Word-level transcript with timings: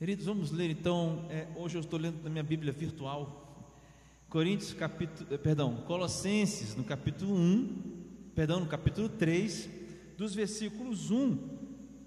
Queridos, 0.00 0.24
vamos 0.24 0.50
ler 0.50 0.70
então. 0.70 1.26
É, 1.28 1.46
hoje 1.54 1.76
eu 1.76 1.82
estou 1.82 1.98
lendo 1.98 2.22
na 2.22 2.30
minha 2.30 2.42
Bíblia 2.42 2.72
virtual. 2.72 3.68
Coríntios, 4.30 4.72
capítulo, 4.72 5.28
eh, 5.30 5.36
perdão, 5.36 5.76
Colossenses, 5.82 6.74
no 6.74 6.82
capítulo 6.82 7.34
1, 7.34 8.30
perdão, 8.34 8.60
no 8.60 8.66
capítulo 8.66 9.10
3, 9.10 9.68
dos 10.16 10.34
versículos 10.34 11.10
1, 11.10 11.36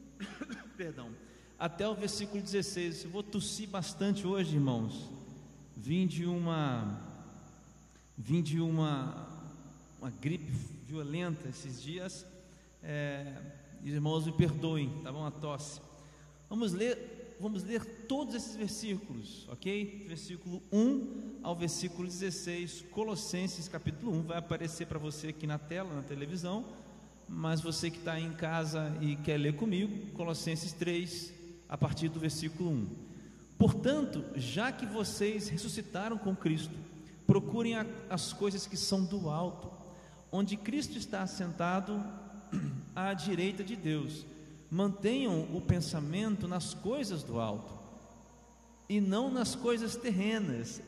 perdão, 0.75 1.11
até 1.59 1.87
o 1.87 1.93
versículo 1.93 2.41
16. 2.41 3.03
Eu 3.03 3.11
vou 3.11 3.21
tossir 3.21 3.69
bastante 3.69 4.25
hoje, 4.25 4.55
irmãos. 4.55 5.11
Vim 5.77 6.07
de 6.07 6.25
uma, 6.25 6.99
vim 8.17 8.41
de 8.41 8.59
uma, 8.59 9.27
uma 10.01 10.09
gripe 10.09 10.51
violenta 10.87 11.47
esses 11.47 11.79
dias. 11.79 12.25
É, 12.81 13.39
irmãos, 13.83 14.25
me 14.25 14.31
perdoem, 14.31 14.89
tá 15.03 15.11
bom? 15.11 15.23
A 15.23 15.29
tosse. 15.29 15.79
Vamos 16.49 16.73
ler, 16.73 17.12
vamos 17.43 17.61
ler 17.65 17.83
todos 18.07 18.33
esses 18.35 18.55
versículos, 18.55 19.45
ok? 19.49 20.05
Versículo 20.07 20.63
1 20.71 21.41
ao 21.43 21.53
versículo 21.53 22.07
16, 22.07 22.85
Colossenses 22.89 23.67
capítulo 23.67 24.13
1, 24.13 24.21
vai 24.23 24.37
aparecer 24.37 24.87
para 24.87 24.97
você 24.97 25.27
aqui 25.27 25.45
na 25.45 25.57
tela, 25.59 25.93
na 25.93 26.03
televisão, 26.03 26.63
mas 27.27 27.59
você 27.59 27.91
que 27.91 27.97
está 27.97 28.17
em 28.17 28.31
casa 28.31 28.97
e 29.01 29.17
quer 29.17 29.37
ler 29.37 29.57
comigo, 29.57 30.09
Colossenses 30.13 30.71
3, 30.71 31.33
a 31.67 31.77
partir 31.77 32.07
do 32.07 32.17
versículo 32.17 32.69
1. 32.69 32.87
Portanto, 33.57 34.23
já 34.37 34.71
que 34.71 34.85
vocês 34.85 35.49
ressuscitaram 35.49 36.17
com 36.17 36.33
Cristo, 36.33 36.77
procurem 37.27 37.73
as 38.09 38.31
coisas 38.31 38.65
que 38.65 38.77
são 38.77 39.03
do 39.03 39.29
alto, 39.29 39.69
onde 40.31 40.55
Cristo 40.55 40.97
está 40.97 41.21
assentado 41.21 42.01
à 42.95 43.13
direita 43.13 43.65
de 43.65 43.75
Deus. 43.75 44.25
Mantenham 44.73 45.47
o 45.53 45.61
pensamento 45.61 46.47
nas 46.47 46.73
coisas 46.73 47.21
do 47.21 47.39
alto 47.39 47.71
e 48.89 48.99
não 48.99 49.31
nas 49.31 49.53
coisas 49.53 49.95
terrenas, 49.95 50.81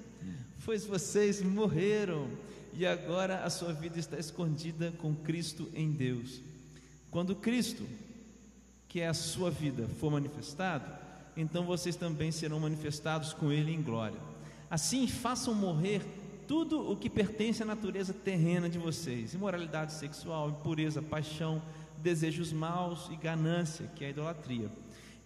pois 0.65 0.83
vocês 0.87 1.39
morreram 1.43 2.27
e 2.73 2.83
agora 2.83 3.43
a 3.43 3.49
sua 3.51 3.73
vida 3.73 3.99
está 3.99 4.17
escondida 4.17 4.91
com 4.97 5.13
Cristo 5.13 5.69
em 5.71 5.91
Deus. 5.91 6.41
Quando 7.11 7.35
Cristo, 7.35 7.83
que 8.89 9.01
é 9.01 9.07
a 9.07 9.13
sua 9.13 9.51
vida, 9.51 9.87
for 9.99 10.11
manifestado, 10.11 10.91
então 11.37 11.63
vocês 11.63 11.95
também 11.95 12.31
serão 12.31 12.59
manifestados 12.59 13.33
com 13.33 13.51
Ele 13.51 13.71
em 13.71 13.83
glória. 13.83 14.17
Assim, 14.67 15.07
façam 15.07 15.53
morrer 15.53 16.01
tudo 16.47 16.91
o 16.91 16.97
que 16.97 17.07
pertence 17.07 17.61
à 17.61 17.65
natureza 17.67 18.15
terrena 18.15 18.67
de 18.67 18.79
vocês: 18.79 19.35
imoralidade 19.35 19.93
sexual, 19.93 20.49
impureza, 20.49 21.03
paixão, 21.03 21.61
desejos 22.01 22.51
maus 22.51 23.09
e 23.11 23.15
ganância, 23.15 23.89
que 23.95 24.03
é 24.03 24.07
a 24.07 24.09
idolatria. 24.11 24.71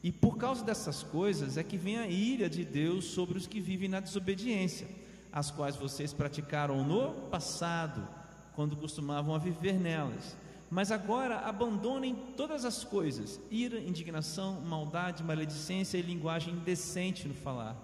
E 0.01 0.11
por 0.11 0.37
causa 0.37 0.63
dessas 0.63 1.03
coisas 1.03 1.57
é 1.57 1.63
que 1.63 1.77
vem 1.77 1.97
a 1.97 2.07
ira 2.07 2.49
de 2.49 2.63
Deus 2.63 3.05
sobre 3.05 3.37
os 3.37 3.47
que 3.47 3.59
vivem 3.59 3.89
na 3.89 3.99
desobediência 3.99 4.87
as 5.31 5.51
quais 5.51 5.75
vocês 5.75 6.13
praticaram 6.13 6.83
no 6.83 7.13
passado, 7.29 8.07
quando 8.53 8.75
costumavam 8.75 9.33
a 9.33 9.37
viver 9.37 9.79
nelas. 9.79 10.35
Mas 10.69 10.91
agora 10.91 11.39
abandonem 11.39 12.15
todas 12.35 12.65
as 12.65 12.83
coisas: 12.83 13.39
ira, 13.49 13.79
indignação, 13.79 14.61
maldade, 14.61 15.23
maledicência 15.23 15.97
e 15.97 16.01
linguagem 16.01 16.53
indecente 16.53 17.27
no 17.27 17.33
falar. 17.33 17.75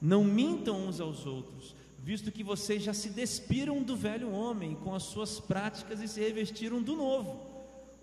Não 0.00 0.22
mintam 0.22 0.86
uns 0.86 1.00
aos 1.00 1.24
outros, 1.24 1.74
visto 1.98 2.30
que 2.30 2.44
vocês 2.44 2.82
já 2.82 2.92
se 2.92 3.10
despiram 3.10 3.82
do 3.82 3.96
velho 3.96 4.30
homem 4.30 4.74
com 4.74 4.94
as 4.94 5.04
suas 5.04 5.40
práticas 5.40 6.02
e 6.02 6.08
se 6.08 6.20
revestiram 6.20 6.82
do 6.82 6.94
novo, 6.94 7.55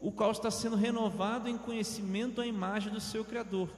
o 0.03 0.11
qual 0.11 0.31
está 0.31 0.51
sendo 0.51 0.75
renovado 0.75 1.47
em 1.47 1.57
conhecimento 1.57 2.41
à 2.41 2.45
imagem 2.45 2.91
do 2.91 2.99
seu 2.99 3.23
Criador. 3.23 3.69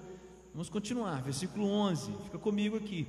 Vamos 0.51 0.69
continuar, 0.69 1.21
versículo 1.21 1.67
11, 1.67 2.11
fica 2.23 2.39
comigo 2.39 2.75
aqui. 2.75 3.05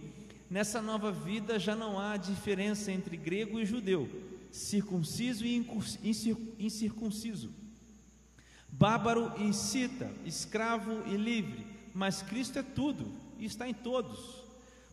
Nessa 0.51 0.83
nova 0.83 1.11
vida 1.11 1.59
já 1.59 1.75
não 1.75 1.99
há 1.99 2.19
diferença 2.19 2.93
entre 2.93 3.17
grego 3.17 3.59
e 3.59 3.65
judeu, 3.65 4.07
circunciso 4.53 5.47
e 5.47 5.57
incircunciso, 6.59 7.51
bárbaro 8.69 9.33
e 9.39 9.51
cita, 9.55 10.13
escravo 10.27 11.03
e 11.11 11.17
livre, 11.17 11.67
mas 11.95 12.21
Cristo 12.21 12.59
é 12.59 12.63
tudo 12.63 13.11
e 13.39 13.47
está 13.47 13.67
em 13.67 13.73
todos. 13.73 14.45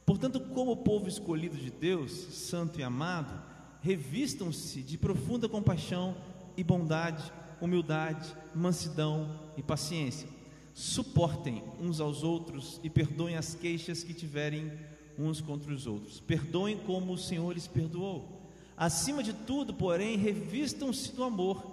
Portanto, 0.05 0.39
como 0.39 0.77
povo 0.77 1.09
escolhido 1.09 1.57
de 1.57 1.69
Deus, 1.69 2.11
santo 2.13 2.79
e 2.79 2.83
amado, 2.83 3.37
revistam-se 3.81 4.81
de 4.81 4.97
profunda 4.97 5.49
compaixão 5.49 6.15
e 6.55 6.63
bondade, 6.63 7.29
humildade, 7.63 8.35
mansidão 8.53 9.39
e 9.55 9.63
paciência. 9.63 10.27
Suportem 10.73 11.63
uns 11.79 12.01
aos 12.01 12.21
outros 12.21 12.79
e 12.83 12.89
perdoem 12.89 13.37
as 13.37 13.55
queixas 13.55 14.03
que 14.03 14.13
tiverem 14.13 14.71
uns 15.17 15.39
contra 15.39 15.73
os 15.73 15.87
outros. 15.87 16.19
Perdoem 16.19 16.77
como 16.77 17.13
o 17.13 17.17
Senhor 17.17 17.53
lhes 17.53 17.67
perdoou. 17.67 18.41
Acima 18.75 19.23
de 19.23 19.31
tudo, 19.31 19.73
porém, 19.73 20.17
revistam-se 20.17 21.13
do 21.13 21.23
amor, 21.23 21.63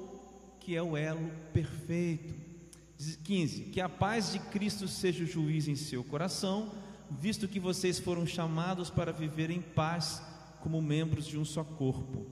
que 0.61 0.77
é 0.77 0.83
o 0.83 0.97
elo 0.97 1.29
perfeito. 1.53 2.35
15. 3.25 3.63
Que 3.65 3.81
a 3.81 3.89
paz 3.89 4.33
de 4.33 4.39
Cristo 4.39 4.87
seja 4.87 5.25
o 5.25 5.27
juiz 5.27 5.67
em 5.67 5.75
seu 5.75 6.05
coração, 6.05 6.71
visto 7.11 7.49
que 7.49 7.59
vocês 7.59 7.99
foram 7.99 8.27
chamados 8.27 8.91
para 8.91 9.11
viver 9.11 9.51
em 9.51 9.61
paz 9.61 10.23
como 10.61 10.81
membros 10.81 11.27
de 11.27 11.39
um 11.39 11.45
só 11.45 11.65
corpo. 11.65 12.27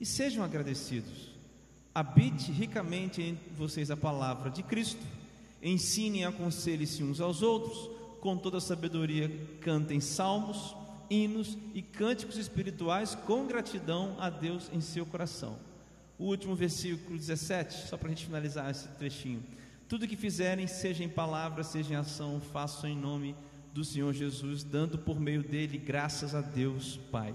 E 0.00 0.06
sejam 0.06 0.42
agradecidos. 0.42 1.33
Habite 1.94 2.50
ricamente 2.50 3.22
em 3.22 3.38
vocês 3.56 3.90
a 3.90 3.96
palavra 3.96 4.50
de 4.50 4.62
Cristo. 4.64 5.00
Ensinem 5.62 6.22
e 6.22 6.24
aconselhem-se 6.24 7.04
uns 7.04 7.20
aos 7.20 7.40
outros 7.40 7.88
com 8.20 8.36
toda 8.36 8.58
sabedoria, 8.58 9.30
cantem 9.60 10.00
salmos, 10.00 10.74
hinos 11.08 11.56
e 11.74 11.82
cânticos 11.82 12.36
espirituais 12.36 13.14
com 13.14 13.46
gratidão 13.46 14.16
a 14.18 14.28
Deus 14.28 14.70
em 14.72 14.80
seu 14.80 15.06
coração. 15.06 15.56
O 16.18 16.24
último 16.24 16.56
versículo 16.56 17.16
17, 17.16 17.86
só 17.86 17.96
para 17.96 18.08
a 18.08 18.10
gente 18.10 18.24
finalizar 18.24 18.70
esse 18.70 18.88
trechinho. 18.88 19.42
Tudo 19.88 20.08
que 20.08 20.16
fizerem, 20.16 20.66
seja 20.66 21.04
em 21.04 21.08
palavra, 21.08 21.62
seja 21.62 21.92
em 21.92 21.96
ação, 21.96 22.40
façam 22.40 22.90
em 22.90 22.96
nome 22.96 23.36
do 23.72 23.84
Senhor 23.84 24.12
Jesus, 24.12 24.64
dando 24.64 24.98
por 24.98 25.20
meio 25.20 25.42
dele 25.42 25.78
graças 25.78 26.34
a 26.34 26.40
Deus 26.40 26.98
Pai. 27.12 27.34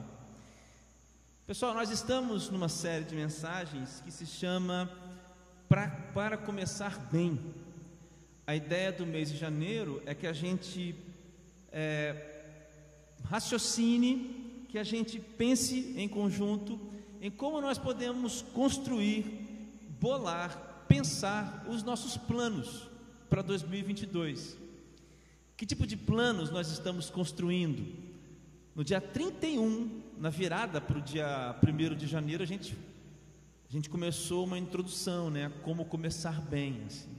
Pessoal, 1.49 1.73
nós 1.73 1.89
estamos 1.89 2.51
numa 2.51 2.69
série 2.69 3.03
de 3.05 3.15
mensagens 3.15 4.03
que 4.05 4.11
se 4.11 4.27
chama 4.27 4.87
pra, 5.67 5.87
Para 6.13 6.37
Começar 6.37 6.99
Bem 7.11 7.39
a 8.45 8.55
ideia 8.55 8.91
do 8.91 9.03
mês 9.03 9.31
de 9.31 9.37
janeiro 9.37 9.99
é 10.05 10.13
que 10.13 10.27
a 10.27 10.31
gente 10.31 10.93
é, 11.71 12.43
raciocine, 13.23 14.65
que 14.69 14.77
a 14.77 14.83
gente 14.83 15.19
pense 15.19 15.95
em 15.97 16.07
conjunto 16.07 16.79
em 17.19 17.31
como 17.31 17.59
nós 17.59 17.79
podemos 17.79 18.43
construir, 18.53 19.25
bolar, 19.99 20.85
pensar 20.87 21.65
os 21.67 21.81
nossos 21.81 22.15
planos 22.15 22.87
para 23.27 23.41
2022. 23.41 24.55
Que 25.57 25.65
tipo 25.65 25.87
de 25.87 25.97
planos 25.97 26.51
nós 26.51 26.69
estamos 26.69 27.09
construindo? 27.09 27.91
No 28.75 28.83
dia 28.83 29.01
31, 29.01 30.08
na 30.19 30.29
virada 30.29 30.81
para 30.81 30.97
o 30.97 31.01
dia 31.01 31.55
1 31.65 31.95
de 31.95 32.05
janeiro, 32.05 32.43
a 32.43 32.45
gente, 32.45 32.77
a 33.69 33.71
gente 33.71 33.89
começou 33.89 34.43
uma 34.43 34.59
introdução, 34.59 35.29
né? 35.29 35.49
Como 35.63 35.85
começar 35.85 36.41
bem. 36.41 36.83
Assim. 36.85 37.15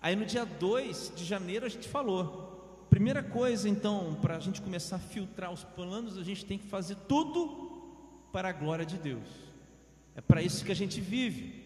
Aí 0.00 0.16
no 0.16 0.24
dia 0.24 0.46
2 0.46 1.12
de 1.14 1.24
janeiro 1.24 1.66
a 1.66 1.68
gente 1.68 1.86
falou. 1.86 2.86
Primeira 2.88 3.22
coisa, 3.22 3.68
então, 3.68 4.18
para 4.20 4.36
a 4.36 4.40
gente 4.40 4.62
começar 4.62 4.96
a 4.96 4.98
filtrar 4.98 5.52
os 5.52 5.62
planos, 5.62 6.16
a 6.16 6.22
gente 6.22 6.44
tem 6.44 6.58
que 6.58 6.66
fazer 6.66 6.96
tudo 7.06 8.28
para 8.32 8.48
a 8.48 8.52
glória 8.52 8.86
de 8.86 8.96
Deus. 8.96 9.28
É 10.14 10.20
para 10.22 10.42
isso 10.42 10.64
que 10.64 10.72
a 10.72 10.76
gente 10.76 11.00
vive. 11.02 11.62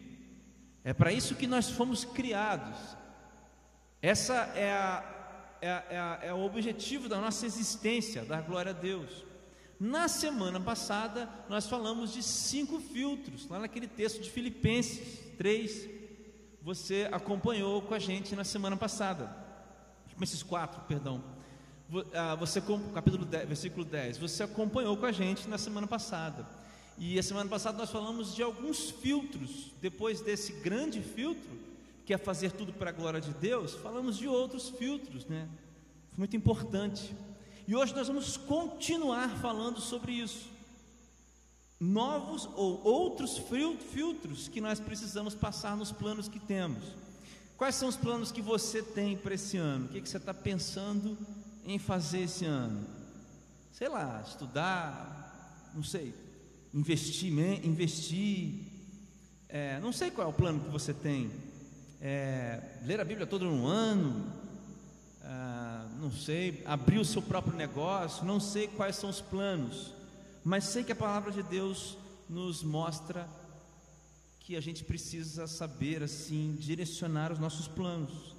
É 0.82 0.92
para 0.92 1.12
isso 1.12 1.36
que 1.36 1.46
nós 1.46 1.70
fomos 1.70 2.04
criados. 2.04 2.76
Essa 4.02 4.34
é, 4.56 4.72
a, 4.72 5.58
é, 5.60 5.70
a, 5.70 6.18
é, 6.22 6.28
é 6.28 6.34
o 6.34 6.44
objetivo 6.44 7.08
da 7.08 7.20
nossa 7.20 7.46
existência, 7.46 8.24
dar 8.24 8.42
glória 8.42 8.70
a 8.70 8.74
Deus. 8.74 9.24
Na 9.78 10.08
semana 10.08 10.58
passada, 10.58 11.28
nós 11.48 11.66
falamos 11.66 12.12
de 12.12 12.22
cinco 12.22 12.80
filtros, 12.80 13.46
lá 13.48 13.58
naquele 13.58 13.86
texto 13.86 14.22
de 14.22 14.30
Filipenses 14.30 15.18
3, 15.36 15.88
você 16.62 17.08
acompanhou 17.12 17.82
com 17.82 17.94
a 17.94 17.98
gente 17.98 18.34
na 18.34 18.42
semana 18.42 18.76
passada. 18.76 19.30
Esses 20.20 20.42
quatro, 20.42 20.80
perdão. 20.88 21.22
Ah, 22.14 22.34
você, 22.34 22.60
capítulo 22.92 23.24
10, 23.24 23.46
versículo 23.46 23.84
10. 23.84 24.18
Você 24.18 24.42
acompanhou 24.42 24.96
com 24.96 25.06
a 25.06 25.12
gente 25.12 25.48
na 25.48 25.58
semana 25.58 25.86
passada. 25.86 26.46
E 26.98 27.18
a 27.18 27.22
semana 27.22 27.48
passada 27.48 27.76
nós 27.76 27.90
falamos 27.90 28.34
de 28.34 28.42
alguns 28.42 28.90
filtros. 28.90 29.72
Depois 29.80 30.22
desse 30.22 30.54
grande 30.54 31.02
filtro, 31.02 31.56
que 32.06 32.14
é 32.14 32.18
fazer 32.18 32.52
tudo 32.52 32.72
para 32.72 32.90
a 32.90 32.92
glória 32.92 33.20
de 33.20 33.32
Deus, 33.34 33.74
falamos 33.74 34.16
de 34.16 34.26
outros 34.26 34.70
filtros, 34.70 35.26
né? 35.26 35.48
Muito 36.16 36.34
importante. 36.34 37.14
E 37.66 37.74
hoje 37.74 37.94
nós 37.94 38.06
vamos 38.06 38.36
continuar 38.36 39.28
falando 39.40 39.80
sobre 39.80 40.12
isso 40.12 40.56
novos 41.78 42.48
ou 42.54 42.82
outros 42.82 43.38
filtros 43.92 44.48
que 44.48 44.60
nós 44.60 44.80
precisamos 44.80 45.34
passar 45.34 45.76
nos 45.76 45.92
planos 45.92 46.28
que 46.28 46.40
temos. 46.40 46.82
Quais 47.56 47.74
são 47.74 47.88
os 47.88 47.96
planos 47.96 48.32
que 48.32 48.40
você 48.40 48.82
tem 48.82 49.16
para 49.16 49.34
esse 49.34 49.56
ano? 49.56 49.86
O 49.86 49.88
que, 49.88 50.00
que 50.00 50.08
você 50.08 50.16
está 50.16 50.32
pensando 50.32 51.16
em 51.64 51.78
fazer 51.78 52.20
esse 52.20 52.44
ano? 52.44 52.86
Sei 53.72 53.88
lá, 53.88 54.22
estudar, 54.26 55.70
não 55.74 55.82
sei, 55.82 56.14
investir, 56.72 57.32
investir, 57.64 58.54
é, 59.48 59.78
não 59.80 59.92
sei 59.92 60.10
qual 60.10 60.26
é 60.26 60.30
o 60.30 60.34
plano 60.34 60.60
que 60.60 60.70
você 60.70 60.94
tem. 60.94 61.30
É, 62.00 62.60
ler 62.84 63.00
a 63.00 63.04
Bíblia 63.04 63.26
todo 63.26 63.46
um 63.46 63.66
ano, 63.66 64.32
não 66.06 66.12
sei, 66.12 66.62
abrir 66.64 67.00
o 67.00 67.04
seu 67.04 67.20
próprio 67.20 67.56
negócio, 67.56 68.24
não 68.24 68.38
sei 68.38 68.68
quais 68.68 68.94
são 68.94 69.10
os 69.10 69.20
planos, 69.20 69.92
mas 70.44 70.62
sei 70.62 70.84
que 70.84 70.92
a 70.92 70.96
palavra 70.96 71.32
de 71.32 71.42
Deus 71.42 71.98
nos 72.28 72.62
mostra 72.62 73.28
que 74.38 74.54
a 74.54 74.60
gente 74.60 74.84
precisa 74.84 75.48
saber 75.48 76.04
assim 76.04 76.54
direcionar 76.60 77.32
os 77.32 77.40
nossos 77.40 77.66
planos. 77.66 78.36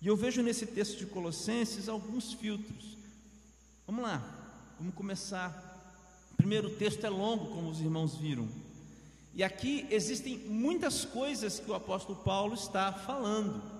E 0.00 0.06
eu 0.06 0.16
vejo 0.16 0.40
nesse 0.40 0.66
texto 0.66 0.96
de 0.96 1.06
Colossenses 1.06 1.88
alguns 1.88 2.32
filtros. 2.32 2.96
Vamos 3.88 4.04
lá, 4.04 4.22
vamos 4.78 4.94
começar. 4.94 5.52
Primeiro, 6.36 6.68
o 6.68 6.76
texto 6.76 7.04
é 7.04 7.10
longo, 7.10 7.46
como 7.46 7.70
os 7.70 7.80
irmãos 7.80 8.14
viram. 8.14 8.48
E 9.34 9.42
aqui 9.42 9.84
existem 9.90 10.38
muitas 10.38 11.04
coisas 11.04 11.58
que 11.58 11.68
o 11.68 11.74
apóstolo 11.74 12.20
Paulo 12.20 12.54
está 12.54 12.92
falando. 12.92 13.73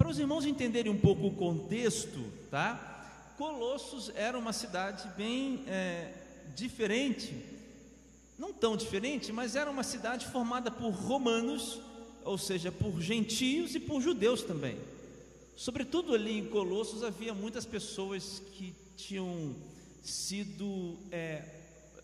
Para 0.00 0.08
os 0.08 0.18
irmãos 0.18 0.46
entenderem 0.46 0.90
um 0.90 0.98
pouco 0.98 1.26
o 1.26 1.34
contexto, 1.34 2.24
tá? 2.50 3.34
Colossos 3.36 4.10
era 4.14 4.38
uma 4.38 4.50
cidade 4.50 5.06
bem 5.14 5.62
é, 5.66 6.10
diferente, 6.56 7.34
não 8.38 8.50
tão 8.50 8.78
diferente, 8.78 9.30
mas 9.30 9.56
era 9.56 9.70
uma 9.70 9.82
cidade 9.82 10.24
formada 10.24 10.70
por 10.70 10.88
romanos, 10.88 11.82
ou 12.24 12.38
seja, 12.38 12.72
por 12.72 12.98
gentios 13.02 13.74
e 13.74 13.78
por 13.78 14.00
judeus 14.00 14.42
também. 14.42 14.78
Sobretudo 15.54 16.14
ali 16.14 16.38
em 16.38 16.46
Colossos 16.46 17.04
havia 17.04 17.34
muitas 17.34 17.66
pessoas 17.66 18.42
que 18.54 18.74
tinham 18.96 19.54
sido, 20.02 20.96
é, 21.12 21.44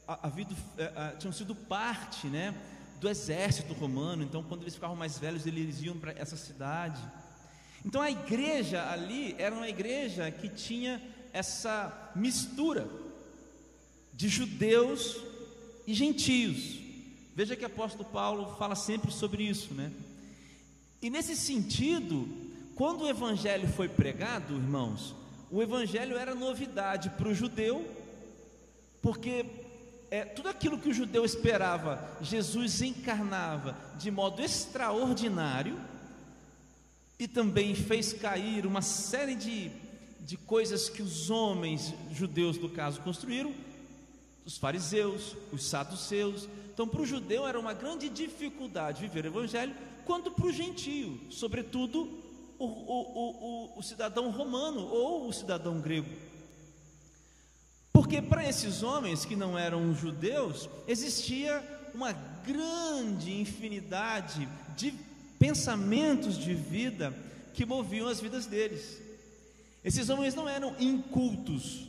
havido, 0.07 0.55
é, 0.77 1.17
tinham 1.19 1.33
sido 1.33 1.55
parte 1.55 2.27
né, 2.27 2.55
do 3.01 3.09
exército 3.09 3.73
romano, 3.73 4.23
então 4.23 4.43
quando 4.43 4.65
eles 4.65 4.75
ficavam 4.75 4.97
mais 4.97 5.19
velhos, 5.19 5.47
eles 5.47 5.81
iam 5.81 5.97
para 5.97 6.13
essa 6.13 6.37
cidade. 6.37 7.01
Então 7.87 8.03
a 8.03 8.11
igreja 8.11 8.91
ali 8.91 9.37
era 9.39 9.55
uma 9.55 9.69
igreja 9.69 10.29
que 10.29 10.49
tinha 10.49 11.01
essa 11.33 12.11
mistura 12.17 12.89
de 14.13 14.29
judeus 14.29 15.17
e 15.87 15.95
gentios. 15.95 16.81
Veja 17.33 17.55
que 17.55 17.63
o 17.63 17.69
apóstolo 17.69 18.05
Paulo 18.05 18.57
fala 18.59 18.75
sempre 18.75 19.13
sobre 19.13 19.45
isso, 19.45 19.73
né? 19.73 19.93
E 21.01 21.09
nesse 21.09 21.37
sentido, 21.37 22.29
quando 22.75 23.03
o 23.03 23.09
evangelho 23.09 23.69
foi 23.69 23.89
pregado, 23.89 24.55
irmãos, 24.55 25.15
o 25.49 25.63
evangelho 25.63 26.17
era 26.17 26.35
novidade 26.35 27.11
para 27.11 27.29
o 27.29 27.35
judeu, 27.35 27.89
porque 29.01 29.47
é, 30.11 30.25
tudo 30.25 30.49
aquilo 30.49 30.79
que 30.79 30.89
o 30.89 30.95
judeu 30.95 31.25
esperava, 31.25 32.03
Jesus 32.21 32.83
encarnava 32.83 33.79
de 33.97 34.11
modo 34.11 34.43
extraordinário 34.43 35.79
e 37.19 37.27
também 37.27 37.75
fez 37.75 38.13
cair 38.13 38.67
uma 38.67 38.83
série 38.83 39.35
de, 39.35 39.71
de 40.21 40.37
coisas 40.37 40.89
que 40.89 41.03
os 41.03 41.31
homens 41.31 41.95
judeus, 42.13 42.59
no 42.59 42.69
caso, 42.69 43.01
construíram, 43.01 43.55
os 44.45 44.57
fariseus, 44.57 45.37
os 45.53 45.65
saduceus. 45.65 46.49
Então, 46.73 46.87
para 46.87 47.01
o 47.01 47.07
judeu 47.07 47.47
era 47.47 47.59
uma 47.59 47.73
grande 47.73 48.09
dificuldade 48.09 49.01
viver 49.01 49.25
o 49.25 49.29
evangelho, 49.29 49.75
quanto 50.05 50.31
para 50.31 50.47
o 50.47 50.53
gentio, 50.53 51.19
sobretudo 51.31 52.03
o, 52.59 52.65
o, 52.65 53.75
o, 53.75 53.79
o 53.79 53.83
cidadão 53.83 54.31
romano 54.31 54.87
ou 54.87 55.29
o 55.29 55.33
cidadão 55.33 55.81
grego. 55.81 56.09
Porque 57.93 58.21
para 58.21 58.47
esses 58.47 58.83
homens 58.83 59.25
que 59.25 59.35
não 59.35 59.59
eram 59.59 59.95
judeus, 59.95 60.69
existia 60.87 61.63
uma 61.95 62.13
grande 62.13 63.41
infinidade 63.41 64.47
de 64.77 64.93
pensamentos 65.39 66.39
de 66.39 66.55
vida 66.55 67.15
que 67.55 67.65
moviam 67.65 68.09
as 68.09 68.21
vidas 68.21 68.47
deles. 68.47 69.01
Esses 69.85 70.09
homens 70.09 70.35
não 70.35 70.49
eram 70.49 70.75
incultos, 70.81 71.87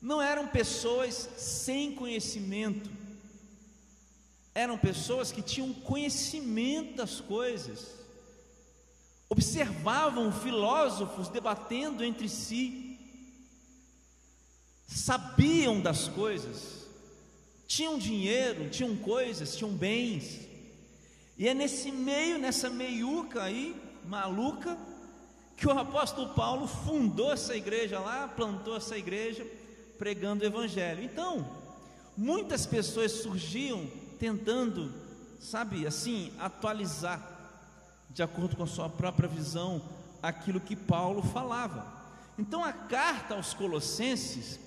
não 0.00 0.20
eram 0.20 0.48
pessoas 0.48 1.28
sem 1.36 1.94
conhecimento, 1.94 2.90
eram 4.54 4.76
pessoas 4.76 5.30
que 5.30 5.42
tinham 5.42 5.72
conhecimento 5.72 6.96
das 6.96 7.20
coisas 7.20 8.00
observavam 9.30 10.32
filósofos 10.32 11.28
debatendo 11.28 12.04
entre 12.04 12.28
si, 12.28 12.98
sabiam 14.88 15.80
das 15.80 16.08
coisas, 16.08 16.84
tinham 17.64 17.96
dinheiro, 17.96 18.68
tinham 18.68 18.96
coisas, 18.96 19.56
tinham 19.56 19.72
bens, 19.72 20.40
e 21.40 21.48
é 21.48 21.54
nesse 21.54 21.90
meio, 21.90 22.38
nessa 22.38 22.68
meiuca 22.68 23.44
aí, 23.44 23.74
maluca, 24.04 24.76
que 25.56 25.66
o 25.66 25.70
apóstolo 25.70 26.34
Paulo 26.34 26.66
fundou 26.66 27.32
essa 27.32 27.56
igreja 27.56 27.98
lá, 27.98 28.28
plantou 28.28 28.76
essa 28.76 28.98
igreja, 28.98 29.46
pregando 29.98 30.44
o 30.44 30.46
evangelho. 30.46 31.02
Então, 31.02 31.50
muitas 32.14 32.66
pessoas 32.66 33.12
surgiam 33.12 33.88
tentando, 34.18 34.92
sabe, 35.40 35.86
assim, 35.86 36.30
atualizar 36.38 37.26
de 38.10 38.22
acordo 38.22 38.54
com 38.54 38.64
a 38.64 38.66
sua 38.66 38.90
própria 38.90 39.26
visão, 39.26 39.80
aquilo 40.22 40.60
que 40.60 40.76
Paulo 40.76 41.22
falava. 41.22 41.86
Então, 42.38 42.62
a 42.62 42.74
carta 42.74 43.32
aos 43.32 43.54
Colossenses 43.54 44.60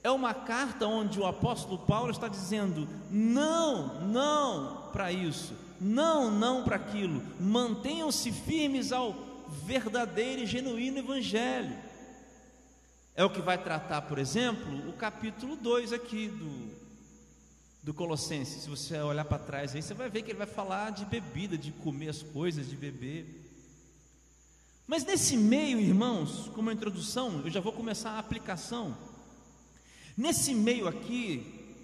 é 0.00 0.12
uma 0.12 0.32
carta 0.32 0.86
onde 0.86 1.18
o 1.18 1.26
apóstolo 1.26 1.78
Paulo 1.78 2.12
está 2.12 2.28
dizendo: 2.28 2.86
não, 3.10 4.00
não 4.02 4.90
para 4.92 5.10
isso, 5.10 5.54
não, 5.80 6.30
não 6.30 6.62
para 6.62 6.76
aquilo, 6.76 7.22
mantenham-se 7.40 8.30
firmes 8.30 8.92
ao 8.92 9.14
verdadeiro 9.64 10.42
e 10.42 10.46
genuíno 10.46 10.98
Evangelho. 10.98 11.76
É 13.14 13.24
o 13.24 13.30
que 13.30 13.40
vai 13.40 13.56
tratar, 13.62 14.02
por 14.02 14.18
exemplo, 14.18 14.88
o 14.88 14.92
capítulo 14.92 15.56
2 15.56 15.92
aqui 15.92 16.28
do, 16.28 16.70
do 17.82 17.94
Colossenses, 17.94 18.62
se 18.62 18.68
você 18.68 18.98
olhar 18.98 19.24
para 19.24 19.38
trás 19.38 19.74
aí, 19.74 19.82
você 19.82 19.94
vai 19.94 20.08
ver 20.08 20.22
que 20.22 20.30
ele 20.30 20.38
vai 20.38 20.46
falar 20.46 20.90
de 20.90 21.04
bebida, 21.04 21.56
de 21.56 21.72
comer 21.72 22.10
as 22.10 22.22
coisas, 22.22 22.68
de 22.68 22.76
beber. 22.76 23.40
Mas 24.86 25.04
nesse 25.04 25.36
meio, 25.36 25.80
irmãos, 25.80 26.50
como 26.54 26.70
introdução, 26.70 27.42
eu 27.44 27.50
já 27.50 27.60
vou 27.60 27.72
começar 27.72 28.10
a 28.10 28.18
aplicação. 28.18 28.96
Nesse 30.16 30.54
meio 30.54 30.86
aqui, 30.86 31.76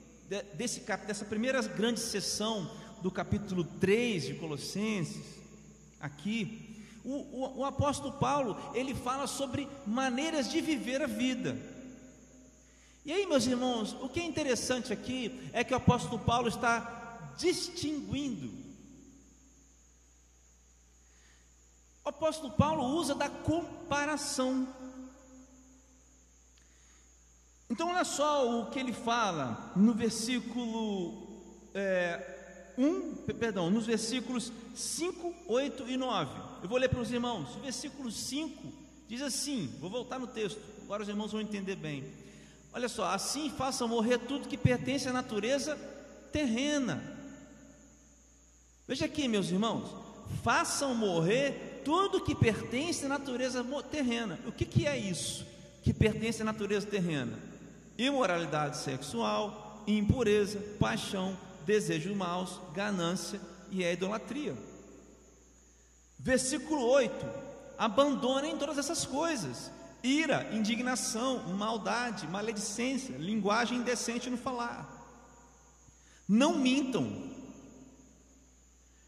desse, 0.55 0.81
dessa 0.81 1.25
primeira 1.25 1.63
grande 1.63 2.01
sessão 2.01 2.71
do 3.03 3.11
capítulo 3.11 3.65
3 3.65 4.25
de 4.25 4.35
Colossenses, 4.35 5.25
aqui, 6.01 6.85
o, 7.05 7.13
o, 7.13 7.59
o 7.59 7.65
apóstolo 7.65 8.13
Paulo, 8.15 8.57
ele 8.75 8.95
fala 8.95 9.27
sobre 9.27 9.69
maneiras 9.87 10.51
de 10.51 10.61
viver 10.61 11.03
a 11.03 11.07
vida. 11.07 11.57
E 13.05 13.13
aí, 13.13 13.25
meus 13.27 13.47
irmãos, 13.47 13.93
o 14.01 14.09
que 14.09 14.19
é 14.19 14.25
interessante 14.25 14.93
aqui 14.93 15.49
é 15.53 15.63
que 15.63 15.73
o 15.73 15.77
apóstolo 15.77 16.19
Paulo 16.19 16.49
está 16.49 17.35
distinguindo. 17.37 18.51
O 22.05 22.09
apóstolo 22.09 22.53
Paulo 22.53 22.85
usa 22.85 23.15
da 23.15 23.29
comparação. 23.29 24.67
Então, 27.71 27.89
olha 27.89 28.05
só 28.05 28.61
o 28.61 28.71
que 28.71 28.79
ele 28.79 28.93
fala 28.93 29.73
no 29.77 29.93
versículo 29.93 31.45
é, 31.75 32.36
1, 32.79 33.17
perdão, 33.39 33.71
nos 33.71 33.87
versículos 33.87 34.53
5, 34.75 35.35
8 35.47 35.89
e 35.89 35.97
9. 35.97 36.31
Eu 36.63 36.69
vou 36.69 36.79
ler 36.79 36.89
para 36.89 37.01
os 37.01 37.11
irmãos. 37.11 37.57
O 37.57 37.61
versículo 37.61 38.11
5 38.11 38.73
diz 39.09 39.23
assim: 39.23 39.73
vou 39.81 39.91
voltar 39.91 40.19
no 40.19 40.27
texto, 40.27 40.61
agora 40.83 41.03
os 41.03 41.09
irmãos 41.09 41.33
vão 41.33 41.41
entender 41.41 41.77
bem. 41.77 42.05
Olha 42.73 42.89
só, 42.89 43.07
assim 43.07 43.51
façam 43.51 43.89
morrer 43.89 44.19
tudo 44.19 44.49
que 44.49 44.57
pertence 44.57 45.09
à 45.09 45.13
natureza 45.13 45.77
terrena. 46.31 47.03
Veja 48.87 49.07
aqui, 49.07 49.27
meus 49.27 49.51
irmãos, 49.51 49.91
façam 50.43 50.95
morrer 50.95 51.83
tudo 51.85 52.21
que 52.21 52.35
pertence 52.35 53.07
à 53.07 53.09
natureza 53.09 53.65
terrena. 53.91 54.39
O 54.47 54.53
que, 54.53 54.65
que 54.65 54.87
é 54.87 54.97
isso 54.97 55.47
que 55.83 55.95
pertence 55.95 56.43
à 56.43 56.45
natureza 56.45 56.87
terrena? 56.87 57.39
Imoralidade 57.97 58.77
sexual, 58.77 59.83
impureza, 59.87 60.59
paixão, 60.79 61.37
desejos 61.67 62.17
maus, 62.17 62.61
ganância 62.73 63.41
e 63.71 63.85
a 63.85 63.93
idolatria. 63.93 64.57
Versículo 66.19 66.87
8: 66.87 67.27
abandonem 67.77 68.57
todas 68.57 68.79
essas 68.79 69.05
coisas 69.05 69.71
ira, 70.03 70.49
indignação, 70.53 71.41
maldade, 71.49 72.27
maledicência, 72.29 73.17
linguagem 73.17 73.79
indecente 73.79 74.31
no 74.31 74.37
falar. 74.37 74.89
Não 76.29 76.57
mintam. 76.59 77.35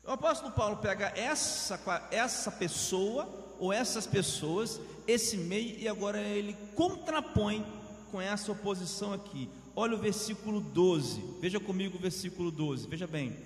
O 0.04 0.10
apóstolo 0.10 0.52
Paulo 0.52 0.78
pega 0.78 1.12
essa, 1.14 1.78
essa 2.10 2.50
pessoa, 2.50 3.28
ou 3.58 3.72
essas 3.72 4.06
pessoas, 4.06 4.80
esse 5.06 5.36
meio, 5.36 5.78
e 5.78 5.88
agora 5.88 6.20
ele 6.20 6.56
contrapõe 6.74 7.64
com 8.10 8.20
essa 8.20 8.50
oposição 8.50 9.12
aqui. 9.12 9.48
Olha 9.80 9.94
o 9.94 9.98
versículo 10.00 10.60
12, 10.60 11.22
veja 11.40 11.60
comigo 11.60 11.96
o 11.96 12.00
versículo 12.00 12.50
12, 12.50 12.88
veja 12.88 13.06
bem. 13.06 13.36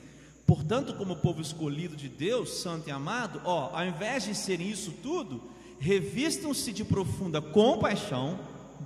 Portanto, 0.46 0.94
como 0.94 1.16
povo 1.16 1.42
escolhido 1.42 1.94
de 1.94 2.08
Deus, 2.08 2.54
santo 2.54 2.88
e 2.88 2.90
amado, 2.90 3.42
ó, 3.44 3.68
ao 3.78 3.84
invés 3.84 4.24
de 4.24 4.34
serem 4.34 4.70
isso 4.70 4.92
tudo, 5.02 5.42
revistam-se 5.78 6.72
de 6.72 6.84
profunda 6.84 7.42
compaixão, 7.42 8.40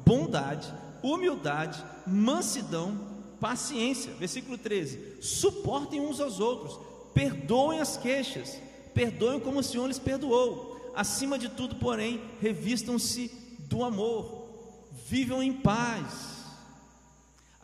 bondade, 0.04 0.74
humildade, 1.00 1.80
mansidão, 2.04 2.98
paciência. 3.38 4.12
Versículo 4.14 4.58
13: 4.58 5.18
suportem 5.20 6.00
uns 6.00 6.18
aos 6.18 6.40
outros, 6.40 6.76
perdoem 7.14 7.78
as 7.78 7.96
queixas, 7.96 8.60
perdoem 8.92 9.38
como 9.38 9.60
o 9.60 9.62
Senhor 9.62 9.86
lhes 9.86 10.00
perdoou. 10.00 10.92
Acima 10.96 11.38
de 11.38 11.48
tudo, 11.48 11.76
porém, 11.76 12.20
revistam-se 12.40 13.30
do 13.68 13.84
amor, 13.84 14.48
vivam 15.06 15.40
em 15.40 15.52
paz. 15.52 16.35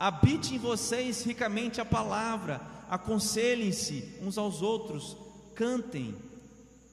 Habite 0.03 0.57
em 0.57 0.59
vocês 0.59 1.23
ricamente 1.23 1.81
a 1.81 1.85
palavra, 1.85 2.61
aconselhem-se 2.91 4.19
uns 4.21 4.37
aos 4.37 4.61
outros, 4.61 5.17
cantem 5.55 6.13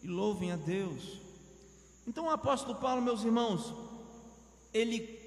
e 0.03 0.07
louvem 0.07 0.51
a 0.51 0.55
Deus. 0.55 1.19
Então 2.05 2.25
o 2.25 2.29
apóstolo 2.29 2.75
Paulo, 2.75 3.01
meus 3.01 3.23
irmãos, 3.23 3.73
ele 4.71 5.19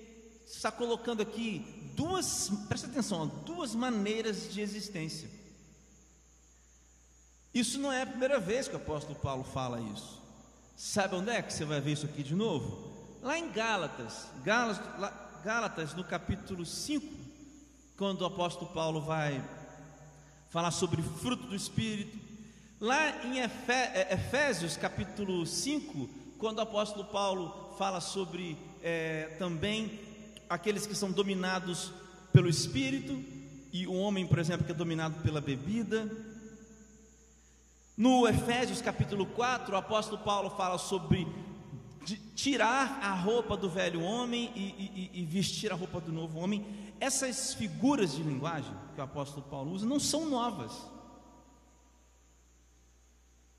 está 0.46 0.70
colocando 0.70 1.22
aqui 1.22 1.90
duas, 1.96 2.52
presta 2.68 2.86
atenção, 2.86 3.26
duas 3.44 3.74
maneiras 3.74 4.52
de 4.52 4.60
existência. 4.60 5.28
Isso 7.52 7.80
não 7.80 7.90
é 7.90 8.02
a 8.02 8.06
primeira 8.06 8.38
vez 8.38 8.68
que 8.68 8.74
o 8.74 8.76
apóstolo 8.76 9.16
Paulo 9.16 9.42
fala 9.42 9.80
isso. 9.80 10.22
Sabe 10.76 11.16
onde 11.16 11.30
é 11.30 11.42
que 11.42 11.52
você 11.52 11.64
vai 11.64 11.80
ver 11.80 11.94
isso 11.94 12.06
aqui 12.06 12.22
de 12.22 12.36
novo? 12.36 13.18
Lá 13.20 13.36
em 13.36 13.50
Gálatas, 13.50 14.28
Gálatas, 14.44 15.12
Gálatas 15.42 15.94
no 15.94 16.04
capítulo 16.04 16.64
5, 16.64 17.21
quando 17.96 18.22
o 18.22 18.26
apóstolo 18.26 18.70
Paulo 18.72 19.00
vai 19.00 19.42
falar 20.50 20.70
sobre 20.70 21.02
fruto 21.02 21.46
do 21.46 21.54
Espírito. 21.54 22.18
Lá 22.80 23.24
em 23.24 23.40
é, 23.40 23.44
Efésios 24.12 24.76
capítulo 24.76 25.46
5, 25.46 26.08
quando 26.38 26.58
o 26.58 26.62
apóstolo 26.62 27.04
Paulo 27.04 27.74
fala 27.78 28.00
sobre 28.00 28.56
é, 28.82 29.36
também 29.38 30.00
aqueles 30.48 30.86
que 30.86 30.94
são 30.94 31.12
dominados 31.12 31.92
pelo 32.32 32.48
espírito, 32.48 33.22
e 33.72 33.86
o 33.86 33.94
homem, 33.94 34.26
por 34.26 34.38
exemplo, 34.38 34.66
que 34.66 34.72
é 34.72 34.74
dominado 34.74 35.22
pela 35.22 35.40
bebida. 35.40 36.10
No 37.96 38.26
Efésios 38.26 38.82
capítulo 38.82 39.24
4, 39.26 39.74
o 39.74 39.78
apóstolo 39.78 40.22
Paulo 40.22 40.50
fala 40.50 40.76
sobre 40.76 41.26
tirar 42.34 42.98
a 43.02 43.14
roupa 43.14 43.56
do 43.56 43.70
velho 43.70 44.02
homem 44.02 44.50
e, 44.54 45.10
e, 45.14 45.20
e, 45.20 45.24
vestir 45.24 45.70
a 45.70 45.74
roupa 45.74 46.00
do 46.00 46.12
novo 46.12 46.38
homem. 46.38 46.64
Essas 47.02 47.52
figuras 47.54 48.14
de 48.14 48.22
linguagem 48.22 48.72
que 48.94 49.00
o 49.00 49.02
apóstolo 49.02 49.44
Paulo 49.50 49.72
usa 49.72 49.84
não 49.84 49.98
são 49.98 50.30
novas. 50.30 50.70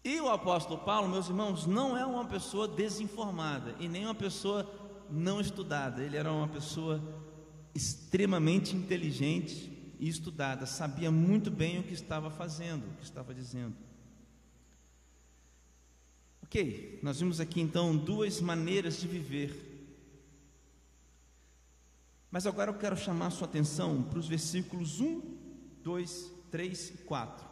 E 0.02 0.18
o 0.22 0.30
apóstolo 0.30 0.80
Paulo, 0.80 1.10
meus 1.10 1.28
irmãos, 1.28 1.66
não 1.66 1.98
é 1.98 2.06
uma 2.06 2.24
pessoa 2.24 2.70
desinformada 2.70 3.76
e 3.82 3.90
nem 3.90 4.06
uma 4.06 4.16
pessoa 4.16 4.66
não 5.12 5.42
estudada, 5.42 6.02
ele 6.02 6.16
era 6.16 6.32
uma 6.32 6.48
pessoa 6.48 7.04
extremamente 7.76 8.78
inteligente 8.78 9.94
e 10.00 10.08
estudada, 10.08 10.66
sabia 10.66 11.12
muito 11.12 11.52
bem 11.52 11.80
o 11.80 11.84
que 11.84 11.94
estava 11.94 12.32
fazendo, 12.32 12.86
o 12.86 12.96
que 12.96 13.04
estava 13.04 13.34
dizendo. 13.34 13.76
Ok, 16.42 17.02
nós 17.04 17.20
vimos 17.20 17.42
aqui 17.42 17.60
então 17.60 17.98
duas 17.98 18.40
maneiras 18.40 19.02
de 19.02 19.08
viver. 19.08 19.73
Mas 22.34 22.48
agora 22.48 22.72
eu 22.72 22.74
quero 22.74 22.98
chamar 22.98 23.28
a 23.28 23.30
sua 23.30 23.46
atenção 23.46 24.02
para 24.02 24.18
os 24.18 24.28
versículos 24.28 25.00
1, 25.00 25.22
2, 25.84 26.32
3 26.50 26.90
e 26.90 26.98
4. 26.98 27.46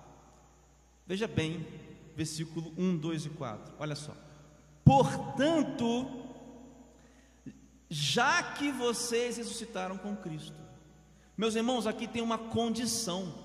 Veja 1.06 1.28
bem, 1.28 1.68
versículo 2.16 2.74
1, 2.76 2.98
2 2.98 3.28
e 3.28 3.30
4. 3.30 3.76
Olha 3.78 3.96
só. 3.96 4.12
Portanto, 4.84 6.26
já 7.92 8.42
que 8.42 8.72
vocês 8.72 9.38
ressuscitaram 9.38 10.00
com 10.00 10.16
Cristo. 10.16 10.58
Meus 11.38 11.54
irmãos, 11.54 11.86
aqui 11.86 12.08
tem 12.08 12.24
uma 12.24 12.40
condição. 12.40 13.36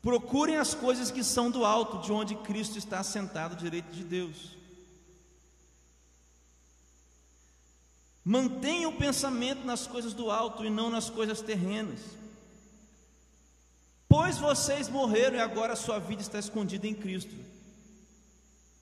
Procurem 0.00 0.56
as 0.56 0.72
coisas 0.72 1.10
que 1.10 1.22
são 1.22 1.50
do 1.50 1.62
alto, 1.62 1.98
de 1.98 2.10
onde 2.10 2.36
Cristo 2.36 2.78
está 2.78 3.00
assentado 3.00 3.54
direito 3.54 3.92
de 3.92 4.02
Deus. 4.02 4.56
Mantenha 8.24 8.88
o 8.88 8.96
pensamento 8.96 9.64
nas 9.64 9.86
coisas 9.86 10.14
do 10.14 10.30
alto 10.30 10.64
e 10.64 10.70
não 10.70 10.88
nas 10.88 11.10
coisas 11.10 11.40
terrenas. 11.40 12.00
Pois 14.08 14.38
vocês 14.38 14.88
morreram 14.88 15.36
e 15.36 15.40
agora 15.40 15.72
a 15.72 15.76
sua 15.76 15.98
vida 15.98 16.22
está 16.22 16.38
escondida 16.38 16.86
em 16.86 16.94
Cristo. 16.94 17.34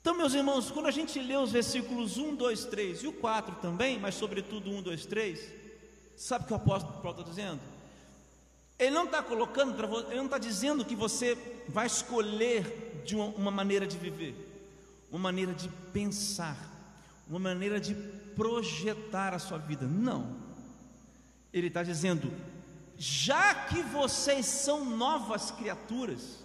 Então, 0.00 0.14
meus 0.14 0.34
irmãos, 0.34 0.70
quando 0.70 0.86
a 0.86 0.90
gente 0.90 1.20
lê 1.20 1.36
os 1.36 1.52
versículos 1.52 2.16
1, 2.16 2.34
2, 2.34 2.64
3 2.64 3.02
e 3.02 3.06
o 3.06 3.12
4 3.12 3.56
também, 3.56 3.98
mas 3.98 4.14
sobretudo 4.14 4.70
1, 4.70 4.82
2, 4.82 5.06
3, 5.06 5.52
sabe 6.16 6.44
o 6.44 6.46
que 6.48 6.52
o 6.52 6.56
apóstolo 6.56 7.00
Paulo 7.00 7.20
está 7.20 7.30
dizendo? 7.30 7.60
Ele 8.78 8.90
não 8.92 9.04
está 9.04 9.22
colocando 9.22 9.74
ele 10.06 10.16
não 10.16 10.24
está 10.24 10.38
dizendo 10.38 10.86
que 10.86 10.96
você 10.96 11.36
vai 11.68 11.86
escolher 11.86 13.02
de 13.04 13.14
uma, 13.14 13.26
uma 13.26 13.50
maneira 13.50 13.86
de 13.86 13.98
viver, 13.98 14.34
uma 15.10 15.18
maneira 15.20 15.52
de 15.52 15.68
pensar, 15.92 16.56
uma 17.30 17.38
maneira 17.38 17.80
de 17.80 17.94
projetar 18.34 19.32
a 19.32 19.38
sua 19.38 19.58
vida. 19.58 19.86
Não. 19.86 20.36
Ele 21.52 21.68
está 21.68 21.82
dizendo, 21.82 22.32
já 22.98 23.54
que 23.66 23.82
vocês 23.82 24.44
são 24.46 24.84
novas 24.84 25.50
criaturas, 25.52 26.38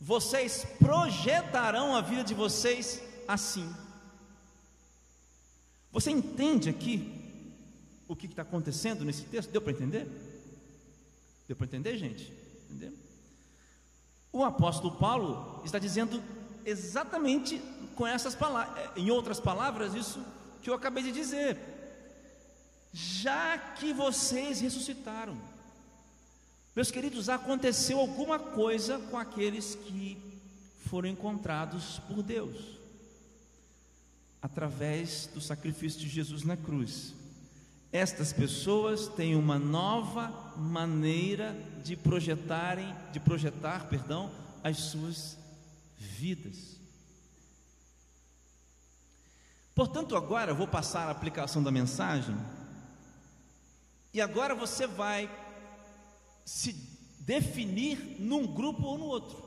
vocês 0.00 0.66
projetarão 0.78 1.94
a 1.94 2.00
vida 2.00 2.24
de 2.24 2.34
vocês 2.34 3.02
assim. 3.26 3.70
Você 5.92 6.10
entende 6.10 6.70
aqui 6.70 7.14
o 8.06 8.16
que 8.16 8.26
está 8.26 8.42
acontecendo 8.42 9.04
nesse 9.04 9.24
texto? 9.24 9.50
Deu 9.50 9.60
para 9.60 9.72
entender? 9.72 10.08
Deu 11.46 11.56
para 11.56 11.66
entender, 11.66 11.98
gente? 11.98 12.32
Entendeu? 12.64 12.92
O 14.32 14.44
apóstolo 14.44 14.96
Paulo 14.96 15.62
está 15.64 15.78
dizendo 15.78 16.22
exatamente 16.64 17.60
com 17.98 18.06
essas 18.06 18.32
palavras, 18.36 18.92
em 18.96 19.10
outras 19.10 19.40
palavras, 19.40 19.92
isso 19.92 20.24
que 20.62 20.70
eu 20.70 20.74
acabei 20.74 21.02
de 21.02 21.10
dizer. 21.10 21.58
Já 22.92 23.58
que 23.58 23.92
vocês 23.92 24.60
ressuscitaram, 24.60 25.36
meus 26.76 26.92
queridos, 26.92 27.28
aconteceu 27.28 27.98
alguma 27.98 28.38
coisa 28.38 29.00
com 29.10 29.18
aqueles 29.18 29.74
que 29.74 30.16
foram 30.86 31.08
encontrados 31.08 31.98
por 32.06 32.22
Deus, 32.22 32.78
através 34.40 35.28
do 35.34 35.40
sacrifício 35.40 35.98
de 35.98 36.08
Jesus 36.08 36.44
na 36.44 36.56
cruz. 36.56 37.12
Estas 37.90 38.32
pessoas 38.32 39.08
têm 39.08 39.34
uma 39.34 39.58
nova 39.58 40.54
maneira 40.56 41.52
de 41.82 41.96
projetarem, 41.96 42.94
de 43.10 43.18
projetar, 43.18 43.88
perdão, 43.88 44.30
as 44.62 44.76
suas 44.76 45.36
vidas. 45.98 46.77
Portanto, 49.78 50.16
agora 50.16 50.50
eu 50.50 50.56
vou 50.56 50.66
passar 50.66 51.06
a 51.06 51.12
aplicação 51.12 51.62
da 51.62 51.70
mensagem. 51.70 52.36
E 54.12 54.20
agora 54.20 54.52
você 54.52 54.88
vai 54.88 55.30
se 56.44 56.72
definir 57.20 58.16
num 58.18 58.44
grupo 58.44 58.82
ou 58.82 58.98
no 58.98 59.04
outro. 59.04 59.40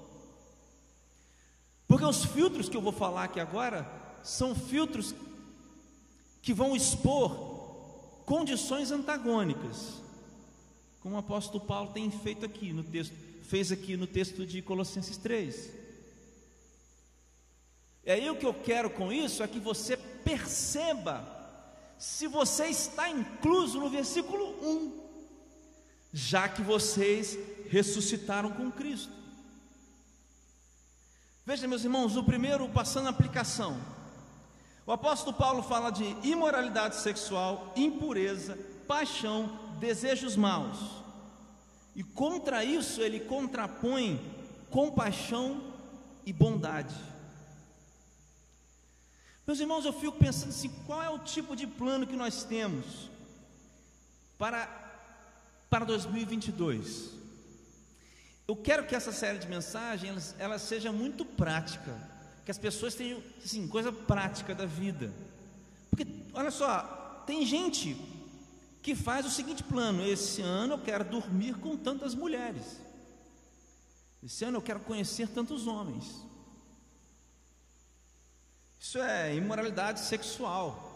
Porque 1.86 2.06
os 2.06 2.24
filtros 2.24 2.70
que 2.70 2.78
eu 2.78 2.82
vou 2.82 2.94
falar 2.94 3.26
aqui 3.26 3.42
agora 3.42 3.86
são 4.24 4.56
filtros 4.56 5.14
que 6.42 6.54
vão 6.54 6.78
expor 6.78 8.24
condições 8.24 8.90
antagônicas, 8.90 10.02
como 11.02 11.16
o 11.16 11.20
apóstolo 11.20 11.66
Paulo 11.66 11.92
tem 11.92 12.10
feito 12.10 12.46
aqui 12.46 12.72
no 12.72 12.86
texto, 12.86 13.14
fez 13.44 13.70
aqui 13.70 13.98
no 13.98 14.08
texto 14.08 14.46
de 14.46 14.62
Colossenses 14.62 15.18
3. 15.18 15.82
E 18.04 18.12
aí 18.12 18.30
o 18.30 18.36
que 18.36 18.46
eu 18.46 18.54
quero 18.54 18.90
com 18.90 19.12
isso 19.12 19.44
é 19.44 19.48
que 19.48 19.60
você 19.60 19.96
perceba 20.32 21.24
se 21.98 22.26
você 22.28 22.68
está 22.68 23.10
incluso 23.10 23.80
no 23.80 23.90
versículo 23.90 24.46
1 24.66 25.02
já 26.14 26.48
que 26.50 26.62
vocês 26.62 27.38
ressuscitaram 27.70 28.52
com 28.52 28.70
Cristo. 28.70 29.14
Veja, 31.46 31.68
meus 31.68 31.86
irmãos, 31.86 32.18
o 32.18 32.24
primeiro 32.24 32.68
passando 32.68 33.08
a 33.08 33.12
aplicação. 33.12 33.80
O 34.86 34.92
apóstolo 34.92 35.36
Paulo 35.36 35.64
fala 35.64 35.90
de 35.90 36.04
imoralidade 36.28 36.98
sexual, 36.98 37.72
impureza, 37.78 38.58
paixão, 38.88 39.58
desejos 39.80 40.36
maus. 40.36 40.78
E 41.96 42.04
contra 42.04 42.64
isso 42.64 43.02
ele 43.02 43.22
contrapõe 43.22 44.20
compaixão 44.70 45.62
e 46.26 46.34
bondade. 46.34 47.11
Meus 49.46 49.60
irmãos, 49.60 49.86
eu 49.86 49.94
fico 49.94 50.18
pensando 50.18 50.50
assim: 50.50 50.70
qual 50.86 51.02
é 51.02 51.10
o 51.10 51.20
tipo 51.20 51.56
de 51.56 51.66
plano 51.66 52.06
que 52.06 52.16
nós 52.16 52.44
temos 52.44 53.10
para, 54.38 54.68
para 55.70 55.86
2022? 55.86 57.10
Eu 58.48 58.56
quero 58.56 58.86
que 58.86 58.96
essa 58.96 59.12
série 59.12 59.40
de 59.40 59.48
mensagens 59.48 60.36
ela, 60.38 60.54
ela 60.54 60.60
seja 60.60 60.92
muito 60.92 61.26
prática, 61.26 61.96
que 62.46 62.52
as 62.52 62.58
pessoas 62.58 62.96
tenham 62.96 63.22
assim, 63.44 63.68
coisa 63.68 63.92
prática 63.92 64.54
da 64.54 64.66
vida. 64.66 65.14
Porque, 65.90 66.06
olha 66.34 66.52
só, 66.52 67.24
tem 67.26 67.46
gente 67.46 67.96
que 68.84 68.94
faz 68.94 69.26
o 69.26 69.30
seguinte 69.30 69.64
plano: 69.64 70.06
esse 70.06 70.42
ano 70.42 70.76
eu 70.76 70.80
quero 70.80 71.04
dormir 71.04 71.56
com 71.56 71.76
tantas 71.76 72.14
mulheres, 72.14 72.80
esse 74.24 74.46
ano 74.46 74.58
eu 74.58 74.62
quero 74.62 74.82
conhecer 74.82 75.28
tantos 75.30 75.66
homens. 75.66 76.31
Isso 78.82 78.98
é 78.98 79.36
imoralidade 79.36 80.00
sexual. 80.00 80.88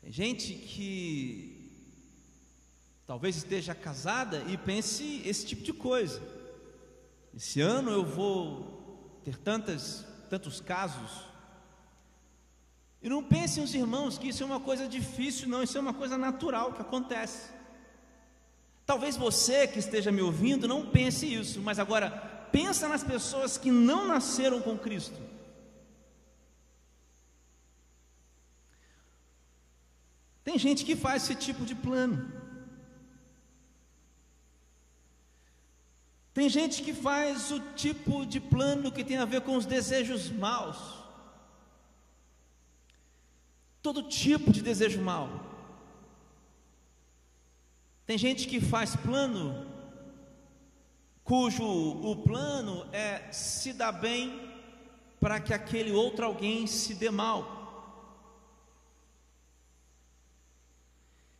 Tem 0.00 0.10
gente 0.10 0.52
que 0.52 1.70
talvez 3.06 3.36
esteja 3.36 3.72
casada 3.72 4.42
e 4.48 4.56
pense 4.56 5.22
esse 5.24 5.46
tipo 5.46 5.62
de 5.62 5.72
coisa. 5.72 6.20
Esse 7.32 7.60
ano 7.60 7.92
eu 7.92 8.04
vou 8.04 9.20
ter 9.24 9.38
tantas, 9.38 10.04
tantos 10.28 10.60
casos 10.60 11.22
e 13.00 13.08
não 13.08 13.22
pensem 13.22 13.62
os 13.62 13.74
irmãos 13.76 14.18
que 14.18 14.28
isso 14.28 14.42
é 14.42 14.46
uma 14.46 14.60
coisa 14.60 14.88
difícil, 14.88 15.48
não, 15.48 15.62
isso 15.62 15.78
é 15.78 15.80
uma 15.80 15.94
coisa 15.94 16.18
natural 16.18 16.72
que 16.72 16.82
acontece. 16.82 17.48
Talvez 18.84 19.16
você 19.16 19.68
que 19.68 19.78
esteja 19.78 20.10
me 20.10 20.20
ouvindo 20.20 20.66
não 20.66 20.90
pense 20.90 21.32
isso, 21.32 21.60
mas 21.60 21.78
agora 21.78 22.31
pensa 22.52 22.88
nas 22.88 23.02
pessoas 23.02 23.58
que 23.58 23.70
não 23.70 24.06
nasceram 24.06 24.60
com 24.60 24.78
Cristo. 24.78 25.18
Tem 30.44 30.58
gente 30.58 30.84
que 30.84 30.94
faz 30.94 31.24
esse 31.24 31.34
tipo 31.34 31.64
de 31.64 31.74
plano. 31.74 32.30
Tem 36.34 36.48
gente 36.48 36.82
que 36.82 36.94
faz 36.94 37.50
o 37.50 37.60
tipo 37.74 38.24
de 38.24 38.40
plano 38.40 38.92
que 38.92 39.04
tem 39.04 39.18
a 39.18 39.24
ver 39.24 39.42
com 39.42 39.56
os 39.56 39.66
desejos 39.66 40.30
maus 40.30 41.02
todo 43.82 44.04
tipo 44.04 44.52
de 44.52 44.62
desejo 44.62 45.02
mal. 45.02 45.28
Tem 48.06 48.16
gente 48.16 48.46
que 48.46 48.60
faz 48.60 48.94
plano, 48.94 49.66
cujo 51.24 51.64
o 51.64 52.16
plano 52.22 52.86
é 52.92 53.30
se 53.32 53.72
dar 53.72 53.92
bem 53.92 54.50
para 55.20 55.40
que 55.40 55.54
aquele 55.54 55.92
outro 55.92 56.24
alguém 56.24 56.66
se 56.66 56.94
dê 56.94 57.10
mal. 57.10 57.60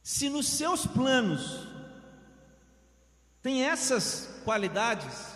Se 0.03 0.29
nos 0.29 0.47
seus 0.47 0.87
planos 0.87 1.67
tem 3.43 3.65
essas 3.65 4.41
qualidades, 4.45 5.35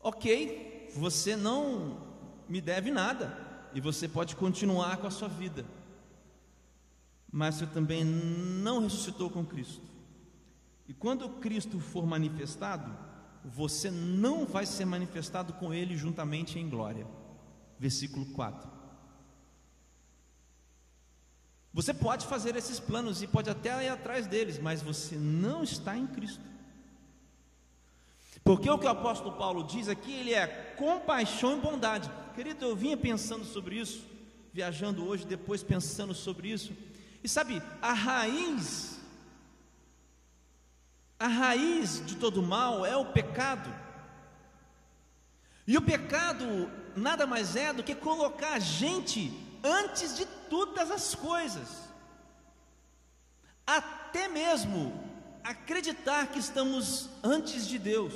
ok, 0.00 0.90
você 0.94 1.36
não 1.36 2.00
me 2.48 2.60
deve 2.60 2.90
nada 2.90 3.38
e 3.72 3.80
você 3.80 4.08
pode 4.08 4.34
continuar 4.34 4.96
com 4.96 5.06
a 5.06 5.10
sua 5.10 5.28
vida. 5.28 5.64
Mas 7.30 7.56
você 7.56 7.66
também 7.66 8.04
não 8.04 8.80
ressuscitou 8.80 9.30
com 9.30 9.44
Cristo. 9.44 9.91
E 10.88 10.94
quando 10.94 11.28
Cristo 11.28 11.78
for 11.78 12.06
manifestado, 12.06 12.96
você 13.44 13.90
não 13.90 14.46
vai 14.46 14.66
ser 14.66 14.84
manifestado 14.84 15.52
com 15.54 15.72
Ele 15.72 15.96
juntamente 15.96 16.58
em 16.58 16.68
glória. 16.68 17.06
Versículo 17.78 18.26
4. 18.26 18.70
Você 21.74 21.94
pode 21.94 22.26
fazer 22.26 22.54
esses 22.54 22.78
planos 22.78 23.22
e 23.22 23.26
pode 23.26 23.48
até 23.48 23.84
ir 23.84 23.88
atrás 23.88 24.26
deles, 24.26 24.58
mas 24.58 24.82
você 24.82 25.16
não 25.16 25.62
está 25.62 25.96
em 25.96 26.06
Cristo. 26.06 26.52
Porque 28.44 28.68
o 28.68 28.78
que 28.78 28.86
o 28.86 28.90
apóstolo 28.90 29.36
Paulo 29.36 29.64
diz 29.64 29.88
aqui, 29.88 30.12
ele 30.12 30.34
é 30.34 30.46
compaixão 30.76 31.56
e 31.56 31.60
bondade. 31.60 32.10
Querido, 32.34 32.64
eu 32.64 32.76
vinha 32.76 32.96
pensando 32.96 33.44
sobre 33.44 33.76
isso, 33.76 34.04
viajando 34.52 35.06
hoje, 35.06 35.24
depois 35.24 35.62
pensando 35.62 36.12
sobre 36.12 36.50
isso. 36.50 36.72
E 37.22 37.28
sabe, 37.28 37.62
a 37.80 37.92
raiz, 37.92 38.91
a 41.22 41.28
raiz 41.28 42.04
de 42.04 42.16
todo 42.16 42.42
mal 42.42 42.84
é 42.84 42.96
o 42.96 43.12
pecado. 43.12 43.72
E 45.64 45.78
o 45.78 45.82
pecado 45.82 46.68
nada 46.96 47.28
mais 47.28 47.54
é 47.54 47.72
do 47.72 47.84
que 47.84 47.94
colocar 47.94 48.54
a 48.54 48.58
gente 48.58 49.32
antes 49.62 50.16
de 50.16 50.26
todas 50.26 50.90
as 50.90 51.14
coisas. 51.14 51.88
Até 53.64 54.26
mesmo 54.26 54.92
acreditar 55.44 56.26
que 56.26 56.40
estamos 56.40 57.08
antes 57.22 57.68
de 57.68 57.78
Deus. 57.78 58.14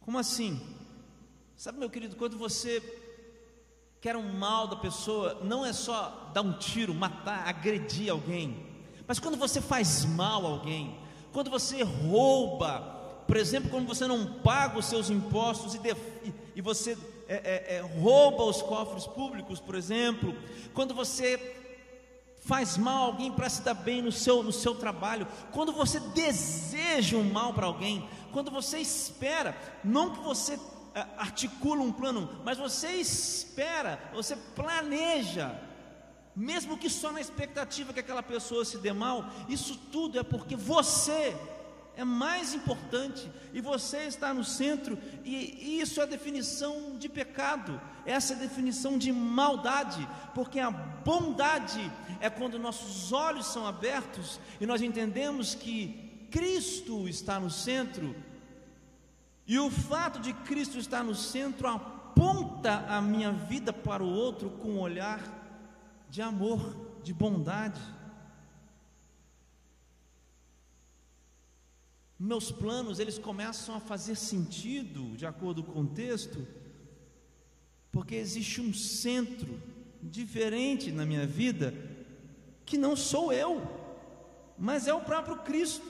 Como 0.00 0.18
assim? 0.18 0.60
Sabe, 1.56 1.78
meu 1.78 1.88
querido, 1.88 2.16
quando 2.16 2.36
você 2.36 2.82
quer 4.00 4.16
um 4.16 4.32
mal 4.32 4.66
da 4.66 4.74
pessoa, 4.74 5.34
não 5.44 5.64
é 5.64 5.72
só 5.72 6.28
dar 6.34 6.42
um 6.42 6.58
tiro, 6.58 6.92
matar, 6.92 7.46
agredir 7.46 8.10
alguém, 8.10 8.65
mas 9.06 9.18
quando 9.18 9.36
você 9.36 9.60
faz 9.60 10.04
mal 10.04 10.44
a 10.46 10.50
alguém, 10.50 10.98
quando 11.32 11.50
você 11.50 11.82
rouba, 11.82 12.80
por 13.26 13.36
exemplo, 13.36 13.70
quando 13.70 13.86
você 13.86 14.06
não 14.06 14.26
paga 14.40 14.78
os 14.78 14.86
seus 14.86 15.10
impostos 15.10 15.74
e, 15.74 15.78
def, 15.78 15.98
e, 16.54 16.60
você 16.60 16.96
é, 17.28 17.34
é, 17.34 17.76
é, 17.76 17.80
rouba 17.80 18.44
os 18.44 18.62
cofres 18.62 19.06
públicos, 19.06 19.60
por 19.60 19.74
exemplo, 19.74 20.34
quando 20.72 20.94
você 20.94 21.54
faz 22.46 22.76
mal 22.78 23.04
a 23.04 23.06
alguém 23.06 23.32
para 23.32 23.48
se 23.48 23.62
dar 23.62 23.74
bem 23.74 24.00
no 24.00 24.12
seu, 24.12 24.42
no 24.42 24.52
seu 24.52 24.74
trabalho, 24.76 25.26
quando 25.50 25.72
você 25.72 25.98
deseja 25.98 27.16
um 27.16 27.30
mal 27.30 27.52
para 27.52 27.66
alguém, 27.66 28.08
quando 28.32 28.50
você 28.50 28.78
espera, 28.78 29.56
não 29.82 30.10
que 30.10 30.20
você 30.20 30.58
é, 30.94 31.04
articula 31.18 31.82
um 31.82 31.92
plano, 31.92 32.30
mas 32.44 32.56
você 32.56 32.88
espera, 32.92 34.00
você 34.14 34.36
planeja, 34.54 35.54
mesmo 36.36 36.76
que 36.76 36.90
só 36.90 37.10
na 37.10 37.20
expectativa 37.20 37.94
que 37.94 38.00
aquela 38.00 38.22
pessoa 38.22 38.62
se 38.62 38.76
dê 38.76 38.92
mal, 38.92 39.24
isso 39.48 39.74
tudo 39.90 40.18
é 40.18 40.22
porque 40.22 40.54
você 40.54 41.34
é 41.96 42.04
mais 42.04 42.52
importante 42.52 43.26
e 43.54 43.60
você 43.62 44.00
está 44.00 44.34
no 44.34 44.44
centro, 44.44 44.98
e 45.24 45.80
isso 45.80 45.98
é 45.98 46.06
definição 46.06 46.98
de 46.98 47.08
pecado, 47.08 47.80
essa 48.04 48.34
é 48.34 48.36
definição 48.36 48.98
de 48.98 49.10
maldade, 49.10 50.06
porque 50.34 50.60
a 50.60 50.70
bondade 50.70 51.90
é 52.20 52.28
quando 52.28 52.58
nossos 52.58 53.12
olhos 53.12 53.46
são 53.46 53.66
abertos 53.66 54.38
e 54.60 54.66
nós 54.66 54.82
entendemos 54.82 55.54
que 55.54 56.28
Cristo 56.30 57.08
está 57.08 57.40
no 57.40 57.50
centro, 57.50 58.14
e 59.46 59.58
o 59.58 59.70
fato 59.70 60.20
de 60.20 60.34
Cristo 60.34 60.76
estar 60.78 61.02
no 61.02 61.14
centro 61.14 61.66
aponta 61.66 62.84
a 62.88 63.00
minha 63.00 63.32
vida 63.32 63.72
para 63.72 64.02
o 64.02 64.12
outro 64.12 64.50
com 64.50 64.72
um 64.72 64.80
olhar 64.80 65.35
de 66.16 66.22
amor, 66.22 67.02
de 67.02 67.12
bondade. 67.12 67.78
meus 72.18 72.50
planos 72.50 72.98
eles 72.98 73.18
começam 73.18 73.74
a 73.74 73.80
fazer 73.80 74.14
sentido 74.14 75.14
de 75.14 75.26
acordo 75.26 75.62
com 75.62 75.72
o 75.72 75.74
contexto, 75.74 76.48
porque 77.92 78.14
existe 78.14 78.62
um 78.62 78.72
centro 78.72 79.60
diferente 80.02 80.90
na 80.90 81.04
minha 81.04 81.26
vida 81.26 81.74
que 82.64 82.78
não 82.78 82.96
sou 82.96 83.30
eu, 83.30 83.60
mas 84.56 84.88
é 84.88 84.94
o 84.94 85.02
próprio 85.02 85.36
Cristo. 85.42 85.86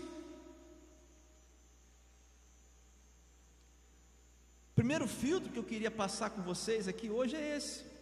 Primeiro 4.74 5.06
filtro 5.06 5.52
que 5.52 5.58
eu 5.60 5.62
queria 5.62 5.92
passar 5.92 6.30
com 6.30 6.42
vocês 6.42 6.88
aqui 6.88 7.08
hoje 7.08 7.36
é 7.36 7.56
esse. 7.56 7.95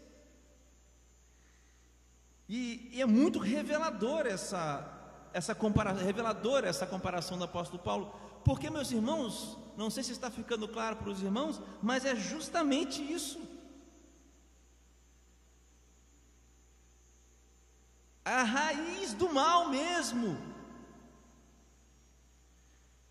E, 2.48 2.90
e 2.92 3.00
é 3.00 3.06
muito 3.06 3.38
revelador 3.38 4.26
essa, 4.26 4.86
essa 5.32 5.54
comparação, 5.54 6.04
reveladora 6.04 6.68
essa 6.68 6.86
comparação 6.86 7.38
do 7.38 7.44
apóstolo 7.44 7.82
Paulo, 7.82 8.14
porque 8.44 8.68
meus 8.68 8.90
irmãos, 8.92 9.56
não 9.76 9.90
sei 9.90 10.02
se 10.02 10.12
está 10.12 10.30
ficando 10.30 10.68
claro 10.68 10.96
para 10.96 11.10
os 11.10 11.22
irmãos, 11.22 11.60
mas 11.82 12.04
é 12.04 12.14
justamente 12.14 13.02
isso. 13.02 13.40
A 18.24 18.42
raiz 18.42 19.12
do 19.14 19.32
mal 19.32 19.68
mesmo. 19.68 20.38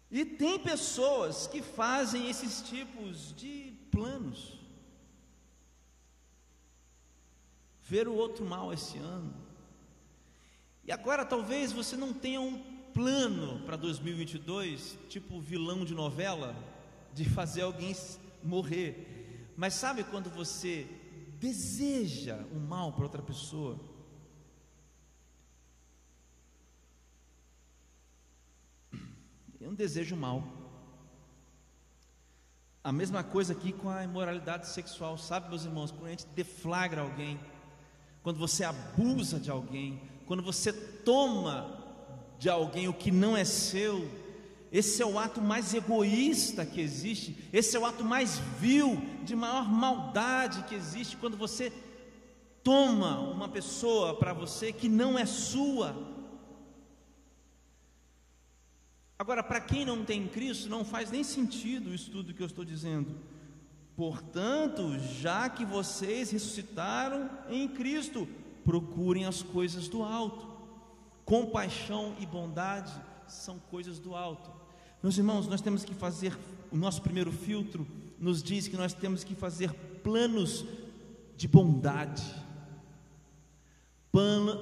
E 0.09 0.23
tem 0.23 0.59
pessoas 0.59 1.47
que 1.47 1.61
fazem 1.61 2.29
esses 2.29 2.61
tipos 2.61 3.35
de 3.35 3.73
planos. 3.91 4.62
Ver 7.83 8.07
o 8.07 8.13
outro 8.13 8.45
mal 8.45 8.71
esse 8.73 8.97
ano, 8.97 9.33
e 10.85 10.91
agora 10.91 11.25
talvez 11.25 11.71
você 11.71 11.95
não 11.95 12.11
tenha 12.13 12.41
um 12.41 12.61
plano 12.93 13.61
para 13.65 13.77
2022, 13.77 14.97
tipo 15.07 15.39
vilão 15.39 15.85
de 15.85 15.93
novela, 15.93 16.55
de 17.13 17.23
fazer 17.23 17.61
alguém 17.61 17.95
morrer. 18.43 19.53
Mas 19.55 19.75
sabe 19.75 20.03
quando 20.03 20.29
você 20.29 20.85
deseja 21.39 22.37
o 22.51 22.59
mal 22.59 22.91
para 22.91 23.03
outra 23.03 23.21
pessoa? 23.21 23.79
Eu 29.61 29.67
não 29.67 29.75
desejo 29.75 30.17
mal. 30.17 30.43
A 32.83 32.91
mesma 32.91 33.23
coisa 33.23 33.53
aqui 33.53 33.71
com 33.71 33.89
a 33.89 34.03
imoralidade 34.03 34.67
sexual, 34.67 35.17
sabe, 35.17 35.47
meus 35.47 35.63
irmãos? 35.63 35.91
Quando 35.91 36.07
a 36.07 36.09
gente 36.09 36.25
deflagra 36.27 37.01
alguém, 37.01 37.39
quando 38.23 38.39
você 38.39 38.63
abusa 38.63 39.37
de 39.37 39.51
alguém, 39.51 40.01
quando 40.25 40.41
você 40.41 40.71
toma 40.71 41.77
de 42.39 42.49
alguém 42.49 42.87
o 42.87 42.93
que 42.93 43.11
não 43.11 43.35
é 43.35 43.43
seu, 43.43 44.09
esse 44.71 45.03
é 45.03 45.05
o 45.05 45.19
ato 45.19 45.41
mais 45.41 45.73
egoísta 45.73 46.65
que 46.65 46.81
existe, 46.81 47.35
esse 47.51 47.75
é 47.75 47.79
o 47.79 47.85
ato 47.85 48.03
mais 48.03 48.39
vil, 48.59 48.99
de 49.23 49.35
maior 49.35 49.69
maldade 49.69 50.63
que 50.63 50.73
existe, 50.73 51.17
quando 51.17 51.37
você 51.37 51.71
toma 52.63 53.19
uma 53.19 53.49
pessoa 53.49 54.15
para 54.15 54.33
você 54.33 54.71
que 54.71 54.87
não 54.87 55.19
é 55.19 55.25
sua. 55.25 55.93
Agora, 59.19 59.43
para 59.43 59.59
quem 59.59 59.85
não 59.85 60.03
tem 60.03 60.27
Cristo, 60.27 60.69
não 60.69 60.83
faz 60.85 61.11
nem 61.11 61.23
sentido 61.23 61.93
isso 61.93 62.09
tudo 62.09 62.33
que 62.33 62.41
eu 62.41 62.47
estou 62.47 62.63
dizendo. 62.63 63.32
Portanto, 63.95 64.97
já 65.21 65.49
que 65.49 65.63
vocês 65.63 66.31
ressuscitaram 66.31 67.29
em 67.49 67.67
Cristo, 67.67 68.27
procurem 68.63 69.25
as 69.25 69.41
coisas 69.41 69.87
do 69.87 70.03
alto. 70.03 70.47
Compaixão 71.25 72.15
e 72.19 72.25
bondade 72.25 72.91
são 73.27 73.59
coisas 73.69 73.99
do 73.99 74.15
alto. 74.15 74.51
Meus 75.01 75.17
irmãos, 75.17 75.47
nós 75.47 75.61
temos 75.61 75.83
que 75.83 75.93
fazer, 75.93 76.37
o 76.71 76.77
nosso 76.77 77.01
primeiro 77.01 77.31
filtro 77.31 77.85
nos 78.19 78.41
diz 78.41 78.67
que 78.67 78.77
nós 78.77 78.93
temos 78.93 79.23
que 79.23 79.35
fazer 79.35 79.71
planos 80.03 80.65
de 81.35 81.47
bondade, 81.47 82.23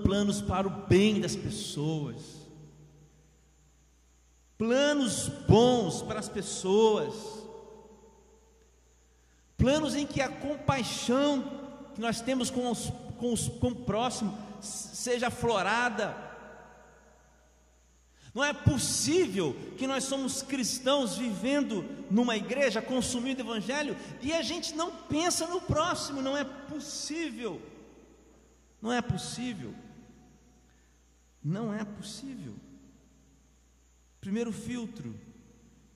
planos 0.03 0.41
para 0.41 0.67
o 0.67 0.87
bem 0.87 1.21
das 1.21 1.35
pessoas 1.35 2.41
planos 4.61 5.27
bons 5.47 6.03
para 6.03 6.19
as 6.19 6.29
pessoas, 6.29 7.15
planos 9.61 9.93
em 9.95 10.07
que 10.07 10.19
a 10.19 10.27
compaixão 10.27 11.43
que 11.93 12.01
nós 12.01 12.19
temos 12.19 12.49
com, 12.49 12.71
os, 12.71 12.91
com, 13.19 13.31
os, 13.31 13.47
com 13.47 13.67
o 13.67 13.75
próximo 13.75 14.35
seja 14.59 15.27
aflorada. 15.27 16.17
Não 18.33 18.43
é 18.43 18.53
possível 18.53 19.55
que 19.77 19.85
nós 19.85 20.05
somos 20.05 20.41
cristãos 20.41 21.15
vivendo 21.15 21.85
numa 22.09 22.35
igreja, 22.35 22.81
consumindo 22.81 23.43
o 23.43 23.45
evangelho, 23.45 23.95
e 24.21 24.33
a 24.33 24.41
gente 24.41 24.73
não 24.73 24.91
pensa 24.91 25.45
no 25.45 25.61
próximo, 25.61 26.23
não 26.23 26.35
é 26.35 26.43
possível. 26.43 27.61
Não 28.81 28.91
é 28.91 29.01
possível. 29.01 29.75
Não 31.43 31.71
é 31.71 31.85
possível. 31.85 32.55
Primeiro 34.19 34.51
filtro: 34.51 35.13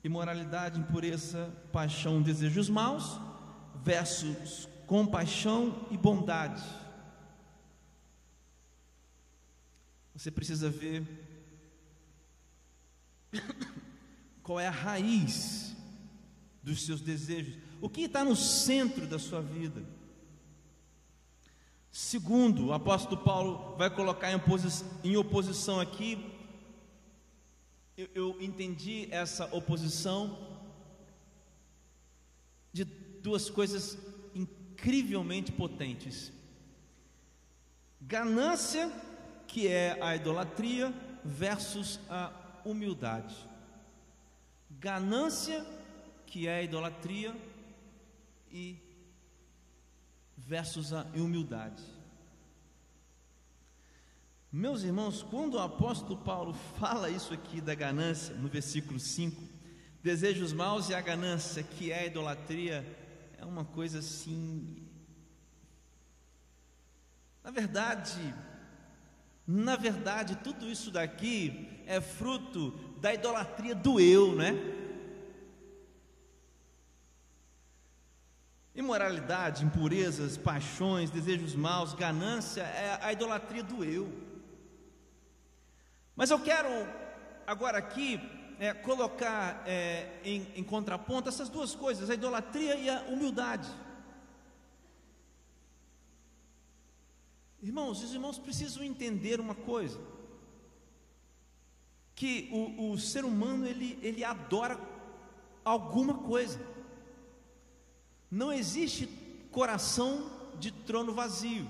imoralidade, 0.04 0.78
impureza, 0.78 1.52
paixão, 1.72 2.22
desejos 2.22 2.68
maus, 2.68 3.18
versus 3.86 4.68
compaixão 4.84 5.86
e 5.92 5.96
bondade. 5.96 6.62
Você 10.12 10.28
precisa 10.28 10.68
ver 10.68 11.06
qual 14.42 14.58
é 14.58 14.66
a 14.66 14.72
raiz 14.72 15.76
dos 16.64 16.84
seus 16.84 17.00
desejos, 17.00 17.56
o 17.80 17.88
que 17.88 18.00
está 18.02 18.24
no 18.24 18.34
centro 18.34 19.06
da 19.06 19.20
sua 19.20 19.40
vida. 19.40 19.84
Segundo, 21.92 22.66
o 22.66 22.72
apóstolo 22.72 23.22
Paulo 23.22 23.76
vai 23.76 23.88
colocar 23.88 24.30
em 25.04 25.16
oposição 25.16 25.78
aqui 25.78 26.36
eu, 27.96 28.08
eu 28.14 28.36
entendi 28.42 29.08
essa 29.10 29.46
oposição 29.56 30.55
duas 33.26 33.50
coisas 33.50 33.98
incrivelmente 34.32 35.50
potentes: 35.50 36.32
ganância, 38.00 38.88
que 39.48 39.66
é 39.66 40.00
a 40.00 40.14
idolatria, 40.14 40.94
versus 41.24 41.98
a 42.08 42.32
humildade. 42.64 43.34
Ganância, 44.70 45.66
que 46.24 46.46
é 46.46 46.58
a 46.58 46.62
idolatria, 46.62 47.34
e 48.48 48.78
versus 50.36 50.92
a 50.92 51.02
humildade. 51.16 51.82
Meus 54.52 54.84
irmãos, 54.84 55.20
quando 55.20 55.54
o 55.54 55.58
apóstolo 55.58 56.16
Paulo 56.18 56.54
fala 56.78 57.10
isso 57.10 57.34
aqui 57.34 57.60
da 57.60 57.74
ganância, 57.74 58.36
no 58.36 58.48
versículo 58.48 59.00
5, 59.00 59.42
desejos 60.00 60.52
maus 60.52 60.88
e 60.90 60.94
a 60.94 61.00
ganância, 61.00 61.64
que 61.64 61.90
é 61.90 62.02
a 62.02 62.06
idolatria, 62.06 62.86
é 63.38 63.44
uma 63.44 63.64
coisa 63.64 63.98
assim. 63.98 64.86
Na 67.42 67.50
verdade, 67.50 68.34
na 69.46 69.76
verdade, 69.76 70.36
tudo 70.36 70.68
isso 70.68 70.90
daqui 70.90 71.82
é 71.86 72.00
fruto 72.00 72.72
da 73.00 73.14
idolatria 73.14 73.74
do 73.74 74.00
eu, 74.00 74.34
né? 74.34 74.52
Imoralidade, 78.74 79.64
impurezas, 79.64 80.36
paixões, 80.36 81.10
desejos 81.10 81.54
maus, 81.54 81.94
ganância 81.94 82.62
é 82.62 82.98
a 83.00 83.12
idolatria 83.12 83.62
do 83.62 83.84
eu. 83.84 84.12
Mas 86.14 86.30
eu 86.30 86.40
quero 86.40 86.68
agora 87.46 87.78
aqui 87.78 88.20
é, 88.58 88.72
colocar 88.72 89.62
é, 89.66 90.20
em, 90.24 90.46
em 90.56 90.64
contraponto 90.64 91.28
essas 91.28 91.48
duas 91.48 91.74
coisas, 91.74 92.08
a 92.08 92.14
idolatria 92.14 92.76
e 92.76 92.88
a 92.88 93.02
humildade. 93.02 93.68
Irmãos, 97.62 98.02
os 98.02 98.12
irmãos 98.12 98.38
precisam 98.38 98.82
entender 98.82 99.40
uma 99.40 99.54
coisa: 99.54 99.98
que 102.14 102.48
o, 102.52 102.92
o 102.92 102.98
ser 102.98 103.24
humano 103.24 103.66
ele, 103.66 103.98
ele 104.02 104.24
adora 104.24 104.78
alguma 105.64 106.14
coisa. 106.14 106.60
Não 108.30 108.52
existe 108.52 109.06
coração 109.50 110.30
de 110.58 110.70
trono 110.70 111.12
vazio. 111.12 111.68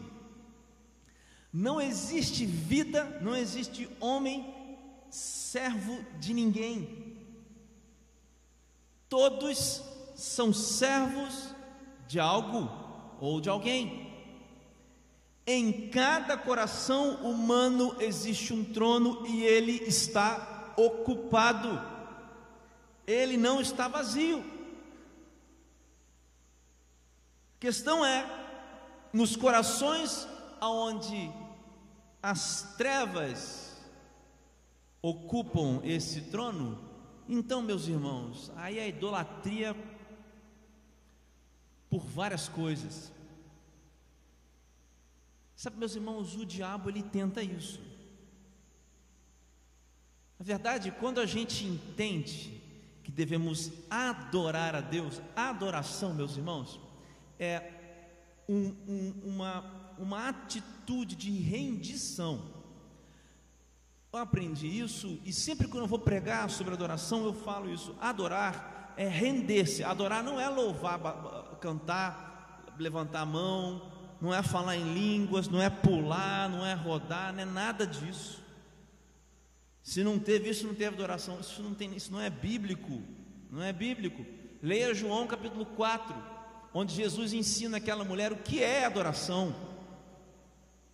Não 1.52 1.80
existe 1.80 2.44
vida, 2.44 3.18
não 3.22 3.34
existe 3.34 3.88
homem 3.98 4.54
servo 5.10 6.04
de 6.18 6.34
ninguém. 6.34 7.16
Todos 9.08 9.82
são 10.14 10.52
servos 10.52 11.54
de 12.06 12.18
algo 12.18 12.70
ou 13.20 13.40
de 13.40 13.48
alguém. 13.48 14.06
Em 15.46 15.88
cada 15.90 16.36
coração 16.36 17.16
humano 17.22 17.94
existe 18.00 18.52
um 18.52 18.64
trono 18.64 19.24
e 19.26 19.44
ele 19.44 19.72
está 19.86 20.74
ocupado. 20.76 21.80
Ele 23.06 23.36
não 23.36 23.60
está 23.60 23.86
vazio. 23.86 24.40
A 27.56 27.60
questão 27.60 28.04
é 28.04 28.26
nos 29.12 29.36
corações 29.36 30.26
aonde 30.60 31.32
as 32.22 32.74
trevas 32.76 33.65
ocupam 35.08 35.80
esse 35.84 36.22
trono, 36.22 36.78
então, 37.28 37.62
meus 37.62 37.86
irmãos, 37.86 38.50
aí 38.56 38.78
a 38.78 38.86
idolatria 38.86 39.76
por 41.88 42.00
várias 42.00 42.48
coisas. 42.48 43.12
Sabe, 45.54 45.78
meus 45.78 45.94
irmãos, 45.94 46.34
o 46.36 46.44
diabo 46.44 46.90
ele 46.90 47.02
tenta 47.02 47.42
isso. 47.42 47.80
Na 50.38 50.44
verdade, 50.44 50.90
quando 50.90 51.20
a 51.20 51.26
gente 51.26 51.64
entende 51.64 52.60
que 53.02 53.10
devemos 53.10 53.72
adorar 53.88 54.74
a 54.74 54.80
Deus, 54.80 55.20
a 55.34 55.50
adoração, 55.50 56.12
meus 56.12 56.36
irmãos, 56.36 56.80
é 57.38 57.72
um, 58.48 58.74
um, 58.88 59.12
uma 59.24 59.86
uma 59.98 60.28
atitude 60.28 61.16
de 61.16 61.30
rendição. 61.30 62.55
Eu 64.12 64.20
aprendi 64.20 64.66
isso 64.66 65.20
e 65.24 65.32
sempre 65.32 65.68
que 65.68 65.76
eu 65.76 65.86
vou 65.86 65.98
pregar 65.98 66.48
sobre 66.48 66.72
adoração, 66.72 67.24
eu 67.24 67.34
falo 67.34 67.72
isso. 67.72 67.94
Adorar 68.00 68.94
é 68.96 69.06
render-se. 69.06 69.84
Adorar 69.84 70.22
não 70.22 70.40
é 70.40 70.48
louvar, 70.48 70.98
cantar, 71.60 72.74
levantar 72.78 73.20
a 73.20 73.26
mão, 73.26 73.92
não 74.20 74.34
é 74.34 74.42
falar 74.42 74.76
em 74.76 74.94
línguas, 74.94 75.48
não 75.48 75.60
é 75.60 75.68
pular, 75.68 76.48
não 76.48 76.64
é 76.64 76.74
rodar, 76.74 77.32
não 77.32 77.40
é 77.40 77.44
nada 77.44 77.86
disso. 77.86 78.42
Se 79.82 80.02
não 80.02 80.18
teve 80.18 80.50
isso, 80.50 80.66
não 80.66 80.74
teve 80.74 80.96
adoração. 80.96 81.38
Isso 81.38 81.62
não 81.62 81.74
tem, 81.74 81.94
isso 81.94 82.10
não 82.10 82.20
é 82.20 82.30
bíblico. 82.30 83.02
Não 83.50 83.62
é 83.62 83.72
bíblico. 83.72 84.26
Leia 84.62 84.94
João 84.94 85.26
capítulo 85.26 85.64
4, 85.64 86.14
onde 86.74 86.94
Jesus 86.94 87.32
ensina 87.32 87.76
aquela 87.76 88.04
mulher 88.04 88.32
o 88.32 88.36
que 88.36 88.62
é 88.62 88.84
adoração. 88.84 89.54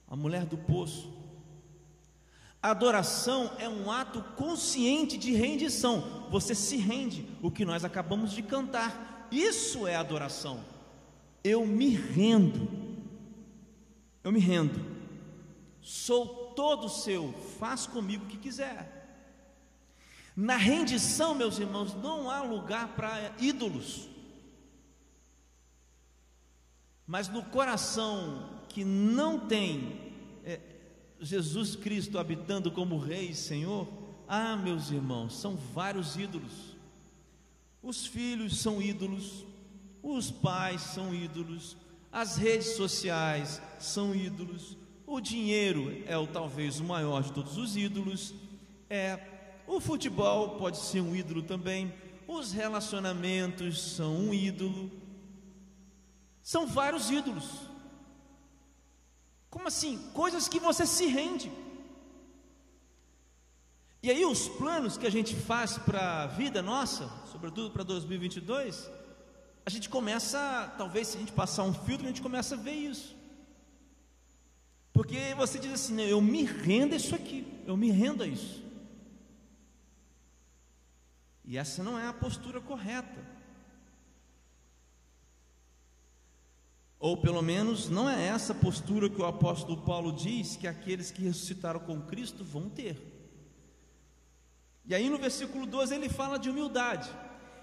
A 0.09 0.17
mulher 0.17 0.45
do 0.45 0.59
poço. 0.59 1.22
Adoração 2.63 3.51
é 3.59 3.69
um 3.69 3.91
ato 3.91 4.23
consciente 4.37 5.19
de 5.19 5.33
rendição. 5.33 6.29
Você 6.31 6.55
se 6.55 6.77
rende, 6.77 7.27
o 7.43 7.51
que 7.51 7.65
nós 7.65 7.85
acabamos 7.85 8.31
de 8.31 8.41
cantar. 8.41 9.27
Isso 9.33 9.87
é 9.87 9.97
adoração. 9.97 10.65
Eu 11.43 11.67
me 11.67 11.89
rendo. 11.89 12.69
Eu 14.23 14.31
me 14.31 14.39
rendo. 14.39 14.81
Sou 15.81 16.53
todo 16.55 16.89
seu, 16.89 17.33
faz 17.59 17.85
comigo 17.85 18.25
o 18.25 18.29
que 18.29 18.37
quiser. 18.37 19.01
Na 20.37 20.57
rendição, 20.57 21.35
meus 21.35 21.59
irmãos, 21.59 21.95
não 21.95 22.31
há 22.31 22.43
lugar 22.43 22.95
para 22.95 23.33
ídolos. 23.41 24.09
Mas 27.05 27.29
no 27.29 27.43
coração 27.43 28.49
que 28.69 28.85
não 28.85 29.41
tem 29.41 30.01
Jesus 31.23 31.77
Cristo 31.77 32.19
habitando 32.19 32.71
como 32.71 32.99
Rei 32.99 33.29
e 33.29 33.35
Senhor, 33.35 33.87
ah, 34.27 34.57
meus 34.57 34.91
irmãos, 34.91 35.39
são 35.39 35.55
vários 35.55 36.17
ídolos. 36.17 36.77
Os 37.81 38.05
filhos 38.05 38.59
são 38.59 38.83
ídolos, 38.83 39.45
os 40.03 40.33
pais 40.33 40.83
são 40.83 41.15
ídolos, 41.15 41.77
as 42.11 42.37
redes 42.37 42.75
sociais 42.77 43.63
são 43.79 44.15
ídolos, 44.15 44.77
o 45.07 45.21
dinheiro 45.21 46.03
é 46.07 46.19
o 46.19 46.27
talvez 46.27 46.81
o 46.81 46.85
maior 46.85 47.23
de 47.23 47.33
todos 47.33 47.57
os 47.57 47.77
ídolos, 47.77 48.35
é 48.91 49.19
o 49.67 49.81
futebol 49.81 50.57
pode 50.57 50.79
ser 50.79 51.01
um 51.01 51.15
ídolo 51.15 51.43
também, 51.43 51.93
os 52.27 52.53
relacionamentos 52.53 53.81
são 53.81 54.17
um 54.17 54.35
ídolo. 54.35 54.91
São 56.43 56.67
vários 56.67 57.11
ídolos. 57.11 57.72
Como 59.53 59.69
assim? 59.69 59.99
Coisas 60.15 60.49
que 60.49 60.59
você 60.59 60.87
se 60.87 61.07
rende. 61.07 61.53
E 64.03 64.11
aí 64.11 64.25
os 64.25 64.49
planos 64.49 64.97
que 64.97 65.07
a 65.07 65.11
gente 65.11 65.37
faz 65.37 65.77
para 65.77 66.23
a 66.23 66.27
vida 66.27 66.63
nossa, 66.63 67.07
sobretudo 67.31 67.71
para 67.71 67.85
2022, 67.85 68.91
a 69.65 69.69
gente 69.69 69.91
começa, 69.91 70.75
talvez 70.79 71.09
se 71.09 71.19
a 71.19 71.21
gente 71.21 71.33
passar 71.33 71.65
um 71.65 71.75
filtro, 71.75 72.07
a 72.07 72.09
gente 72.09 72.23
começa 72.23 72.55
a 72.55 72.59
ver 72.59 72.73
isso. 72.73 73.15
Porque 74.91 75.35
você 75.37 75.59
diz 75.59 75.73
assim, 75.75 76.01
eu 76.01 76.23
me 76.23 76.45
rendo 76.45 76.95
a 76.95 76.97
isso 76.97 77.15
aqui, 77.15 77.47
eu 77.67 77.77
me 77.77 77.91
rendo 77.91 78.23
a 78.23 78.27
isso. 78.27 78.65
E 81.45 81.59
essa 81.59 81.83
não 81.83 81.99
é 81.99 82.09
a 82.09 82.13
postura 82.15 82.59
correta. 82.59 83.32
Ou 87.03 87.17
pelo 87.17 87.43
menos 87.43 87.89
não 87.89 88.09
é 88.09 88.29
essa 88.29 88.55
postura 88.55 89.11
que 89.11 89.21
o 89.21 89.27
apóstolo 89.27 89.77
Paulo 89.83 90.13
diz 90.13 90.55
que 90.55 90.69
aqueles 90.69 91.11
que 91.11 91.21
ressuscitaram 91.21 91.81
com 91.81 92.01
Cristo 92.01 92.45
vão 92.45 92.69
ter. 92.69 92.97
E 94.87 94.95
aí 94.95 95.11
no 95.11 95.19
versículo 95.19 95.67
12 95.67 95.93
ele 95.93 96.09
fala 96.09 96.39
de 96.39 96.49
humildade. 96.49 97.11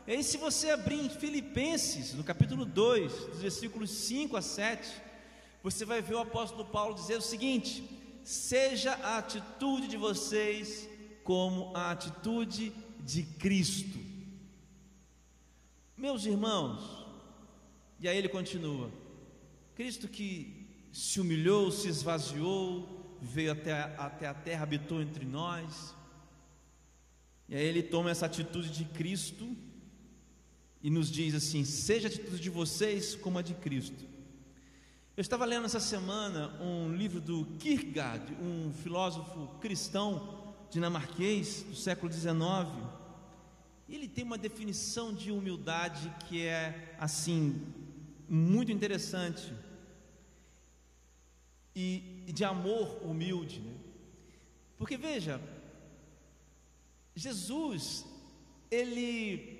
E 0.05 0.11
aí, 0.11 0.23
se 0.25 0.35
você 0.35 0.71
abrir 0.71 0.99
em 0.99 1.09
Filipenses, 1.09 2.13
no 2.13 2.21
capítulo 2.21 2.65
2, 2.65 3.13
dos 3.13 3.39
versículos 3.39 3.89
5 3.91 4.35
a 4.35 4.41
7, 4.41 4.89
você 5.63 5.85
vai 5.85 6.01
ver 6.01 6.15
o 6.15 6.19
apóstolo 6.19 6.65
Paulo 6.65 6.95
dizer 6.95 7.15
o 7.15 7.21
seguinte: 7.21 7.89
seja 8.25 8.93
a 8.95 9.19
atitude 9.19 9.87
de 9.87 9.95
vocês 9.95 10.89
como 11.23 11.71
a 11.73 11.91
atitude 11.91 12.73
de 13.05 13.23
Cristo. 13.23 13.99
Meus 15.95 16.25
irmãos, 16.25 17.05
e 18.01 18.09
aí 18.09 18.17
ele 18.17 18.27
continua: 18.27 18.91
Cristo 19.79 20.09
que 20.09 20.67
se 20.91 21.21
humilhou, 21.21 21.71
se 21.71 21.87
esvaziou, 21.87 23.17
veio 23.21 23.53
até, 23.53 23.71
até 23.71 24.27
a 24.27 24.33
terra, 24.33 24.63
habitou 24.63 25.01
entre 25.01 25.23
nós. 25.23 25.95
E 27.47 27.55
aí 27.55 27.63
ele 27.63 27.81
toma 27.81 28.11
essa 28.11 28.25
atitude 28.25 28.71
de 28.71 28.83
Cristo 28.83 29.55
e 30.83 30.89
nos 30.89 31.09
diz 31.09 31.33
assim: 31.33 31.63
seja 31.63 32.09
a 32.09 32.11
atitude 32.11 32.41
de 32.41 32.49
vocês 32.49 33.15
como 33.15 33.39
a 33.39 33.41
de 33.41 33.53
Cristo. 33.53 34.03
Eu 35.15 35.21
estava 35.21 35.45
lendo 35.45 35.65
essa 35.65 35.79
semana 35.79 36.61
um 36.61 36.93
livro 36.93 37.21
do 37.21 37.45
Kierkegaard, 37.57 38.33
um 38.33 38.73
filósofo 38.83 39.47
cristão 39.61 40.53
dinamarquês 40.69 41.63
do 41.63 41.75
século 41.77 42.11
XIX. 42.11 42.35
Ele 43.87 44.09
tem 44.09 44.25
uma 44.25 44.37
definição 44.37 45.13
de 45.13 45.31
humildade 45.31 46.13
que 46.27 46.45
é 46.45 46.97
assim 46.99 47.65
muito 48.27 48.73
interessante 48.73 49.53
e, 51.75 52.25
de 52.27 52.43
amor 52.43 52.99
humilde, 53.03 53.59
né? 53.59 53.73
porque 54.77 54.97
veja, 54.97 55.41
Jesus 57.15 58.05
ele 58.71 59.59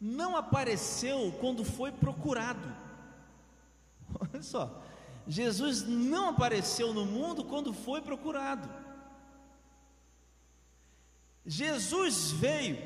não 0.00 0.36
apareceu 0.36 1.32
quando 1.40 1.64
foi 1.64 1.90
procurado. 1.90 2.74
Olha 4.20 4.42
só, 4.42 4.82
Jesus 5.26 5.82
não 5.82 6.30
apareceu 6.30 6.92
no 6.92 7.06
mundo 7.06 7.44
quando 7.44 7.72
foi 7.72 8.00
procurado. 8.02 8.68
Jesus 11.46 12.32
veio, 12.32 12.78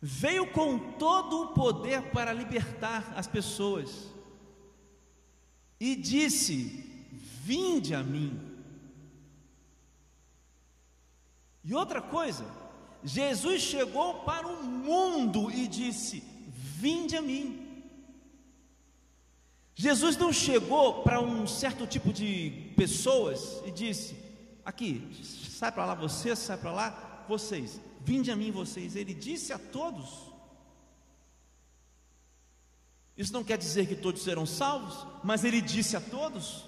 veio 0.00 0.52
com 0.52 0.92
todo 0.92 1.42
o 1.42 1.48
poder 1.48 2.10
para 2.10 2.32
libertar 2.32 3.12
as 3.16 3.26
pessoas, 3.26 4.08
e 5.80 5.96
disse: 5.96 6.84
Vinde 7.42 7.94
a 7.94 8.02
mim. 8.02 8.38
E 11.64 11.74
outra 11.74 12.02
coisa, 12.02 12.44
Jesus 13.02 13.62
chegou 13.62 14.20
para 14.20 14.46
o 14.46 14.62
mundo 14.62 15.50
e 15.50 15.66
disse: 15.66 16.22
Vinde 16.48 17.16
a 17.16 17.22
mim. 17.22 17.66
Jesus 19.74 20.18
não 20.18 20.30
chegou 20.30 21.02
para 21.02 21.22
um 21.22 21.46
certo 21.46 21.86
tipo 21.86 22.12
de 22.12 22.72
pessoas 22.76 23.62
e 23.64 23.70
disse: 23.70 24.14
Aqui, 24.62 25.08
sai 25.24 25.72
para 25.72 25.86
lá 25.86 25.94
você, 25.94 26.36
sai 26.36 26.58
para 26.58 26.72
lá 26.72 27.24
vocês, 27.26 27.80
vinde 28.02 28.30
a 28.30 28.36
mim 28.36 28.50
vocês. 28.50 28.94
Ele 28.94 29.14
disse 29.14 29.52
a 29.52 29.58
todos. 29.58 30.29
Isso 33.20 33.34
não 33.34 33.44
quer 33.44 33.58
dizer 33.58 33.86
que 33.86 33.94
todos 33.94 34.22
serão 34.22 34.46
salvos, 34.46 35.06
mas 35.22 35.44
ele 35.44 35.60
disse 35.60 35.94
a 35.94 36.00
todos. 36.00 36.64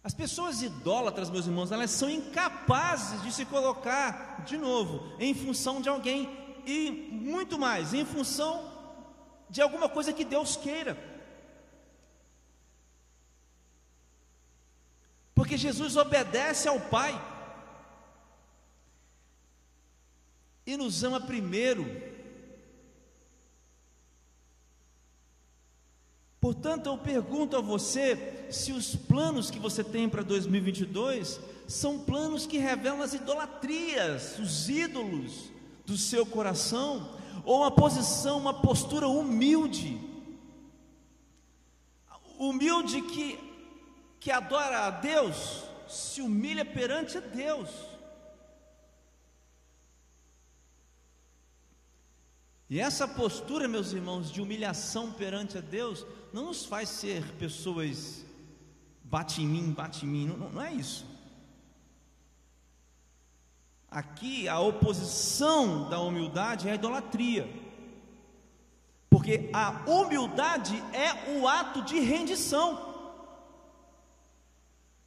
As 0.00 0.14
pessoas 0.14 0.62
idólatras, 0.62 1.28
meus 1.28 1.46
irmãos, 1.46 1.72
elas 1.72 1.90
são 1.90 2.08
incapazes 2.08 3.20
de 3.24 3.32
se 3.32 3.44
colocar 3.44 4.44
de 4.44 4.56
novo 4.56 5.12
em 5.18 5.34
função 5.34 5.80
de 5.80 5.88
alguém 5.88 6.30
e 6.64 7.10
muito 7.10 7.58
mais 7.58 7.92
em 7.92 8.04
função 8.04 8.72
de 9.50 9.60
alguma 9.60 9.88
coisa 9.88 10.12
que 10.12 10.24
Deus 10.24 10.54
queira. 10.54 10.96
Porque 15.34 15.56
Jesus 15.56 15.96
obedece 15.96 16.68
ao 16.68 16.78
Pai 16.78 17.34
e 20.66 20.76
nos 20.76 21.04
ama 21.04 21.20
primeiro. 21.20 21.86
Portanto, 26.40 26.88
eu 26.88 26.98
pergunto 26.98 27.56
a 27.56 27.60
você 27.60 28.46
se 28.50 28.72
os 28.72 28.94
planos 28.94 29.50
que 29.50 29.58
você 29.58 29.82
tem 29.82 30.08
para 30.08 30.22
2022 30.22 31.40
são 31.66 31.98
planos 31.98 32.46
que 32.46 32.58
revelam 32.58 33.02
as 33.02 33.14
idolatrias, 33.14 34.38
os 34.38 34.68
ídolos 34.68 35.50
do 35.84 35.96
seu 35.96 36.26
coração, 36.26 37.16
ou 37.44 37.58
uma 37.58 37.70
posição, 37.70 38.38
uma 38.38 38.54
postura 38.54 39.08
humilde, 39.08 40.00
humilde 42.38 43.02
que, 43.02 43.38
que 44.20 44.30
adora 44.30 44.86
a 44.86 44.90
Deus, 44.90 45.64
se 45.88 46.20
humilha 46.20 46.64
perante 46.64 47.18
a 47.18 47.20
Deus. 47.20 47.70
E 52.68 52.80
essa 52.80 53.06
postura, 53.06 53.68
meus 53.68 53.92
irmãos, 53.92 54.30
de 54.30 54.40
humilhação 54.40 55.12
perante 55.12 55.56
a 55.58 55.60
Deus, 55.60 56.04
não 56.32 56.46
nos 56.46 56.64
faz 56.64 56.88
ser 56.88 57.22
pessoas 57.34 58.24
bate 59.04 59.40
em 59.40 59.46
mim, 59.46 59.70
bate 59.70 60.04
em 60.04 60.08
mim, 60.08 60.26
não, 60.26 60.50
não 60.50 60.62
é 60.62 60.72
isso. 60.72 61.06
Aqui 63.88 64.48
a 64.48 64.58
oposição 64.58 65.88
da 65.88 66.00
humildade 66.00 66.68
é 66.68 66.72
a 66.72 66.74
idolatria. 66.74 67.48
Porque 69.08 69.48
a 69.52 69.84
humildade 69.86 70.76
é 70.92 71.38
o 71.38 71.48
ato 71.48 71.82
de 71.82 72.00
rendição. 72.00 72.94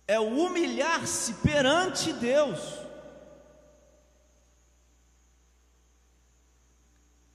é 0.08 0.19
o 0.19 0.43
humilhar-se 0.43 1.34
perante 1.36 2.12
Deus. 2.13 2.79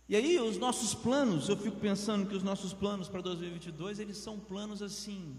E 0.08 0.14
aí 0.14 0.38
os 0.38 0.58
nossos 0.58 0.94
planos, 0.94 1.48
eu 1.48 1.56
fico 1.56 1.78
pensando 1.78 2.28
que 2.28 2.36
os 2.36 2.42
nossos 2.42 2.74
planos 2.74 3.08
para 3.08 3.22
2022, 3.22 3.98
eles 3.98 4.18
são 4.18 4.38
planos 4.38 4.82
assim, 4.82 5.36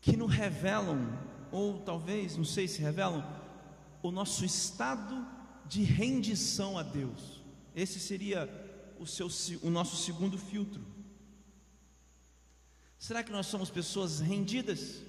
que 0.00 0.16
não 0.16 0.26
revelam, 0.26 1.18
ou 1.50 1.80
talvez, 1.80 2.36
não 2.36 2.44
sei 2.44 2.68
se 2.68 2.82
revelam, 2.82 3.24
o 4.02 4.10
nosso 4.10 4.44
estado 4.44 5.26
de 5.66 5.82
rendição 5.82 6.76
a 6.76 6.82
Deus. 6.82 7.42
Esse 7.74 7.98
seria 7.98 8.48
o, 8.98 9.06
seu, 9.06 9.28
o 9.62 9.70
nosso 9.70 9.96
segundo 9.96 10.36
filtro. 10.36 10.84
Será 12.98 13.22
que 13.22 13.32
nós 13.32 13.46
somos 13.46 13.70
pessoas 13.70 14.20
rendidas? 14.20 15.02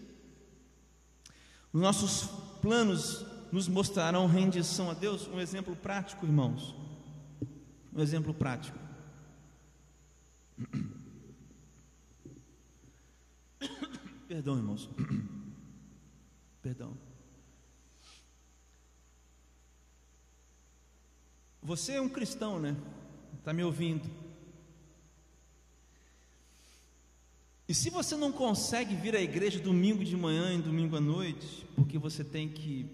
Os 1.74 1.82
nossos 1.82 2.30
planos 2.62 3.26
nos 3.52 3.68
mostrarão 3.68 4.26
rendição 4.28 4.90
a 4.90 4.94
Deus? 4.94 5.28
Um 5.28 5.40
exemplo 5.40 5.76
prático, 5.76 6.26
irmãos. 6.26 6.76
Um 7.94 8.02
exemplo 8.02 8.34
prático. 8.34 8.78
Perdão, 14.28 14.58
irmãos. 14.58 14.90
Perdão. 16.62 16.98
Você 21.62 21.94
é 21.94 22.02
um 22.02 22.10
cristão, 22.10 22.60
né? 22.60 22.76
Está 23.38 23.54
me 23.54 23.64
ouvindo? 23.64 24.10
E 27.68 27.74
se 27.74 27.90
você 27.92 28.16
não 28.16 28.32
consegue 28.32 28.96
vir 28.96 29.16
à 29.16 29.22
igreja 29.22 29.60
domingo 29.60 30.04
de 30.04 30.18
manhã 30.18 30.54
e 30.54 30.62
domingo 30.62 30.96
à 30.96 31.02
noite, 31.02 31.68
porque 31.76 32.00
você 32.00 32.24
tem 32.24 32.50
que. 32.50 32.88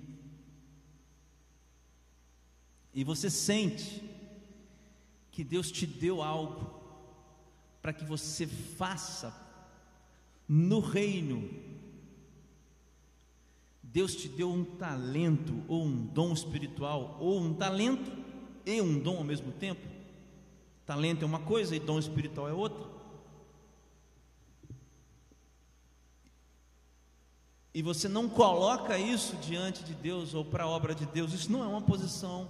E 2.94 3.04
você 3.04 3.30
sente 3.30 4.04
que 5.36 5.44
Deus 5.44 5.70
te 5.70 5.86
deu 5.86 6.22
algo 6.22 6.82
para 7.82 7.92
que 7.92 8.06
você 8.06 8.48
faça 8.48 9.36
no 10.48 10.80
reino. 10.80 11.50
Deus 13.84 14.16
te 14.16 14.30
deu 14.30 14.50
um 14.50 14.64
talento, 14.64 15.62
ou 15.68 15.84
um 15.84 16.06
dom 16.06 16.32
espiritual, 16.32 17.18
ou 17.20 17.42
um 17.42 17.54
talento 17.54 18.10
e 18.66 18.82
um 18.82 18.98
dom 18.98 19.18
ao 19.18 19.26
mesmo 19.26 19.52
tempo. 19.52 19.86
Talento 20.86 21.24
é 21.24 21.26
uma 21.26 21.40
coisa 21.40 21.76
e 21.76 21.82
dom 21.82 22.00
espiritual 22.00 22.48
é 22.48 22.54
outra. 22.54 22.90
E 27.74 27.82
você 27.82 28.08
não 28.08 28.30
coloca 28.30 28.98
isso 28.98 29.36
diante 29.36 29.84
de 29.84 29.94
Deus 29.94 30.34
ou 30.34 30.46
para 30.46 30.64
a 30.64 30.68
obra 30.68 30.96
de 30.96 31.06
Deus, 31.06 31.34
isso 31.34 31.52
não 31.52 31.62
é 31.62 31.68
uma 31.68 31.82
posição 31.82 32.48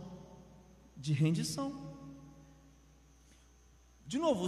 de 0.95 1.13
rendição. 1.13 1.84
De 4.05 4.19
novo, 4.19 4.47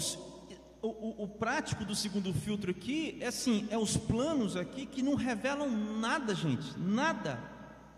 o, 0.81 0.87
o, 0.87 1.23
o, 1.23 1.27
prático 1.27 1.83
do 1.83 1.95
segundo 1.95 2.33
filtro 2.33 2.71
aqui 2.71 3.17
é 3.19 3.27
assim: 3.27 3.67
é 3.69 3.77
os 3.77 3.97
planos 3.97 4.55
aqui 4.55 4.85
que 4.85 5.01
não 5.01 5.15
revelam 5.15 5.69
nada, 5.69 6.35
gente, 6.35 6.77
nada 6.77 7.41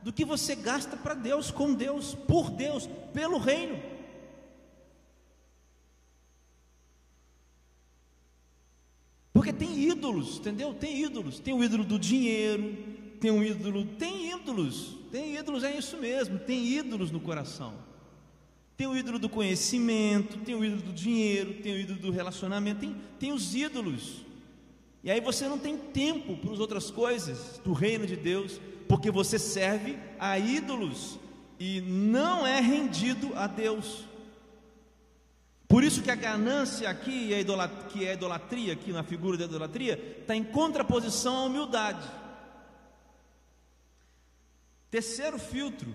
do 0.01 0.13
que 0.13 0.23
você 0.23 0.55
gasta 0.55 0.95
para 0.95 1.13
Deus, 1.13 1.51
com 1.51 1.73
Deus, 1.73 2.15
por 2.15 2.49
Deus, 2.49 2.87
pelo 3.13 3.37
reino. 3.37 3.77
Porque 9.33 9.53
tem 9.53 9.77
ídolos, 9.89 10.37
entendeu? 10.37 10.73
Tem 10.73 11.03
ídolos. 11.03 11.39
Tem 11.39 11.53
o 11.53 11.63
ídolo 11.63 11.83
do 11.83 11.99
dinheiro, 11.99 12.77
tem 13.19 13.31
um 13.31 13.43
ídolo, 13.43 13.85
tem 13.85 14.31
ídolos, 14.31 14.97
tem 15.11 15.35
ídolos, 15.35 15.63
é 15.63 15.77
isso 15.77 15.97
mesmo, 15.97 16.39
tem 16.39 16.65
ídolos 16.65 17.11
no 17.11 17.19
coração. 17.19 17.88
Tem 18.79 18.87
o 18.87 18.95
ídolo 18.95 19.19
do 19.19 19.27
conhecimento, 19.27 20.37
tem 20.37 20.55
o 20.55 20.63
ídolo 20.63 20.81
do 20.81 20.93
dinheiro, 20.93 21.55
tem 21.55 21.73
o 21.73 21.79
ídolo 21.79 21.99
do 21.99 22.11
relacionamento, 22.11 22.79
tem, 22.79 22.95
tem 23.19 23.33
os 23.33 23.53
ídolos. 23.53 24.21
E 25.03 25.11
aí 25.11 25.19
você 25.19 25.49
não 25.49 25.59
tem 25.59 25.75
tempo 25.75 26.37
para 26.37 26.53
as 26.53 26.59
outras 26.59 26.89
coisas 26.89 27.59
do 27.61 27.73
reino 27.73 28.07
de 28.07 28.15
Deus, 28.15 28.57
porque 28.87 29.11
você 29.11 29.37
serve 29.37 29.99
a 30.17 30.39
ídolos 30.39 31.19
e 31.59 31.81
não 31.81 32.47
é 32.47 32.61
rendido 32.61 33.33
a 33.35 33.47
Deus. 33.47 34.05
Por 35.67 35.83
isso 35.83 36.01
que 36.01 36.09
a 36.09 36.15
ganância 36.15 36.89
aqui, 36.89 37.33
que 37.91 38.05
é 38.05 38.11
a 38.11 38.13
idolatria, 38.13 38.71
aqui 38.71 38.93
na 38.93 39.03
figura 39.03 39.37
da 39.37 39.43
idolatria, 39.43 40.17
está 40.21 40.37
em 40.37 40.43
contraposição 40.45 41.35
à 41.35 41.43
humildade. 41.43 42.09
Terceiro 44.89 45.37
filtro, 45.37 45.93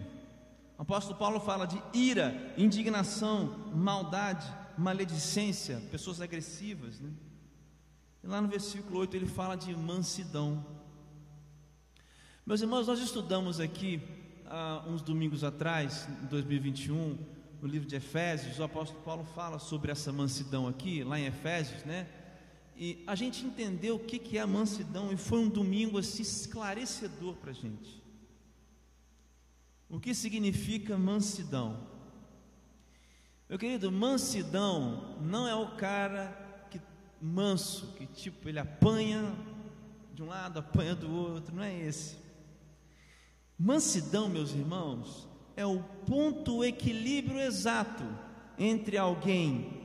o 0.79 0.83
apóstolo 0.83 1.19
Paulo 1.19 1.41
fala 1.41 1.67
de 1.67 1.81
ira, 1.93 2.55
indignação, 2.57 3.71
maldade, 3.75 4.47
maledicência, 4.77 5.81
pessoas 5.91 6.21
agressivas. 6.21 7.01
Né? 7.01 7.11
E 8.23 8.27
lá 8.27 8.41
no 8.41 8.49
versículo 8.49 8.99
8 9.01 9.17
ele 9.17 9.27
fala 9.27 9.57
de 9.57 9.75
mansidão. 9.77 10.65
Meus 12.45 12.61
irmãos, 12.61 12.87
nós 12.87 12.99
estudamos 13.01 13.61
aqui 13.61 14.03
há 14.47 14.85
uns 14.87 15.01
domingos 15.01 15.45
atrás, 15.45 16.09
em 16.23 16.27
2021, 16.27 17.19
no 17.63 17.69
livro 17.69 17.89
de 17.89 17.97
Efésios, 17.97 18.59
o 18.59 18.65
apóstolo 18.65 19.03
Paulo 19.03 19.25
fala 19.25 19.59
sobre 19.59 19.91
essa 19.91 20.13
mansidão 20.13 20.69
aqui, 20.69 21.03
lá 21.03 21.19
em 21.19 21.25
Efésios, 21.25 21.83
né? 21.85 22.07
E 22.77 23.03
a 23.07 23.15
gente 23.15 23.45
entendeu 23.47 23.97
o 23.97 24.01
que, 24.01 24.37
é 24.37 24.41
a 24.41 24.47
mansidão 24.47 25.13
e 25.13 25.17
foi 25.17 25.39
um 25.39 25.49
domingo 25.49 25.97
assim 25.97 26.23
esclarecedor 26.23 27.35
para 27.37 27.53
a 27.53 27.55
gente. 27.55 28.04
O 29.89 30.01
que 30.01 30.15
significa 30.15 30.97
mansidão? 30.97 31.87
Meu 33.49 33.59
querido, 33.59 33.93
mansidão 33.93 35.19
não 35.21 35.47
é 35.47 35.55
o 35.55 35.77
cara 35.77 36.67
que 36.71 36.81
manso, 37.21 37.95
que 37.95 38.07
tipo 38.07 38.49
ele 38.49 38.59
apanha 38.59 39.33
de 40.15 40.23
um 40.23 40.27
lado, 40.27 40.59
apanha 40.59 40.95
do 40.95 41.13
outro, 41.13 41.55
não 41.55 41.63
é 41.63 41.79
esse. 41.79 42.17
Mansidão, 43.59 44.29
meus 44.29 44.53
irmãos, 44.53 45.29
é 45.57 45.65
o 45.65 45.83
ponto 46.07 46.65
equilíbrio 46.65 47.39
exato 47.39 48.05
entre 48.59 48.97
alguém 48.97 49.83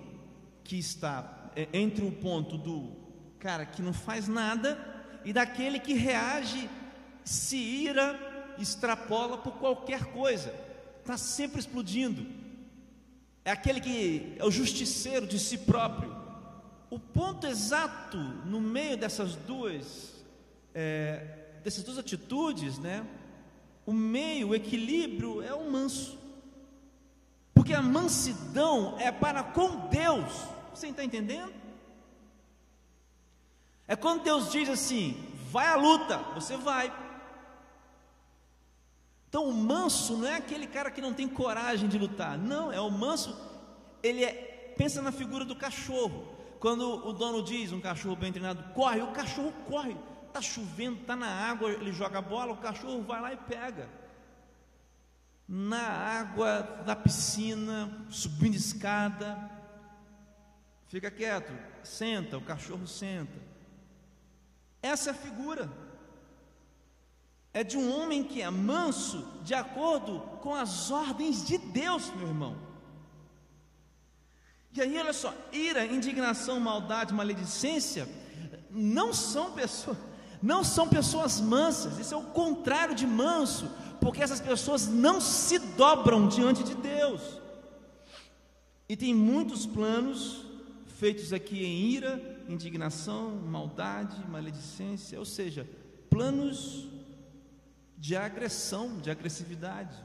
que 0.63 0.77
está 0.77 1.51
é, 1.55 1.67
entre 1.73 2.05
o 2.05 2.11
ponto 2.11 2.57
do 2.57 2.91
cara 3.39 3.65
que 3.65 3.81
não 3.81 3.93
faz 3.93 4.27
nada 4.27 4.77
e 5.25 5.33
daquele 5.33 5.79
que 5.79 5.93
reage, 5.93 6.69
se 7.23 7.57
ira, 7.57 8.17
extrapola 8.63 9.37
por 9.37 9.53
qualquer 9.53 10.05
coisa, 10.05 10.53
está 10.99 11.17
sempre 11.17 11.59
explodindo. 11.59 12.25
É 13.43 13.51
aquele 13.51 13.81
que 13.81 14.35
é 14.37 14.45
o 14.45 14.51
justiceiro 14.51 15.25
de 15.25 15.39
si 15.39 15.57
próprio. 15.57 16.15
O 16.89 16.99
ponto 16.99 17.47
exato 17.47 18.17
no 18.17 18.59
meio 18.59 18.97
dessas 18.97 19.35
duas, 19.35 20.13
é, 20.73 21.37
dessas 21.63 21.83
duas 21.83 21.97
atitudes, 21.97 22.77
né? 22.77 23.05
O 23.85 23.93
meio, 23.93 24.49
o 24.49 24.55
equilíbrio 24.55 25.41
é 25.41 25.53
o 25.53 25.69
manso. 25.71 26.17
Porque 27.53 27.73
a 27.73 27.81
mansidão 27.81 28.97
é 28.99 29.11
para 29.11 29.43
com 29.43 29.87
Deus. 29.87 30.31
Você 30.73 30.87
está 30.87 31.03
entendendo? 31.03 31.53
É 33.87 33.95
quando 33.95 34.23
Deus 34.23 34.51
diz 34.51 34.69
assim: 34.69 35.17
vai 35.51 35.65
à 35.65 35.75
luta, 35.75 36.17
você 36.35 36.55
vai. 36.55 36.93
Então 39.29 39.47
o 39.47 39.53
manso 39.53 40.17
não 40.17 40.27
é 40.27 40.37
aquele 40.37 40.65
cara 40.65 40.89
que 40.89 40.99
não 40.99 41.13
tem 41.13 41.29
coragem 41.29 41.87
de 41.87 41.99
lutar. 41.99 42.35
Não, 42.35 42.71
é 42.71 42.81
o 42.81 42.89
manso. 42.89 43.39
Ele 44.01 44.23
é, 44.23 44.73
pensa 44.75 45.03
na 45.03 45.11
figura 45.11 45.45
do 45.45 45.55
cachorro. 45.55 46.35
Quando 46.59 47.07
o 47.07 47.13
dono 47.13 47.43
diz, 47.43 47.71
um 47.71 47.79
cachorro 47.79 48.15
bem 48.15 48.31
treinado, 48.31 48.73
corre, 48.73 49.01
o 49.01 49.11
cachorro 49.11 49.53
corre. 49.67 49.95
Está 50.27 50.41
chovendo, 50.41 51.01
está 51.01 51.15
na 51.15 51.27
água, 51.27 51.69
ele 51.69 51.93
joga 51.93 52.17
a 52.17 52.21
bola, 52.21 52.53
o 52.53 52.57
cachorro 52.57 53.03
vai 53.03 53.21
lá 53.21 53.31
e 53.31 53.37
pega. 53.37 53.87
Na 55.47 55.81
água 55.81 56.61
da 56.85 56.95
piscina, 56.95 58.05
subindo 58.09 58.55
escada, 58.55 59.49
fica 60.87 61.09
quieto, 61.09 61.51
senta, 61.83 62.37
o 62.37 62.41
cachorro 62.41 62.87
senta. 62.87 63.37
Essa 64.81 65.09
é 65.09 65.11
a 65.11 65.15
figura. 65.15 65.69
É 67.53 67.63
de 67.63 67.77
um 67.77 67.91
homem 67.91 68.23
que 68.23 68.41
é 68.41 68.49
manso, 68.49 69.25
de 69.43 69.53
acordo 69.53 70.19
com 70.41 70.53
as 70.53 70.91
ordens 70.91 71.45
de 71.45 71.57
Deus, 71.57 72.11
meu 72.15 72.27
irmão. 72.27 72.55
E 74.73 74.81
aí, 74.81 74.97
olha 74.97 75.13
só, 75.13 75.33
ira, 75.51 75.85
indignação, 75.85 76.59
maldade, 76.59 77.13
maledicência, 77.13 78.07
não 78.69 79.11
são 79.11 79.51
pessoas, 79.51 79.97
não 80.41 80.63
são 80.63 80.87
pessoas 80.87 81.41
mansas, 81.41 81.97
isso 81.97 82.13
é 82.13 82.17
o 82.17 82.27
contrário 82.27 82.93
de 82.93 83.07
manso, 83.07 83.69
porque 83.99 84.21
essas 84.21 84.39
pessoas 84.39 84.87
não 84.87 85.19
se 85.19 85.57
dobram 85.59 86.27
diante 86.27 86.63
de 86.63 86.75
Deus. 86.75 87.21
E 88.87 88.95
tem 88.95 89.13
muitos 89.13 89.65
planos 89.65 90.45
feitos 90.99 91.33
aqui 91.33 91.65
em 91.65 91.89
ira, 91.89 92.43
indignação, 92.47 93.31
maldade, 93.31 94.27
maledicência, 94.27 95.17
ou 95.17 95.25
seja, 95.25 95.67
planos 96.09 96.87
de 97.99 98.15
agressão, 98.15 98.97
de 98.97 99.11
agressividade. 99.11 99.95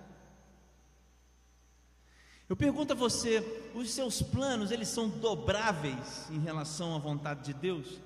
Eu 2.49 2.57
pergunto 2.57 2.93
a 2.93 2.97
você, 2.97 3.41
os 3.75 3.91
seus 3.91 4.21
planos, 4.21 4.71
eles 4.73 4.89
são 4.89 5.09
dobráveis 5.09 6.29
em 6.31 6.41
relação 6.41 6.95
à 6.95 6.99
vontade 6.99 7.45
de 7.45 7.55
Deus? 7.55 8.01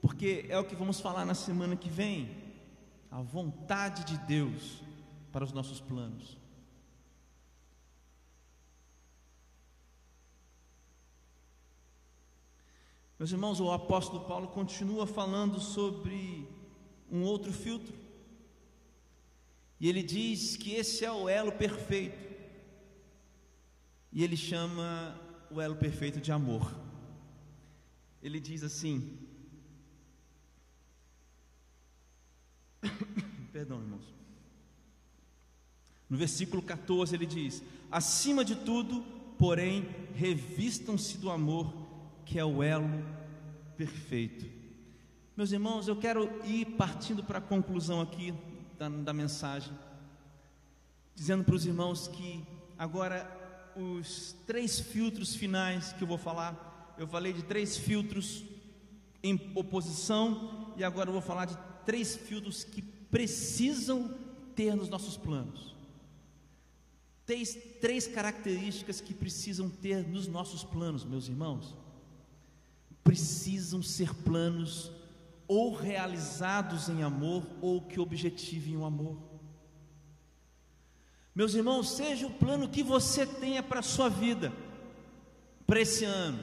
Porque 0.00 0.44
é 0.48 0.58
o 0.58 0.64
que 0.64 0.76
vamos 0.76 1.00
falar 1.00 1.24
na 1.24 1.34
semana 1.34 1.74
que 1.74 1.88
vem, 1.88 2.30
a 3.10 3.22
vontade 3.22 4.04
de 4.04 4.18
Deus 4.18 4.82
para 5.32 5.44
os 5.44 5.52
nossos 5.52 5.80
planos. 5.80 6.36
Meus 13.18 13.32
irmãos, 13.32 13.60
o 13.60 13.70
apóstolo 13.70 14.24
Paulo 14.24 14.48
continua 14.48 15.06
falando 15.06 15.58
sobre 15.60 16.48
um 17.10 17.22
outro 17.22 17.52
filtro. 17.52 18.01
E 19.82 19.88
ele 19.88 20.00
diz 20.00 20.56
que 20.56 20.74
esse 20.74 21.04
é 21.04 21.10
o 21.10 21.28
elo 21.28 21.50
perfeito. 21.50 22.16
E 24.12 24.22
ele 24.22 24.36
chama 24.36 25.20
o 25.50 25.60
elo 25.60 25.74
perfeito 25.74 26.20
de 26.20 26.30
amor. 26.30 26.72
Ele 28.22 28.38
diz 28.38 28.62
assim: 28.62 29.18
Perdão, 33.52 33.80
irmãos. 33.80 34.04
No 36.08 36.16
versículo 36.16 36.62
14 36.62 37.16
ele 37.16 37.26
diz: 37.26 37.60
Acima 37.90 38.44
de 38.44 38.54
tudo, 38.54 39.02
porém, 39.36 39.88
revistam-se 40.14 41.18
do 41.18 41.28
amor 41.28 41.74
que 42.24 42.38
é 42.38 42.44
o 42.44 42.62
elo 42.62 43.04
perfeito. 43.76 44.46
Meus 45.36 45.50
irmãos, 45.50 45.88
eu 45.88 45.96
quero 45.96 46.30
ir 46.46 46.76
partindo 46.76 47.24
para 47.24 47.38
a 47.38 47.42
conclusão 47.42 48.00
aqui 48.00 48.32
da, 48.82 48.88
da 48.88 49.12
mensagem, 49.12 49.72
dizendo 51.14 51.44
para 51.44 51.54
os 51.54 51.64
irmãos 51.64 52.08
que 52.08 52.44
agora 52.76 53.30
os 53.76 54.34
três 54.44 54.80
filtros 54.80 55.36
finais 55.36 55.92
que 55.92 56.02
eu 56.02 56.08
vou 56.08 56.18
falar, 56.18 56.94
eu 56.98 57.06
falei 57.06 57.32
de 57.32 57.44
três 57.44 57.76
filtros 57.76 58.42
em 59.22 59.52
oposição 59.54 60.74
e 60.76 60.82
agora 60.82 61.08
eu 61.08 61.12
vou 61.12 61.22
falar 61.22 61.44
de 61.44 61.56
três 61.86 62.16
filtros 62.16 62.64
que 62.64 62.82
precisam 62.82 64.12
ter 64.56 64.74
nos 64.74 64.88
nossos 64.88 65.16
planos. 65.16 65.76
Três, 67.24 67.56
três 67.80 68.08
características 68.08 69.00
que 69.00 69.14
precisam 69.14 69.70
ter 69.70 70.04
nos 70.08 70.26
nossos 70.26 70.64
planos, 70.64 71.04
meus 71.04 71.28
irmãos 71.28 71.76
precisam 73.04 73.82
ser 73.82 74.14
planos 74.14 74.90
ou 75.52 75.74
realizados 75.74 76.88
em 76.88 77.02
amor 77.02 77.46
ou 77.60 77.82
que 77.82 78.00
objetivem 78.00 78.74
o 78.74 78.86
amor. 78.86 79.18
Meus 81.34 81.52
irmãos, 81.52 81.90
seja 81.90 82.26
o 82.26 82.32
plano 82.32 82.70
que 82.70 82.82
você 82.82 83.26
tenha 83.26 83.62
para 83.62 83.80
a 83.80 83.82
sua 83.82 84.08
vida, 84.08 84.50
para 85.66 85.78
esse 85.78 86.06
ano, 86.06 86.42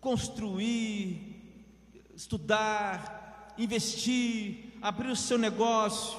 construir, 0.00 1.74
estudar, 2.14 3.52
investir, 3.58 4.78
abrir 4.80 5.08
o 5.08 5.16
seu 5.16 5.36
negócio, 5.36 6.16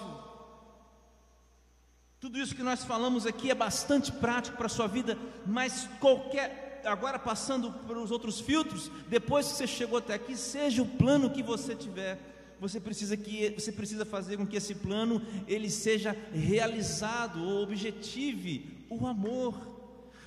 tudo 2.19 2.39
isso 2.39 2.55
que 2.55 2.63
nós 2.63 2.83
falamos 2.83 3.25
aqui 3.25 3.51
é 3.51 3.55
bastante 3.55 4.11
prático 4.11 4.57
para 4.57 4.65
a 4.65 4.69
sua 4.69 4.87
vida, 4.87 5.17
mas 5.45 5.89
qualquer 6.01 6.72
agora 6.85 7.17
passando 7.17 7.71
para 7.71 7.99
os 7.99 8.11
outros 8.11 8.39
filtros, 8.39 8.91
depois 9.07 9.47
que 9.47 9.53
você 9.53 9.67
chegou 9.67 9.97
até 9.97 10.13
aqui, 10.13 10.35
seja 10.35 10.81
o 10.81 10.87
plano 10.87 11.29
que 11.29 11.43
você 11.43 11.75
tiver, 11.75 12.19
você 12.59 12.79
precisa 12.79 13.17
que 13.17 13.53
você 13.57 13.71
precisa 13.71 14.05
fazer 14.05 14.37
com 14.37 14.47
que 14.47 14.55
esse 14.55 14.75
plano 14.75 15.21
ele 15.47 15.69
seja 15.69 16.15
realizado 16.31 17.43
ou 17.43 17.63
objetive 17.63 18.85
o 18.89 19.05
amor. 19.05 19.53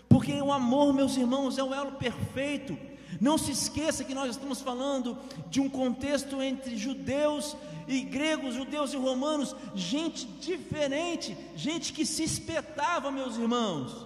Porque 0.08 0.32
o 0.32 0.52
amor, 0.52 0.92
meus 0.92 1.16
irmãos, 1.16 1.58
é 1.58 1.62
o 1.62 1.72
elo 1.72 1.92
perfeito. 1.92 2.78
Não 3.20 3.38
se 3.38 3.52
esqueça 3.52 4.04
que 4.04 4.14
nós 4.14 4.30
estamos 4.30 4.60
falando 4.60 5.18
de 5.48 5.60
um 5.60 5.68
contexto 5.68 6.42
entre 6.42 6.76
judeus 6.76 7.56
e 7.88 8.02
gregos, 8.02 8.54
judeus 8.54 8.92
e 8.92 8.96
romanos, 8.96 9.56
gente 9.74 10.26
diferente, 10.26 11.36
gente 11.56 11.92
que 11.92 12.04
se 12.04 12.22
espetava, 12.22 13.10
meus 13.10 13.36
irmãos 13.36 14.05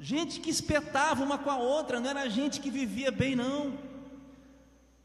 gente 0.00 0.40
que 0.40 0.48
espetava 0.48 1.22
uma 1.22 1.36
com 1.36 1.50
a 1.50 1.58
outra, 1.58 2.00
não 2.00 2.08
era 2.08 2.28
gente 2.28 2.60
que 2.60 2.70
vivia 2.70 3.12
bem, 3.12 3.36
não. 3.36 3.78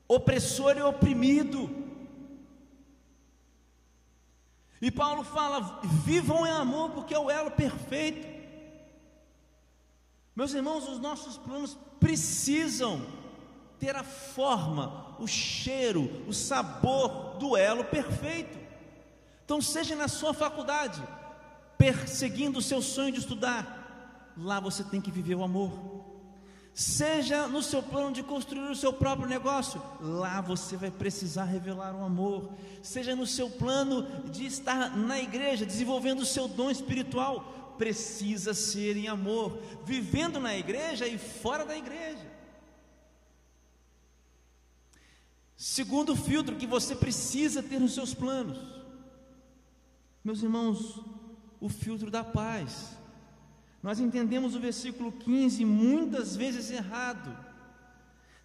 Opressor 0.08 0.78
e 0.78 0.82
oprimido. 0.82 1.70
E 4.82 4.90
Paulo 4.90 5.24
fala: 5.24 5.82
vivam 6.04 6.48
em 6.48 6.52
amor, 6.52 6.92
porque 6.92 7.14
é 7.14 7.20
o 7.20 7.30
elo 7.30 7.52
perfeito. 7.52 8.34
Meus 10.36 10.54
irmãos, 10.54 10.88
os 10.88 11.00
nossos 11.00 11.38
planos 11.38 11.78
precisam 12.00 13.06
ter 13.80 13.96
a 13.96 14.04
forma, 14.04 15.16
o 15.20 15.28
cheiro, 15.28 16.24
o 16.28 16.34
sabor 16.34 17.38
do 17.38 17.58
elo 17.58 17.84
perfeito. 17.86 18.58
Então, 19.44 19.62
seja 19.62 19.96
na 19.96 20.08
sua 20.08 20.34
faculdade, 20.34 21.02
perseguindo 21.78 22.60
o 22.60 22.62
seu 22.62 22.82
sonho 22.82 23.12
de 23.12 23.20
estudar, 23.20 23.85
lá 24.38 24.60
você 24.60 24.84
tem 24.84 25.02
que 25.02 25.12
viver 25.12 25.36
o 25.36 25.44
amor. 25.44 26.06
Seja 26.74 27.48
no 27.48 27.64
seu 27.64 27.82
plano 27.82 28.12
de 28.12 28.22
construir 28.22 28.70
o 28.70 28.76
seu 28.76 28.92
próprio 28.92 29.30
negócio, 29.30 29.82
lá 30.02 30.42
você 30.42 30.76
vai 30.76 30.92
precisar 30.92 31.46
revelar 31.46 31.96
o 31.96 32.04
amor. 32.04 32.52
Seja 32.84 33.16
no 33.16 33.26
seu 33.26 33.50
plano 33.50 34.30
de 34.30 34.46
estar 34.46 34.96
na 34.96 35.18
igreja, 35.20 35.66
desenvolvendo 35.66 36.20
o 36.20 36.26
seu 36.26 36.50
dom 36.50 36.70
espiritual, 36.70 37.74
precisa 37.78 38.54
ser 38.54 38.98
em 38.98 39.08
amor, 39.08 39.58
vivendo 39.86 40.40
na 40.40 40.58
igreja 40.58 41.08
e 41.08 41.18
fora 41.18 41.64
da 41.64 41.78
igreja. 41.78 42.30
Segundo 45.56 46.14
filtro 46.16 46.58
que 46.58 46.68
você 46.68 46.94
precisa 46.94 47.64
ter 47.64 47.80
nos 47.80 47.94
seus 47.94 48.14
planos, 48.14 48.60
meus 50.22 50.44
irmãos, 50.44 51.00
o 51.62 51.70
filtro 51.70 52.12
da 52.12 52.24
paz. 52.24 52.95
Nós 53.86 54.00
entendemos 54.00 54.56
o 54.56 54.60
versículo 54.60 55.12
15 55.12 55.64
muitas 55.64 56.36
vezes 56.36 56.72
errado. 56.72 57.38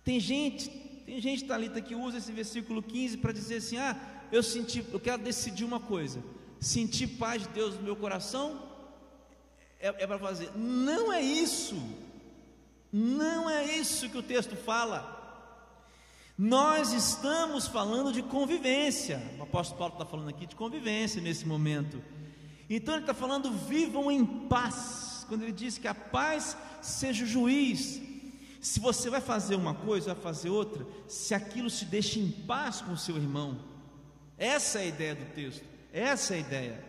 Tem 0.04 0.20
gente, 0.20 0.68
tem 1.06 1.18
gente 1.18 1.46
Talita 1.46 1.80
que 1.80 1.94
usa 1.94 2.18
esse 2.18 2.30
versículo 2.30 2.82
15 2.82 3.16
para 3.16 3.32
dizer 3.32 3.56
assim: 3.56 3.78
"Ah, 3.78 3.96
eu 4.30 4.42
senti, 4.42 4.84
eu 4.92 5.00
quero 5.00 5.22
decidir 5.22 5.64
uma 5.64 5.80
coisa. 5.80 6.22
Sentir 6.60 7.06
paz 7.06 7.40
de 7.44 7.48
Deus 7.54 7.74
no 7.76 7.82
meu 7.82 7.96
coração 7.96 8.68
é, 9.80 9.88
é 9.88 10.06
para 10.06 10.18
fazer. 10.18 10.50
Não 10.54 11.10
é 11.10 11.22
isso. 11.22 11.82
Não 12.92 13.48
é 13.48 13.64
isso 13.78 14.10
que 14.10 14.18
o 14.18 14.22
texto 14.22 14.54
fala. 14.54 14.98
Nós 16.36 16.92
estamos 16.92 17.66
falando 17.66 18.12
de 18.12 18.22
convivência. 18.22 19.22
O 19.38 19.44
apóstolo 19.44 19.78
Paulo 19.78 19.94
está 19.94 20.04
falando 20.04 20.28
aqui 20.28 20.44
de 20.44 20.54
convivência 20.54 21.18
nesse 21.18 21.48
momento. 21.48 22.04
Então 22.68 22.92
ele 22.92 23.04
está 23.04 23.14
falando: 23.14 23.50
vivam 23.50 24.10
em 24.10 24.22
paz 24.26 25.09
quando 25.30 25.42
ele 25.42 25.52
diz 25.52 25.78
que 25.78 25.86
a 25.86 25.94
paz 25.94 26.56
seja 26.82 27.22
o 27.22 27.26
juiz. 27.26 28.02
Se 28.60 28.80
você 28.80 29.08
vai 29.08 29.20
fazer 29.20 29.54
uma 29.54 29.72
coisa, 29.72 30.12
vai 30.12 30.24
fazer 30.24 30.50
outra, 30.50 30.84
se 31.06 31.32
aquilo 31.32 31.70
te 31.70 31.84
deixa 31.84 32.18
em 32.18 32.32
paz 32.32 32.80
com 32.80 32.94
o 32.94 32.98
seu 32.98 33.16
irmão. 33.16 33.60
Essa 34.36 34.80
é 34.80 34.82
a 34.82 34.86
ideia 34.86 35.14
do 35.14 35.24
texto, 35.32 35.64
essa 35.92 36.34
é 36.34 36.38
a 36.38 36.40
ideia. 36.40 36.84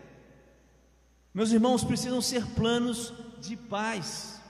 Meus 1.32 1.52
irmãos, 1.52 1.84
precisam 1.84 2.20
ser 2.20 2.44
planos 2.56 3.14
de 3.40 3.56
paz, 3.56 4.42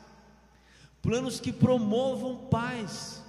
planos 1.01 1.41
que 1.41 1.51
promovam 1.51 2.47
paz. 2.49 3.21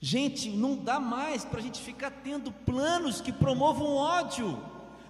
Gente, 0.00 0.50
não 0.50 0.76
dá 0.76 1.00
mais 1.00 1.46
para 1.46 1.60
a 1.60 1.62
gente 1.62 1.80
ficar 1.80 2.10
tendo 2.10 2.52
planos 2.52 3.22
que 3.22 3.32
promovam 3.32 3.94
ódio, 3.94 4.62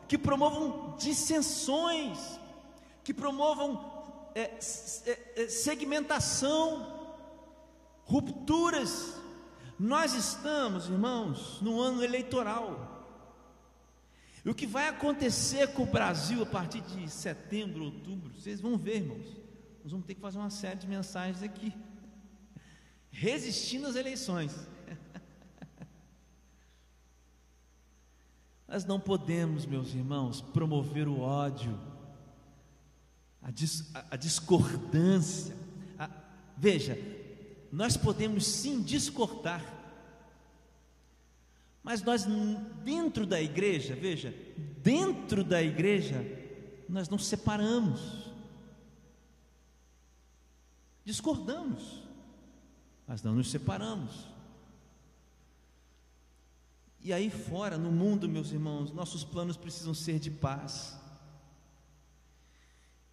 que 0.06 0.16
promovam 0.16 0.94
dissensões, 0.96 2.38
que 3.02 3.12
promovam 3.12 3.93
é, 4.34 4.58
é, 5.36 5.48
segmentação, 5.48 7.14
rupturas. 8.04 9.14
Nós 9.78 10.14
estamos, 10.14 10.88
irmãos, 10.88 11.60
no 11.60 11.80
ano 11.80 12.02
eleitoral. 12.02 12.92
E 14.44 14.50
o 14.50 14.54
que 14.54 14.66
vai 14.66 14.88
acontecer 14.88 15.68
com 15.68 15.84
o 15.84 15.86
Brasil 15.86 16.42
a 16.42 16.46
partir 16.46 16.80
de 16.82 17.08
setembro, 17.08 17.84
outubro, 17.84 18.32
vocês 18.34 18.60
vão 18.60 18.76
ver, 18.76 18.96
irmãos. 18.96 19.26
Nós 19.82 19.92
vamos 19.92 20.06
ter 20.06 20.14
que 20.14 20.20
fazer 20.20 20.38
uma 20.38 20.50
série 20.50 20.80
de 20.80 20.86
mensagens 20.86 21.42
aqui. 21.42 21.72
Resistindo 23.10 23.86
às 23.86 23.94
eleições. 23.94 24.68
Nós 28.68 28.84
não 28.84 28.98
podemos, 28.98 29.64
meus 29.64 29.94
irmãos, 29.94 30.40
promover 30.40 31.06
o 31.06 31.20
ódio 31.20 31.93
a, 33.44 33.50
dis, 33.50 33.94
a, 33.94 34.04
a 34.12 34.16
discordância. 34.16 35.54
A, 35.98 36.10
veja, 36.56 36.98
nós 37.70 37.96
podemos 37.96 38.46
sim 38.46 38.82
discordar, 38.82 39.62
Mas 41.82 42.02
nós, 42.02 42.24
dentro 42.82 43.26
da 43.26 43.42
igreja, 43.42 43.94
veja, 43.94 44.34
dentro 44.82 45.44
da 45.44 45.62
igreja, 45.62 46.24
nós 46.88 47.10
não 47.10 47.18
separamos, 47.18 48.00
discordamos, 51.04 52.02
mas 53.06 53.22
não 53.22 53.34
nos 53.34 53.50
separamos. 53.50 54.26
E 57.02 57.12
aí 57.12 57.28
fora, 57.28 57.76
no 57.76 57.92
mundo, 57.92 58.26
meus 58.26 58.50
irmãos, 58.50 58.90
nossos 58.90 59.22
planos 59.22 59.58
precisam 59.58 59.92
ser 59.92 60.18
de 60.18 60.30
paz. 60.30 60.98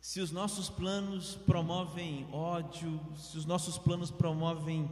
Se 0.02 0.20
os 0.20 0.32
nossos 0.32 0.68
planos 0.68 1.36
promovem 1.36 2.28
ódio, 2.34 3.00
se 3.16 3.38
os 3.38 3.46
nossos 3.46 3.78
planos 3.78 4.10
promovem 4.10 4.90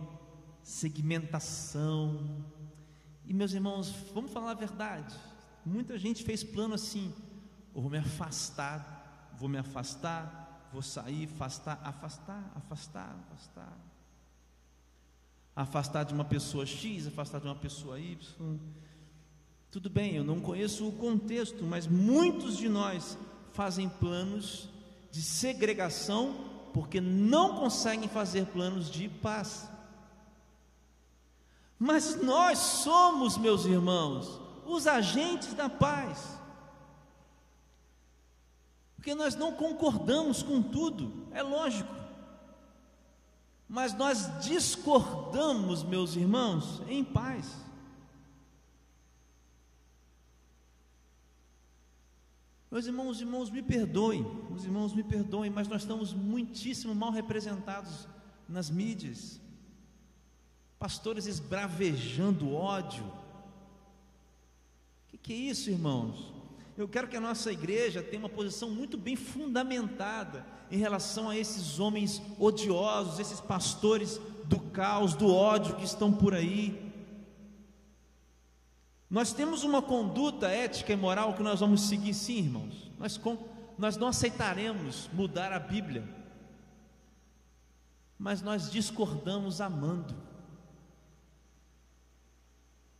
segmentação, 0.62 2.46
e 3.26 3.34
meus 3.34 3.52
irmãos, 3.52 3.90
vamos 4.14 4.32
falar 4.32 4.52
a 4.52 4.54
verdade. 4.54 5.16
Muita 5.66 5.98
gente 5.98 6.24
fez 6.24 6.44
plano 6.44 6.76
assim: 6.76 7.12
eu 7.74 7.82
vou 7.82 7.90
me 7.90 7.98
afastar, 7.98 9.34
vou 9.36 9.50
me 9.50 9.58
afastar, 9.58 10.70
vou 10.72 10.84
sair, 10.84 11.26
afastar, 11.26 11.82
afastar, 11.84 12.52
afastar, 12.56 13.20
afastar. 13.32 13.78
Afastar 15.56 16.04
de 16.06 16.14
uma 16.14 16.24
pessoa 16.24 16.68
X, 16.68 17.08
afastar 17.08 17.42
de 17.42 17.48
uma 17.48 17.56
pessoa 17.56 18.00
Y. 18.00 18.60
Tudo 19.72 19.90
bem, 19.90 20.16
eu 20.16 20.24
não 20.24 20.40
conheço 20.40 20.88
o 20.88 20.92
contexto, 20.92 21.64
mas 21.64 21.88
muitos 21.88 22.56
de 22.56 22.70
nós 22.70 23.18
fazem 23.54 23.90
planos 23.90 24.70
de 25.12 25.22
segregação 25.22 26.50
porque 26.74 27.02
não 27.02 27.58
conseguem 27.58 28.08
fazer 28.08 28.46
planos 28.48 28.90
de 28.90 29.10
paz. 29.10 29.70
Mas 31.78 32.22
nós 32.22 32.60
somos, 32.60 33.38
meus 33.38 33.66
irmãos, 33.66 34.40
os 34.66 34.86
agentes 34.86 35.54
da 35.54 35.70
paz. 35.70 36.38
Porque 38.96 39.16
nós 39.16 39.36
não 39.36 39.54
concordamos 39.54 40.44
com 40.44 40.62
tudo, 40.62 41.28
é 41.32 41.42
lógico. 41.42 41.96
Mas 43.68 43.94
nós 43.94 44.30
discordamos, 44.44 45.84
meus 45.84 46.16
irmãos, 46.16 46.82
em 46.88 47.04
paz. 47.04 47.56
Meus 52.72 52.86
irmãos, 52.86 53.20
irmãos, 53.20 53.50
me 53.50 53.64
perdoem, 53.64 54.26
os 54.54 54.64
irmãos 54.64 54.94
me 54.94 55.04
perdoem, 55.04 55.50
mas 55.50 55.68
nós 55.68 55.82
estamos 55.82 56.14
muitíssimo 56.14 56.94
mal 56.94 57.12
representados 57.12 58.08
nas 58.48 58.70
mídias. 58.70 59.42
Pastores 60.78 61.26
esbravejando 61.26 62.54
ódio. 62.54 63.04
O 63.04 63.12
que, 65.08 65.18
que 65.18 65.34
é 65.34 65.36
isso, 65.36 65.72
irmãos? 65.72 66.32
Eu 66.78 66.88
quero 66.88 67.08
que 67.08 67.18
a 67.18 67.22
nossa 67.22 67.52
igreja 67.52 68.04
tenha 68.04 68.22
uma 68.22 68.30
posição 68.30 68.70
muito 68.70 68.98
bem 68.98 69.16
fundamentada 69.16 70.46
em 70.72 70.78
relação 70.78 71.28
a 71.28 71.36
esses 71.36 71.80
homens 71.80 72.22
odiosos, 72.38 73.20
esses 73.20 73.42
pastores 73.42 74.22
do 74.46 74.60
caos, 74.60 75.16
do 75.16 75.34
ódio 75.34 75.76
que 75.76 75.84
estão 75.84 76.14
por 76.14 76.36
aí. 76.36 76.89
Nós 79.10 79.34
temos 79.34 79.64
uma 79.64 79.82
conduta 79.82 80.48
ética 80.48 80.94
e 80.94 80.96
moral 80.96 81.34
que 81.34 81.42
nós 81.42 81.60
vamos 81.60 81.82
seguir, 81.82 82.14
sim, 82.14 82.38
irmãos. 82.38 82.92
Nós, 83.00 83.20
nós 83.78 83.98
não 83.98 84.08
aceitaremos 84.08 85.10
mudar 85.12 85.52
a 85.52 85.58
Bíblia, 85.58 86.08
mas 88.20 88.42
nós 88.42 88.70
discordamos 88.70 89.62
amando. 89.62 90.16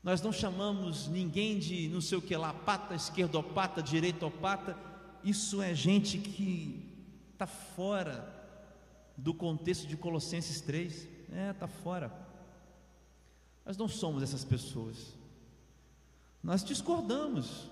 Nós 0.02 0.22
não 0.22 0.32
chamamos 0.32 1.08
ninguém 1.08 1.60
de 1.60 1.90
não 1.90 2.02
sei 2.02 2.18
o 2.18 2.22
que 2.22 2.36
lá, 2.36 2.54
pata, 2.54 2.96
esquerdopata, 2.96 3.84
direitopata. 3.84 4.76
Isso 5.24 5.62
é 5.62 5.76
gente 5.76 6.18
que 6.18 6.90
está 7.34 7.46
fora 7.46 8.28
do 9.16 9.34
contexto 9.34 9.86
de 9.86 9.96
Colossenses 9.96 10.62
3. 10.62 11.08
É, 11.32 11.52
está 11.52 11.68
fora. 11.68 12.12
Nós 13.64 13.78
não 13.78 13.88
somos 13.88 14.24
essas 14.24 14.44
pessoas. 14.44 15.19
Nós 16.44 16.64
discordamos, 16.64 17.70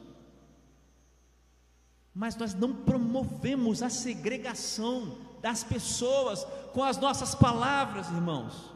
mas 2.14 2.36
nós 2.36 2.54
não 2.54 2.76
promovemos 2.76 3.82
a 3.82 3.90
segregação 3.90 5.18
das 5.42 5.64
pessoas 5.64 6.44
com 6.74 6.84
as 6.84 6.98
nossas 6.98 7.34
palavras, 7.34 8.08
irmãos. 8.10 8.74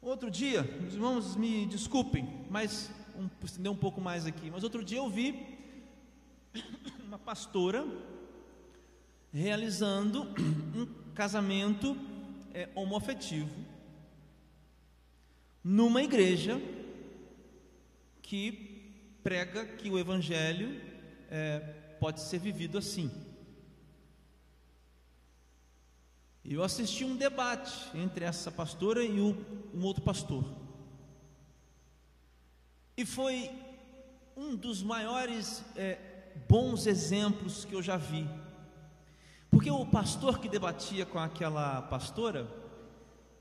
Outro 0.00 0.30
dia, 0.30 0.62
os 0.86 0.94
irmãos 0.94 1.36
me 1.36 1.66
desculpem, 1.66 2.46
mas 2.50 2.90
um, 3.16 3.28
estender 3.44 3.70
um 3.70 3.76
pouco 3.76 4.00
mais 4.00 4.26
aqui, 4.26 4.50
mas 4.50 4.64
outro 4.64 4.84
dia 4.84 4.98
eu 4.98 5.08
vi 5.08 5.58
uma 7.06 7.18
pastora 7.18 7.86
realizando 9.32 10.22
um 10.74 10.86
casamento 11.14 11.96
é, 12.54 12.68
homoafetivo 12.74 13.75
numa 15.68 16.00
igreja 16.00 16.62
que 18.22 19.18
prega 19.20 19.66
que 19.66 19.90
o 19.90 19.98
evangelho 19.98 20.80
é, 21.28 21.58
pode 21.98 22.20
ser 22.20 22.38
vivido 22.38 22.78
assim. 22.78 23.10
Eu 26.44 26.62
assisti 26.62 27.04
um 27.04 27.16
debate 27.16 27.74
entre 27.98 28.24
essa 28.24 28.52
pastora 28.52 29.02
e 29.02 29.18
o, 29.18 29.36
um 29.74 29.82
outro 29.82 30.04
pastor. 30.04 30.44
E 32.96 33.04
foi 33.04 33.50
um 34.36 34.54
dos 34.54 34.84
maiores 34.84 35.64
é, 35.74 35.98
bons 36.48 36.86
exemplos 36.86 37.64
que 37.64 37.74
eu 37.74 37.82
já 37.82 37.96
vi. 37.96 38.24
Porque 39.50 39.68
o 39.68 39.84
pastor 39.84 40.38
que 40.38 40.48
debatia 40.48 41.04
com 41.04 41.18
aquela 41.18 41.82
pastora, 41.82 42.48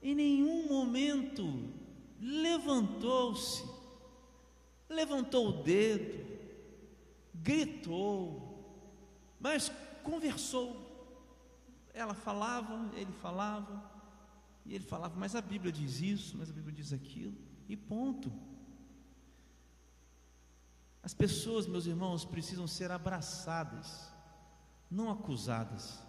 em 0.01 0.15
nenhum 0.15 0.67
momento 0.67 1.84
levantou-se, 2.19 3.63
levantou 4.89 5.49
o 5.49 5.63
dedo, 5.63 6.25
gritou, 7.33 8.45
mas 9.39 9.71
conversou. 10.03 10.83
Ela 11.93 12.13
falava, 12.13 12.89
ele 12.95 13.11
falava, 13.13 13.91
e 14.65 14.75
ele 14.75 14.83
falava, 14.83 15.15
mas 15.15 15.35
a 15.35 15.41
Bíblia 15.41 15.71
diz 15.71 16.01
isso, 16.01 16.37
mas 16.37 16.49
a 16.49 16.53
Bíblia 16.53 16.73
diz 16.73 16.91
aquilo, 16.91 17.35
e 17.67 17.75
ponto. 17.75 18.31
As 21.01 21.13
pessoas, 21.13 21.67
meus 21.67 21.85
irmãos, 21.85 22.25
precisam 22.25 22.67
ser 22.67 22.89
abraçadas, 22.91 24.11
não 24.89 25.11
acusadas. 25.11 26.03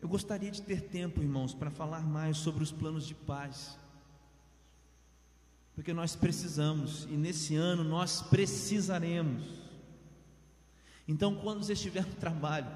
Eu 0.00 0.08
gostaria 0.08 0.50
de 0.50 0.62
ter 0.62 0.88
tempo, 0.88 1.22
irmãos, 1.22 1.54
para 1.54 1.70
falar 1.70 2.02
mais 2.02 2.38
sobre 2.38 2.62
os 2.62 2.72
planos 2.72 3.06
de 3.06 3.14
paz 3.14 3.78
porque 5.78 5.92
nós 5.92 6.16
precisamos 6.16 7.04
e 7.04 7.16
nesse 7.16 7.54
ano 7.54 7.84
nós 7.84 8.20
precisaremos. 8.20 9.44
Então, 11.06 11.36
quando 11.36 11.62
você 11.62 11.74
estiver 11.74 12.04
no 12.04 12.14
trabalho 12.14 12.66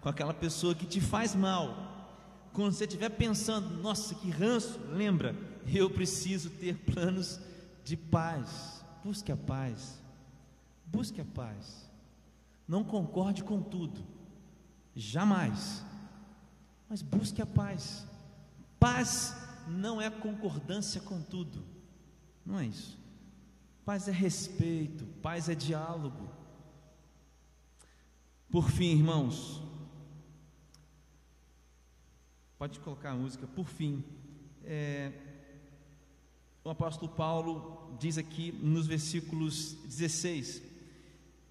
com 0.00 0.08
aquela 0.08 0.32
pessoa 0.32 0.72
que 0.72 0.86
te 0.86 1.00
faz 1.00 1.34
mal, 1.34 2.46
quando 2.52 2.72
você 2.72 2.84
estiver 2.84 3.08
pensando, 3.08 3.82
nossa, 3.82 4.14
que 4.14 4.30
ranço, 4.30 4.78
lembra, 4.92 5.34
eu 5.66 5.90
preciso 5.90 6.50
ter 6.50 6.76
planos 6.76 7.40
de 7.82 7.96
paz. 7.96 8.84
Busque 9.04 9.32
a 9.32 9.36
paz. 9.36 10.00
Busque 10.86 11.20
a 11.20 11.24
paz. 11.24 11.90
Não 12.68 12.84
concorde 12.84 13.42
com 13.42 13.60
tudo. 13.60 14.04
Jamais. 14.94 15.84
Mas 16.88 17.02
busque 17.02 17.42
a 17.42 17.46
paz. 17.46 18.06
Paz 18.78 19.36
não 19.66 20.00
é 20.00 20.08
concordância 20.08 21.00
com 21.00 21.20
tudo. 21.20 21.71
Não 22.44 22.58
é 22.58 22.66
isso. 22.66 22.98
Paz 23.84 24.08
é 24.08 24.12
respeito, 24.12 25.04
paz 25.20 25.48
é 25.48 25.54
diálogo. 25.54 26.28
Por 28.50 28.70
fim, 28.70 28.92
irmãos, 28.92 29.62
pode 32.58 32.78
colocar 32.80 33.10
a 33.10 33.14
música. 33.14 33.46
Por 33.46 33.66
fim, 33.66 34.04
é, 34.62 35.12
o 36.62 36.70
apóstolo 36.70 37.10
Paulo 37.10 37.96
diz 37.98 38.18
aqui 38.18 38.52
nos 38.52 38.86
versículos 38.86 39.72
16 39.84 40.62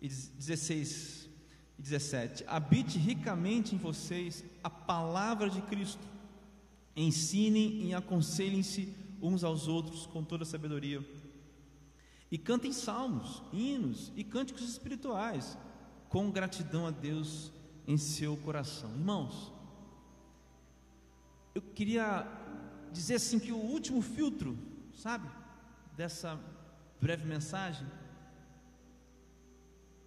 e 0.01 0.07
16 0.07 1.29
e 1.77 1.81
17: 1.81 2.45
Habite 2.47 2.97
ricamente 2.97 3.75
em 3.75 3.77
vocês 3.77 4.43
a 4.63 4.69
palavra 4.69 5.49
de 5.49 5.61
Cristo, 5.63 6.07
ensinem 6.95 7.87
e 7.87 7.93
aconselhem-se 7.93 9.00
uns 9.21 9.43
aos 9.43 9.67
outros 9.67 10.05
com 10.05 10.23
toda 10.23 10.45
sabedoria. 10.45 11.05
E 12.31 12.37
cantem 12.37 12.71
salmos, 12.71 13.41
hinos 13.51 14.11
e 14.15 14.23
cânticos 14.23 14.63
espirituais, 14.63 15.57
com 16.09 16.31
gratidão 16.31 16.87
a 16.87 16.91
Deus 16.91 17.51
em 17.87 17.97
seu 17.97 18.37
coração. 18.37 18.89
Irmãos, 18.91 19.51
eu 21.53 21.61
queria 21.61 22.25
dizer 22.91 23.15
assim 23.15 23.39
que 23.39 23.51
o 23.51 23.57
último 23.57 24.01
filtro 24.01 24.57
sabe, 24.95 25.29
dessa 25.95 26.39
breve 26.99 27.25
mensagem 27.25 27.87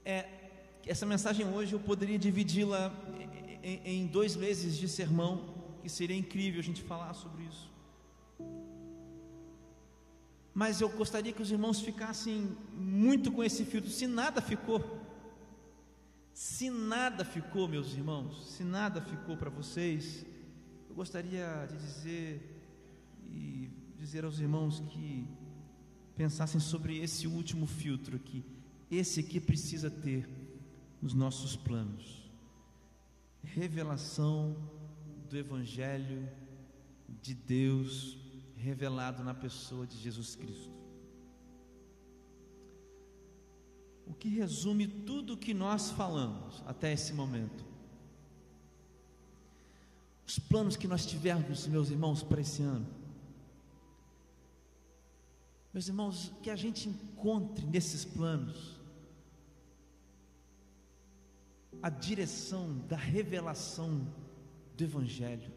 é 0.05 0.45
essa 0.87 1.07
mensagem 1.07 1.47
hoje 1.47 1.73
eu 1.73 1.81
poderia 1.81 2.19
dividi-la 2.19 2.93
em 3.63 4.07
dois 4.07 4.37
meses 4.37 4.77
de 4.77 4.87
sermão, 4.87 5.55
que 5.83 5.89
seria 5.89 6.17
incrível 6.17 6.61
a 6.61 6.63
gente 6.63 6.83
falar 6.83 7.15
sobre 7.15 7.45
isso. 7.45 7.74
Mas 10.55 10.81
eu 10.81 10.89
gostaria 10.89 11.33
que 11.33 11.43
os 11.43 11.51
irmãos 11.51 11.81
ficassem 11.81 12.57
muito 12.73 13.33
com 13.33 13.43
esse 13.43 13.65
filtro. 13.65 13.91
Se 13.91 14.07
nada 14.07 14.41
ficou, 14.41 15.01
se 16.33 16.71
nada 16.71 17.25
ficou, 17.25 17.67
meus 17.67 17.93
irmãos, 17.93 18.53
se 18.53 18.63
nada 18.63 19.01
ficou 19.01 19.37
para 19.37 19.51
vocês, 19.51 20.25
eu 20.89 20.95
gostaria 20.95 21.67
de 21.69 21.77
dizer 21.77 22.63
e 23.33 23.69
dizer 23.99 24.25
aos 24.25 24.39
irmãos 24.39 24.79
que 24.91 25.27
pensassem 26.17 26.61
sobre 26.61 26.99
esse 26.99 27.27
último 27.27 27.67
filtro 27.67 28.15
aqui. 28.15 28.45
Esse 28.89 29.19
aqui 29.21 29.41
precisa 29.41 29.91
ter 29.91 30.29
nos 31.03 31.15
nossos 31.15 31.57
planos. 31.57 32.31
Revelação 33.43 34.57
do 35.29 35.37
Evangelho 35.37 36.29
de 37.21 37.35
Deus 37.35 38.24
revelado 38.65 39.23
na 39.23 39.35
pessoa 39.35 39.87
de 39.87 39.97
Jesus 39.99 40.35
Cristo. 40.35 40.73
O 44.07 44.15
que 44.15 44.29
resume 44.29 44.87
tudo 44.87 45.35
o 45.35 45.37
que 45.37 45.53
nós 45.53 45.91
falamos 45.91 46.63
até 46.67 46.93
esse 46.93 47.13
momento. 47.13 47.65
Os 50.27 50.39
planos 50.39 50.77
que 50.77 50.89
nós 50.89 51.05
tivemos, 51.05 51.67
meus 51.67 51.91
irmãos, 51.91 52.23
para 52.23 52.41
esse 52.41 52.63
ano. 52.63 52.87
Meus 55.73 55.89
irmãos, 55.89 56.33
que 56.43 56.49
a 56.49 56.57
gente 56.57 56.89
encontre 56.89 57.67
nesses 57.67 58.05
planos 58.05 58.81
a 61.83 61.91
direção 61.91 62.79
da 62.89 62.97
revelação 62.97 64.07
do 64.75 64.85
Evangelho. 64.85 65.53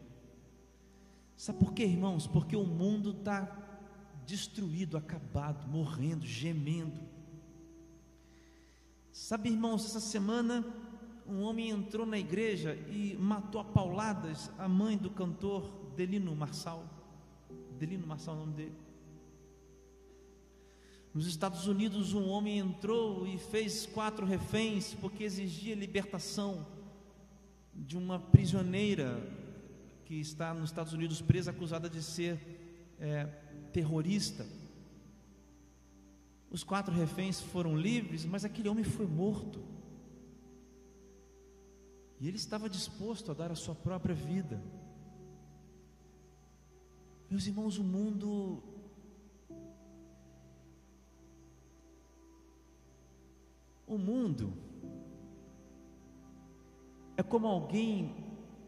Sabe 1.38 1.60
por 1.60 1.72
quê, 1.72 1.84
irmãos? 1.84 2.26
Porque 2.26 2.56
o 2.56 2.64
mundo 2.64 3.12
está 3.12 3.48
destruído, 4.26 4.96
acabado, 4.96 5.68
morrendo, 5.68 6.26
gemendo. 6.26 7.00
Sabe, 9.12 9.48
irmãos, 9.48 9.84
essa 9.84 10.00
semana 10.00 10.66
um 11.28 11.42
homem 11.42 11.70
entrou 11.70 12.04
na 12.04 12.18
igreja 12.18 12.74
e 12.90 13.16
matou 13.20 13.60
a 13.60 13.64
pauladas 13.64 14.50
a 14.58 14.68
mãe 14.68 14.96
do 14.96 15.10
cantor 15.10 15.92
Delino 15.94 16.34
Marçal. 16.34 16.84
Delino 17.78 18.04
Marçal 18.04 18.34
é 18.34 18.36
o 18.38 18.40
nome 18.40 18.54
dele. 18.54 18.78
Nos 21.14 21.28
Estados 21.28 21.68
Unidos, 21.68 22.14
um 22.14 22.28
homem 22.30 22.58
entrou 22.58 23.24
e 23.28 23.38
fez 23.38 23.86
quatro 23.86 24.26
reféns 24.26 24.92
porque 24.94 25.22
exigia 25.22 25.76
libertação 25.76 26.66
de 27.72 27.96
uma 27.96 28.18
prisioneira 28.18 29.37
que 30.08 30.18
está 30.18 30.54
nos 30.54 30.70
Estados 30.70 30.94
Unidos 30.94 31.20
presa, 31.20 31.50
acusada 31.50 31.86
de 31.86 32.02
ser 32.02 32.40
é, 32.98 33.26
terrorista. 33.74 34.46
Os 36.50 36.64
quatro 36.64 36.94
reféns 36.94 37.42
foram 37.42 37.76
livres, 37.76 38.24
mas 38.24 38.42
aquele 38.42 38.70
homem 38.70 38.84
foi 38.84 39.06
morto. 39.06 39.62
E 42.18 42.26
ele 42.26 42.38
estava 42.38 42.70
disposto 42.70 43.30
a 43.30 43.34
dar 43.34 43.52
a 43.52 43.54
sua 43.54 43.74
própria 43.74 44.14
vida. 44.14 44.58
Meus 47.30 47.46
irmãos, 47.46 47.76
o 47.76 47.84
mundo 47.84 48.62
O 53.86 53.96
mundo 53.96 54.52
é 57.16 57.22
como 57.22 57.46
alguém 57.46 58.14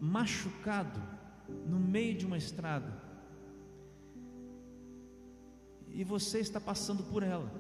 machucado 0.01 1.20
no 1.67 1.79
meio 1.79 2.17
de 2.17 2.27
uma 2.27 2.37
estrada 2.37 3.01
e 5.93 6.05
você 6.05 6.39
está 6.41 6.61
passando 6.61 7.03
por 7.03 7.23
ela. 7.23 7.51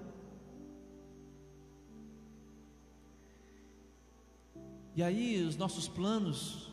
E 4.94 5.02
aí 5.02 5.42
os 5.44 5.56
nossos 5.56 5.88
planos, 5.88 6.72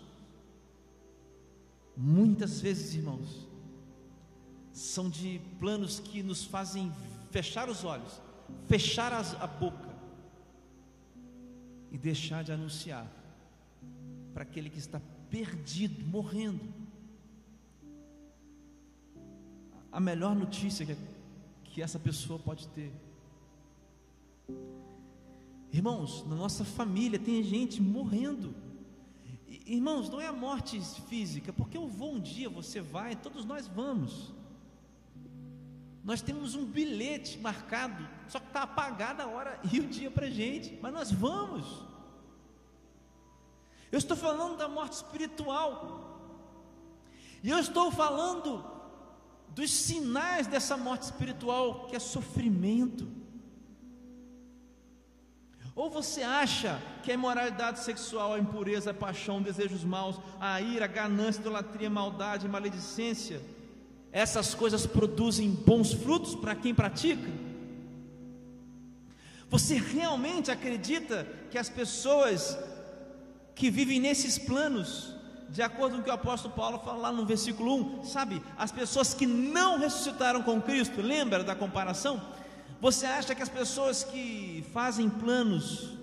muitas 1.95 2.61
vezes, 2.61 2.95
irmãos, 2.95 3.47
são 4.71 5.09
de 5.09 5.41
planos 5.59 5.99
que 5.99 6.21
nos 6.21 6.43
fazem 6.43 6.91
fechar 7.31 7.69
os 7.69 7.83
olhos, 7.83 8.21
fechar 8.67 9.11
as, 9.13 9.33
a 9.41 9.47
boca 9.47 9.95
e 11.91 11.97
deixar 11.97 12.43
de 12.43 12.51
anunciar 12.51 13.11
para 14.33 14.43
aquele 14.43 14.69
que 14.69 14.79
está 14.79 15.01
perdido, 15.29 16.05
morrendo. 16.05 16.76
A 19.91 19.99
melhor 19.99 20.35
notícia 20.35 20.85
que, 20.85 20.97
que 21.63 21.81
essa 21.81 21.97
pessoa 21.97 22.37
pode 22.37 22.67
ter. 22.69 22.91
Irmãos, 25.71 26.25
na 26.27 26.35
nossa 26.35 26.63
família 26.63 27.19
tem 27.19 27.43
gente 27.43 27.81
morrendo. 27.81 28.55
Irmãos, 29.65 30.09
não 30.09 30.19
é 30.19 30.27
a 30.27 30.33
morte 30.33 30.79
física, 31.09 31.51
porque 31.51 31.77
eu 31.77 31.87
vou 31.87 32.13
um 32.13 32.19
dia, 32.19 32.49
você 32.49 32.81
vai, 32.81 33.15
todos 33.15 33.45
nós 33.45 33.67
vamos. 33.67 34.33
Nós 36.03 36.21
temos 36.21 36.55
um 36.55 36.65
bilhete 36.65 37.37
marcado, 37.39 38.07
só 38.29 38.39
que 38.39 38.47
está 38.47 38.63
apagada 38.63 39.23
a 39.23 39.27
hora 39.27 39.59
e 39.71 39.79
o 39.81 39.87
dia 39.87 40.09
para 40.09 40.29
gente, 40.29 40.79
mas 40.81 40.93
nós 40.93 41.11
vamos. 41.11 41.65
Eu 43.91 43.97
estou 43.97 44.15
falando 44.15 44.57
da 44.57 44.69
morte 44.69 44.93
espiritual, 44.93 46.17
e 47.43 47.49
eu 47.49 47.59
estou 47.59 47.91
falando 47.91 48.76
dos 49.57 49.71
sinais 49.71 50.45
dessa 50.45 50.77
morte 50.77 51.01
espiritual, 51.01 51.87
que 51.87 51.95
é 51.95 51.99
sofrimento. 51.99 53.07
Ou 55.73 55.89
você 55.89 56.21
acha 56.21 56.79
que 57.01 57.09
a 57.09 57.15
imoralidade 57.15 57.79
sexual, 57.79 58.35
a 58.35 58.39
impureza, 58.39 58.91
a 58.91 58.93
paixão, 58.93 59.41
desejos 59.41 59.83
maus, 59.83 60.19
a 60.39 60.61
ira, 60.61 60.85
a 60.85 60.87
ganância, 60.87 61.39
a 61.39 61.41
idolatria, 61.41 61.87
a 61.87 61.89
maldade, 61.89 62.45
a 62.45 62.49
maledicência, 62.49 63.41
essas 64.11 64.53
coisas 64.53 64.85
produzem 64.85 65.49
bons 65.49 65.91
frutos 65.91 66.35
para 66.35 66.53
quem 66.53 66.75
pratica? 66.75 67.27
Você 69.49 69.77
realmente 69.79 70.51
acredita 70.51 71.27
que 71.49 71.57
as 71.57 71.67
pessoas 71.67 72.55
que 73.55 73.71
vivem 73.71 73.99
nesses 73.99 74.37
planos, 74.37 75.15
de 75.49 75.61
acordo 75.61 75.95
com 75.95 76.01
o 76.01 76.03
que 76.03 76.09
o 76.09 76.13
apóstolo 76.13 76.53
Paulo 76.53 76.79
fala 76.79 76.97
lá 76.97 77.11
no 77.11 77.25
versículo 77.25 77.99
1, 77.99 78.03
sabe, 78.03 78.41
as 78.57 78.71
pessoas 78.71 79.13
que 79.13 79.25
não 79.25 79.79
ressuscitaram 79.79 80.43
com 80.43 80.61
Cristo, 80.61 81.01
lembra 81.01 81.43
da 81.43 81.55
comparação? 81.55 82.21
Você 82.81 83.05
acha 83.05 83.33
que 83.33 83.41
as 83.41 83.49
pessoas 83.49 84.03
que 84.03 84.65
fazem 84.73 85.09
planos 85.09 85.97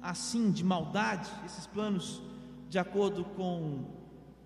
assim 0.00 0.50
de 0.50 0.64
maldade, 0.64 1.30
esses 1.44 1.66
planos 1.66 2.22
de 2.68 2.78
acordo 2.78 3.24
com 3.24 3.84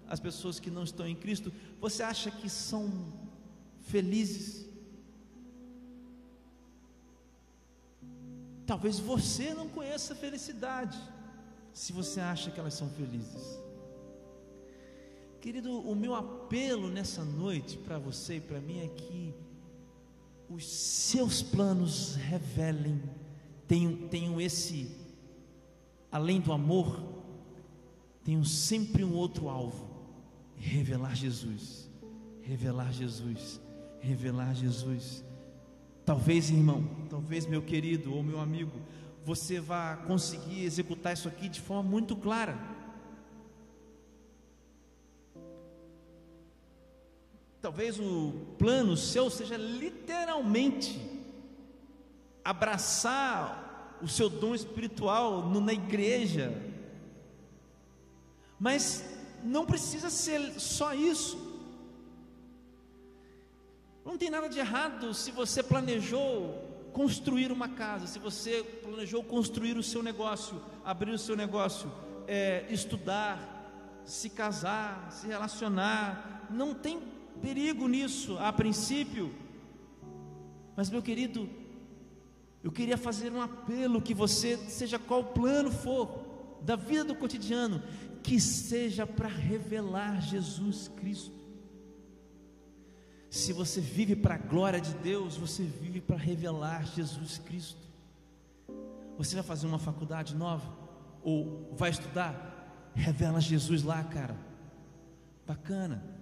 as 0.09 0.18
pessoas 0.20 0.59
que 0.59 0.70
não 0.70 0.82
estão 0.82 1.07
em 1.07 1.14
Cristo, 1.14 1.53
você 1.80 2.03
acha 2.03 2.30
que 2.30 2.49
são 2.49 3.12
felizes? 3.82 4.68
Talvez 8.66 8.99
você 8.99 9.55
não 9.55 9.68
conheça 9.68 10.14
a 10.14 10.16
felicidade, 10.16 10.99
se 11.72 11.93
você 11.93 12.20
acha 12.20 12.51
que 12.51 12.59
elas 12.59 12.74
são 12.74 12.89
felizes. 12.91 13.59
Querido, 15.45 15.78
o 15.78 15.95
meu 15.95 16.14
apelo 16.14 16.88
nessa 16.88 17.22
noite 17.22 17.76
para 17.76 17.99
você 17.99 18.36
e 18.36 18.40
para 18.40 18.62
mim 18.62 18.80
é 18.80 18.88
que 18.88 19.34
os 20.49 20.66
seus 20.66 21.42
planos 21.42 22.14
revelem, 22.14 22.99
tenham, 23.68 24.09
tenham 24.09 24.40
esse, 24.40 24.90
além 26.11 26.40
do 26.40 26.51
amor, 26.51 26.99
tenham 28.24 28.42
sempre 28.42 29.05
um 29.05 29.12
outro 29.12 29.51
alvo 29.51 29.86
revelar 30.57 31.14
Jesus, 31.14 31.90
revelar 32.40 32.90
Jesus, 32.90 33.61
revelar 34.01 34.55
Jesus. 34.55 35.22
Talvez, 36.07 36.49
irmão, 36.49 36.88
talvez, 37.11 37.47
meu 37.47 37.61
querido 37.61 38.14
ou 38.14 38.22
meu 38.22 38.40
amigo, 38.40 38.80
você 39.22 39.61
vá 39.61 39.95
conseguir 39.95 40.64
executar 40.64 41.12
isso 41.12 41.28
aqui 41.28 41.51
de 41.51 41.61
forma 41.61 41.82
muito 41.82 42.16
clara. 42.16 42.74
Talvez 47.65 47.99
o 47.99 48.31
plano 48.59 48.95
seu 48.95 49.31
seja 49.31 49.57
literalmente 49.57 51.01
abraçar 52.45 53.97
o 54.03 54.07
seu 54.07 54.29
dom 54.29 54.55
espiritual 54.55 55.49
na 55.49 55.73
igreja, 55.73 56.53
mas 58.61 59.03
não 59.43 59.65
precisa 59.65 60.11
ser 60.11 60.61
só 60.61 60.93
isso. 60.93 61.39
Não 64.05 64.19
tem 64.19 64.29
nada 64.29 64.47
de 64.47 64.59
errado 64.59 65.15
se 65.15 65.31
você 65.31 65.62
planejou 65.62 66.91
construir 66.93 67.51
uma 67.51 67.71
casa, 67.71 68.07
se 68.07 68.19
você 68.19 68.62
planejou 68.83 69.25
construir 69.25 69.79
o 69.79 69.83
seu 69.83 70.03
negócio, 70.03 70.61
abrir 70.85 71.12
o 71.12 71.19
seu 71.19 71.35
negócio, 71.35 71.91
é, 72.29 72.67
estudar, 72.69 74.03
se 74.05 74.29
casar, 74.29 75.11
se 75.11 75.27
relacionar, 75.27 76.47
não 76.51 76.75
tem 76.75 77.14
perigo 77.41 77.89
nisso 77.89 78.39
a 78.39 78.53
princípio. 78.53 79.32
Mas 80.76 80.91
meu 80.91 81.03
querido, 81.03 81.49
eu 82.62 82.72
queria 82.72 82.97
fazer 82.97 83.32
um 83.32 83.43
apelo 83.43 84.01
que 84.01 84.14
você, 84.14 84.57
seja 84.57 84.99
qual 84.99 85.24
plano 85.24 85.70
for 85.70 86.24
da 86.62 86.76
vida 86.76 87.05
do 87.05 87.14
cotidiano, 87.14 87.82
que 88.22 88.41
seja 88.41 89.07
para 89.07 89.28
revelar 89.28 90.22
Jesus 90.22 90.89
Cristo. 90.89 91.45
Se 93.28 93.53
você 93.53 93.80
vive 93.80 94.16
para 94.16 94.37
a 94.37 94.39
glória 94.39 94.80
de 94.80 94.95
Deus, 94.95 95.37
você 95.37 95.62
vive 95.62 96.01
para 96.01 96.16
revelar 96.16 96.87
Jesus 96.87 97.37
Cristo. 97.39 97.85
Você 99.18 99.35
vai 99.35 99.45
fazer 99.45 99.66
uma 99.66 99.78
faculdade 99.78 100.35
nova 100.35 100.72
ou 101.22 101.68
vai 101.76 101.91
estudar? 101.91 102.93
Revela 102.95 103.41
Jesus 103.41 103.82
lá, 103.82 104.03
cara. 104.05 104.37
Bacana. 105.47 106.14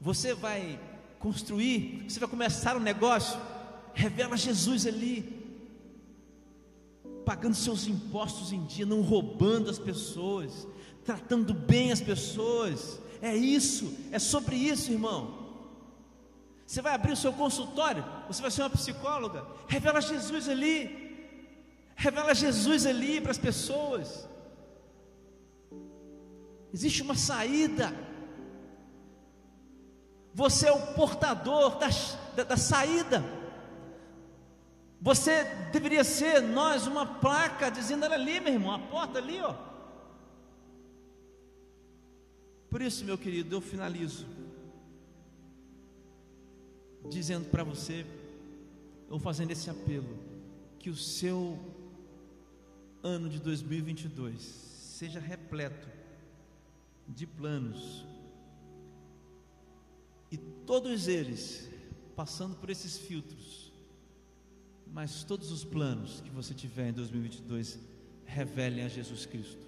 Você 0.00 0.34
vai 0.34 0.80
construir, 1.18 2.06
você 2.08 2.18
vai 2.18 2.28
começar 2.28 2.76
um 2.76 2.80
negócio, 2.80 3.38
revela 3.92 4.36
Jesus 4.36 4.86
ali. 4.86 5.38
Pagando 7.24 7.54
seus 7.54 7.86
impostos 7.86 8.52
em 8.52 8.64
dia, 8.64 8.86
não 8.86 9.02
roubando 9.02 9.68
as 9.68 9.78
pessoas, 9.78 10.66
tratando 11.04 11.52
bem 11.52 11.92
as 11.92 12.00
pessoas. 12.00 12.98
É 13.20 13.36
isso, 13.36 13.94
é 14.10 14.18
sobre 14.18 14.56
isso, 14.56 14.90
irmão. 14.90 15.38
Você 16.66 16.80
vai 16.80 16.94
abrir 16.94 17.12
o 17.12 17.16
seu 17.16 17.32
consultório, 17.32 18.04
você 18.26 18.40
vai 18.40 18.50
ser 18.50 18.62
uma 18.62 18.70
psicóloga, 18.70 19.46
revela 19.68 20.00
Jesus 20.00 20.48
ali. 20.48 21.00
Revela 22.00 22.34
Jesus 22.34 22.86
ali 22.86 23.20
para 23.20 23.30
as 23.30 23.36
pessoas. 23.36 24.26
Existe 26.72 27.02
uma 27.02 27.14
saída. 27.14 27.94
Você 30.34 30.68
é 30.68 30.72
o 30.72 30.94
portador 30.94 31.78
da, 31.78 31.88
da, 32.36 32.44
da 32.44 32.56
saída. 32.56 33.24
Você 35.00 35.44
deveria 35.72 36.04
ser, 36.04 36.40
nós, 36.42 36.86
uma 36.86 37.06
placa 37.06 37.70
dizendo: 37.70 38.04
olha 38.04 38.14
ali, 38.14 38.38
meu 38.40 38.52
irmão, 38.52 38.72
a 38.72 38.78
porta 38.78 39.18
ali, 39.18 39.40
ó. 39.40 39.54
Por 42.68 42.80
isso, 42.80 43.04
meu 43.04 43.18
querido, 43.18 43.56
eu 43.56 43.60
finalizo 43.60 44.26
dizendo 47.08 47.48
para 47.50 47.64
você, 47.64 48.06
ou 49.08 49.18
fazendo 49.18 49.50
esse 49.50 49.70
apelo, 49.70 50.18
que 50.78 50.90
o 50.90 50.96
seu 50.96 51.58
ano 53.02 53.28
de 53.28 53.40
2022 53.40 54.42
seja 54.42 55.18
repleto 55.18 55.88
de 57.08 57.26
planos, 57.26 58.04
e 60.30 60.36
todos 60.36 61.08
eles 61.08 61.68
passando 62.14 62.54
por 62.56 62.70
esses 62.70 62.98
filtros, 62.98 63.72
mas 64.86 65.24
todos 65.24 65.50
os 65.50 65.64
planos 65.64 66.20
que 66.20 66.30
você 66.30 66.52
tiver 66.54 66.90
em 66.90 66.92
2022 66.92 67.78
revelem 68.24 68.84
a 68.84 68.88
Jesus 68.88 69.26
Cristo. 69.26 69.66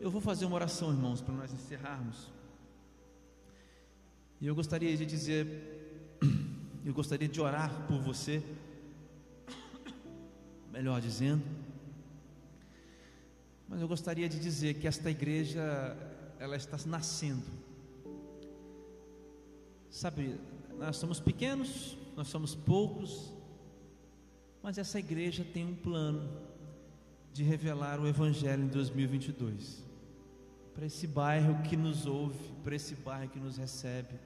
Eu 0.00 0.10
vou 0.10 0.20
fazer 0.20 0.44
uma 0.44 0.54
oração, 0.54 0.90
irmãos, 0.90 1.20
para 1.20 1.34
nós 1.34 1.52
encerrarmos. 1.52 2.30
E 4.40 4.46
eu 4.46 4.54
gostaria 4.54 4.96
de 4.96 5.06
dizer, 5.06 6.18
eu 6.84 6.92
gostaria 6.92 7.28
de 7.28 7.40
orar 7.40 7.86
por 7.86 7.98
você, 8.00 8.42
melhor 10.70 11.00
dizendo, 11.00 11.42
mas 13.68 13.80
eu 13.80 13.88
gostaria 13.88 14.28
de 14.28 14.38
dizer 14.38 14.74
que 14.74 14.86
esta 14.86 15.10
igreja, 15.10 15.96
ela 16.38 16.56
está 16.56 16.76
nascendo. 16.86 17.63
Sabe, 19.94 20.40
nós 20.76 20.96
somos 20.96 21.20
pequenos, 21.20 21.96
nós 22.16 22.26
somos 22.26 22.52
poucos, 22.52 23.32
mas 24.60 24.76
essa 24.76 24.98
igreja 24.98 25.46
tem 25.54 25.64
um 25.64 25.76
plano 25.76 26.28
de 27.32 27.44
revelar 27.44 28.00
o 28.00 28.08
Evangelho 28.08 28.64
em 28.64 28.66
2022 28.66 29.84
para 30.74 30.84
esse 30.84 31.06
bairro 31.06 31.62
que 31.62 31.76
nos 31.76 32.06
ouve, 32.06 32.36
para 32.64 32.74
esse 32.74 32.96
bairro 32.96 33.30
que 33.30 33.38
nos 33.38 33.56
recebe, 33.56 34.18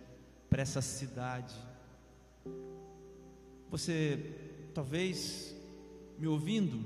para 0.48 0.62
essa 0.62 0.80
cidade. 0.80 1.54
Você 3.68 4.70
talvez 4.72 5.54
me 6.18 6.26
ouvindo, 6.26 6.82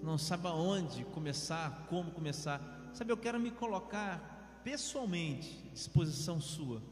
não 0.00 0.16
sabe 0.16 0.46
aonde 0.46 1.04
começar, 1.06 1.84
como 1.88 2.12
começar. 2.12 2.92
Sabe, 2.94 3.10
eu 3.10 3.16
quero 3.16 3.40
me 3.40 3.50
colocar 3.50 4.60
pessoalmente 4.62 5.64
à 5.68 5.74
disposição 5.74 6.40
sua. 6.40 6.91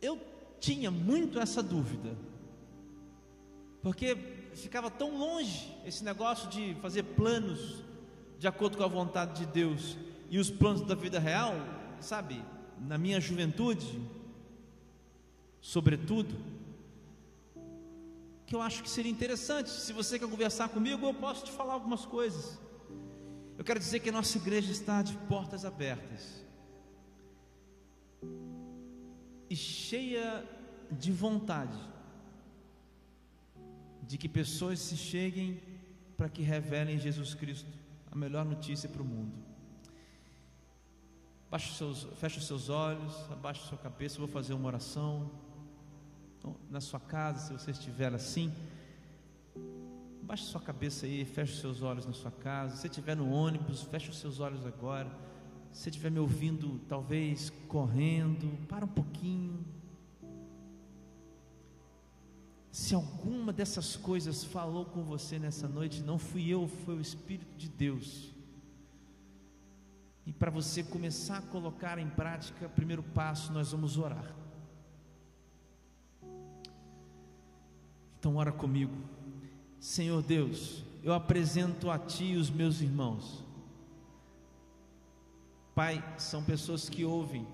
Eu 0.00 0.20
tinha 0.60 0.90
muito 0.90 1.38
essa 1.38 1.62
dúvida, 1.62 2.16
porque 3.82 4.16
ficava 4.54 4.90
tão 4.90 5.18
longe 5.18 5.74
esse 5.84 6.04
negócio 6.04 6.48
de 6.48 6.74
fazer 6.80 7.02
planos 7.02 7.82
de 8.38 8.46
acordo 8.46 8.76
com 8.76 8.84
a 8.84 8.88
vontade 8.88 9.40
de 9.40 9.46
Deus 9.46 9.96
e 10.30 10.38
os 10.38 10.50
planos 10.50 10.82
da 10.82 10.94
vida 10.94 11.18
real, 11.18 11.54
sabe, 12.00 12.42
na 12.80 12.96
minha 12.98 13.20
juventude, 13.20 14.00
sobretudo 15.60 16.34
que 18.46 18.54
eu 18.54 18.62
acho 18.62 18.82
que 18.82 18.88
seria 18.88 19.10
interessante. 19.10 19.68
Se 19.68 19.92
você 19.92 20.18
quer 20.18 20.28
conversar 20.28 20.68
comigo, 20.70 21.06
eu 21.06 21.14
posso 21.14 21.44
te 21.44 21.52
falar 21.52 21.74
algumas 21.74 22.06
coisas. 22.06 22.58
Eu 23.58 23.64
quero 23.64 23.78
dizer 23.78 24.00
que 24.00 24.08
a 24.08 24.12
nossa 24.12 24.38
igreja 24.38 24.70
está 24.70 25.02
de 25.02 25.14
portas 25.28 25.64
abertas 25.64 26.47
e 29.48 29.56
cheia 29.56 30.44
de 30.90 31.12
vontade 31.12 31.78
de 34.02 34.16
que 34.16 34.28
pessoas 34.28 34.78
se 34.78 34.96
cheguem 34.96 35.60
para 36.16 36.28
que 36.28 36.42
revelem 36.42 36.98
Jesus 36.98 37.34
Cristo, 37.34 37.70
a 38.10 38.16
melhor 38.16 38.44
notícia 38.44 38.88
para 38.88 39.02
o 39.02 39.04
mundo. 39.04 39.32
Baixe 41.50 41.74
seus, 41.74 42.06
feche 42.18 42.38
os 42.38 42.46
seus 42.46 42.68
olhos, 42.68 43.14
abaixe 43.30 43.62
a 43.62 43.66
sua 43.68 43.78
cabeça, 43.78 44.16
eu 44.16 44.20
vou 44.20 44.28
fazer 44.28 44.54
uma 44.54 44.66
oração. 44.66 45.30
Então, 46.38 46.56
na 46.70 46.80
sua 46.80 47.00
casa, 47.00 47.46
se 47.46 47.52
você 47.52 47.70
estiver 47.70 48.12
assim, 48.14 48.52
baixe 50.22 50.44
sua 50.44 50.60
cabeça 50.60 51.06
aí, 51.06 51.24
feche 51.24 51.54
os 51.54 51.60
seus 51.60 51.82
olhos 51.82 52.04
na 52.04 52.12
sua 52.12 52.30
casa. 52.30 52.76
Se 52.76 52.86
estiver 52.86 53.16
no 53.16 53.30
ônibus, 53.30 53.82
feche 53.82 54.10
os 54.10 54.18
seus 54.18 54.40
olhos 54.40 54.66
agora. 54.66 55.10
Se 55.72 55.88
estiver 55.88 56.10
me 56.10 56.18
ouvindo, 56.18 56.80
talvez 56.88 57.50
correndo, 57.68 58.66
para 58.66 58.84
um 58.84 58.88
pouquinho. 58.88 59.64
Se 62.70 62.94
alguma 62.94 63.52
dessas 63.52 63.96
coisas 63.96 64.44
falou 64.44 64.84
com 64.84 65.02
você 65.02 65.38
nessa 65.38 65.66
noite, 65.66 66.02
não 66.02 66.18
fui 66.18 66.48
eu, 66.48 66.68
foi 66.68 66.96
o 66.96 67.00
Espírito 67.00 67.56
de 67.56 67.68
Deus. 67.68 68.32
E 70.26 70.32
para 70.32 70.50
você 70.50 70.82
começar 70.82 71.38
a 71.38 71.42
colocar 71.42 71.98
em 71.98 72.08
prática, 72.08 72.68
primeiro 72.68 73.02
passo, 73.02 73.52
nós 73.52 73.72
vamos 73.72 73.96
orar. 73.96 74.34
Então, 78.18 78.36
ora 78.36 78.52
comigo. 78.52 78.94
Senhor 79.80 80.22
Deus, 80.22 80.84
eu 81.02 81.14
apresento 81.14 81.90
a 81.90 81.98
Ti 81.98 82.36
os 82.36 82.50
meus 82.50 82.80
irmãos. 82.80 83.44
Pai, 85.78 86.02
são 86.18 86.42
pessoas 86.42 86.88
que 86.88 87.04
ouvem, 87.04 87.46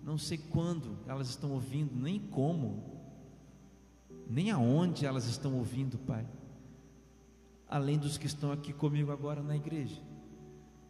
não 0.00 0.16
sei 0.16 0.38
quando 0.38 0.96
elas 1.04 1.28
estão 1.28 1.50
ouvindo, 1.50 1.96
nem 1.96 2.16
como, 2.16 3.02
nem 4.24 4.52
aonde 4.52 5.04
elas 5.04 5.26
estão 5.26 5.52
ouvindo, 5.56 5.98
Pai. 5.98 6.24
Além 7.68 7.98
dos 7.98 8.16
que 8.16 8.26
estão 8.26 8.52
aqui 8.52 8.72
comigo 8.72 9.10
agora 9.10 9.42
na 9.42 9.56
igreja, 9.56 10.00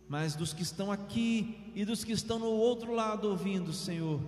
mas 0.07 0.37
dos 0.37 0.53
que 0.53 0.62
estão 0.62 0.93
aqui 0.93 1.72
e 1.74 1.83
dos 1.83 2.05
que 2.05 2.12
estão 2.12 2.39
no 2.39 2.51
outro 2.51 2.93
lado 2.93 3.27
ouvindo, 3.27 3.72
Senhor 3.72 4.20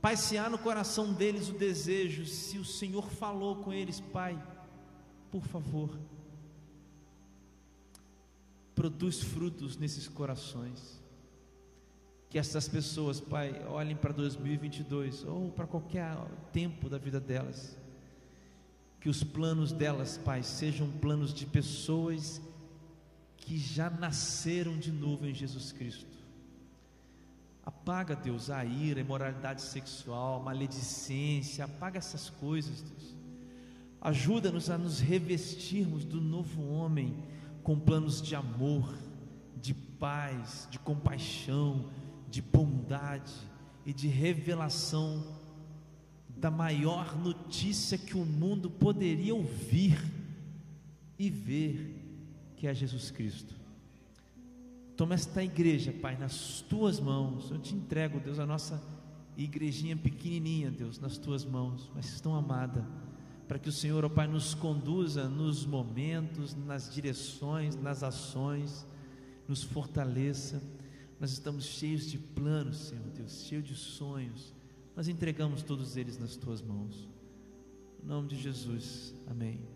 Pai, 0.00 0.16
se 0.16 0.38
há 0.38 0.48
no 0.48 0.58
coração 0.58 1.12
deles 1.12 1.48
o 1.48 1.58
desejo, 1.58 2.24
se 2.24 2.56
o 2.56 2.64
Senhor 2.64 3.10
falou 3.10 3.56
com 3.56 3.72
eles, 3.72 3.98
Pai, 3.98 4.40
por 5.32 5.42
favor, 5.42 5.90
produz 8.76 9.20
frutos 9.20 9.76
nesses 9.76 10.06
corações. 10.06 11.04
Que 12.36 12.40
essas 12.40 12.68
pessoas, 12.68 13.18
Pai, 13.18 13.64
olhem 13.66 13.96
para 13.96 14.12
2022 14.12 15.24
ou 15.24 15.50
para 15.52 15.66
qualquer 15.66 16.14
tempo 16.52 16.86
da 16.86 16.98
vida 16.98 17.18
delas. 17.18 17.78
Que 19.00 19.08
os 19.08 19.24
planos 19.24 19.72
delas, 19.72 20.18
Pai, 20.18 20.42
sejam 20.42 20.86
planos 21.00 21.32
de 21.32 21.46
pessoas 21.46 22.38
que 23.38 23.56
já 23.56 23.88
nasceram 23.88 24.76
de 24.76 24.92
novo 24.92 25.26
em 25.26 25.32
Jesus 25.32 25.72
Cristo 25.72 26.14
Apaga, 27.64 28.14
Deus, 28.14 28.50
a 28.50 28.62
ira, 28.66 29.00
a 29.00 29.02
imoralidade 29.02 29.62
sexual, 29.62 30.38
a 30.38 30.44
maledicência, 30.44 31.64
apaga 31.64 31.96
essas 31.96 32.28
coisas, 32.28 32.82
Deus. 32.82 33.16
Ajuda-nos 33.98 34.68
a 34.68 34.76
nos 34.76 35.00
revestirmos 35.00 36.04
do 36.04 36.20
novo 36.20 36.68
homem 36.68 37.16
com 37.62 37.80
planos 37.80 38.20
de 38.20 38.36
amor, 38.36 38.94
de 39.56 39.72
paz, 39.72 40.68
de 40.70 40.78
compaixão, 40.78 41.88
de 42.28 42.42
bondade 42.42 43.32
e 43.84 43.92
de 43.92 44.08
revelação 44.08 45.24
da 46.36 46.50
maior 46.50 47.16
notícia 47.16 47.96
que 47.96 48.16
o 48.16 48.24
mundo 48.24 48.70
poderia 48.70 49.34
ouvir 49.34 49.98
e 51.18 51.30
ver, 51.30 52.04
que 52.56 52.66
é 52.66 52.74
Jesus 52.74 53.10
Cristo. 53.10 53.54
Toma 54.96 55.14
esta 55.14 55.42
igreja, 55.42 55.92
Pai, 55.92 56.16
nas 56.16 56.62
tuas 56.62 56.98
mãos. 56.98 57.50
Eu 57.50 57.58
te 57.58 57.74
entrego, 57.74 58.18
Deus, 58.18 58.38
a 58.38 58.46
nossa 58.46 58.82
igrejinha 59.36 59.96
pequenininha, 59.96 60.70
Deus, 60.70 60.98
nas 60.98 61.18
tuas 61.18 61.44
mãos, 61.44 61.90
mas 61.94 62.20
tão 62.20 62.34
amada, 62.34 62.86
para 63.46 63.58
que 63.58 63.68
o 63.68 63.72
Senhor, 63.72 64.04
ó 64.04 64.08
Pai, 64.08 64.26
nos 64.26 64.54
conduza 64.54 65.28
nos 65.28 65.64
momentos, 65.64 66.54
nas 66.54 66.92
direções, 66.92 67.76
nas 67.76 68.02
ações, 68.02 68.86
nos 69.46 69.62
fortaleça. 69.62 70.62
Nós 71.18 71.32
estamos 71.32 71.64
cheios 71.64 72.10
de 72.10 72.18
planos, 72.18 72.76
Senhor 72.76 73.08
Deus, 73.10 73.44
cheios 73.44 73.64
de 73.64 73.74
sonhos. 73.74 74.54
Nós 74.94 75.08
entregamos 75.08 75.62
todos 75.62 75.96
eles 75.96 76.18
nas 76.18 76.36
tuas 76.36 76.60
mãos. 76.60 77.08
Em 78.02 78.06
nome 78.06 78.28
de 78.28 78.36
Jesus. 78.36 79.14
Amém. 79.26 79.75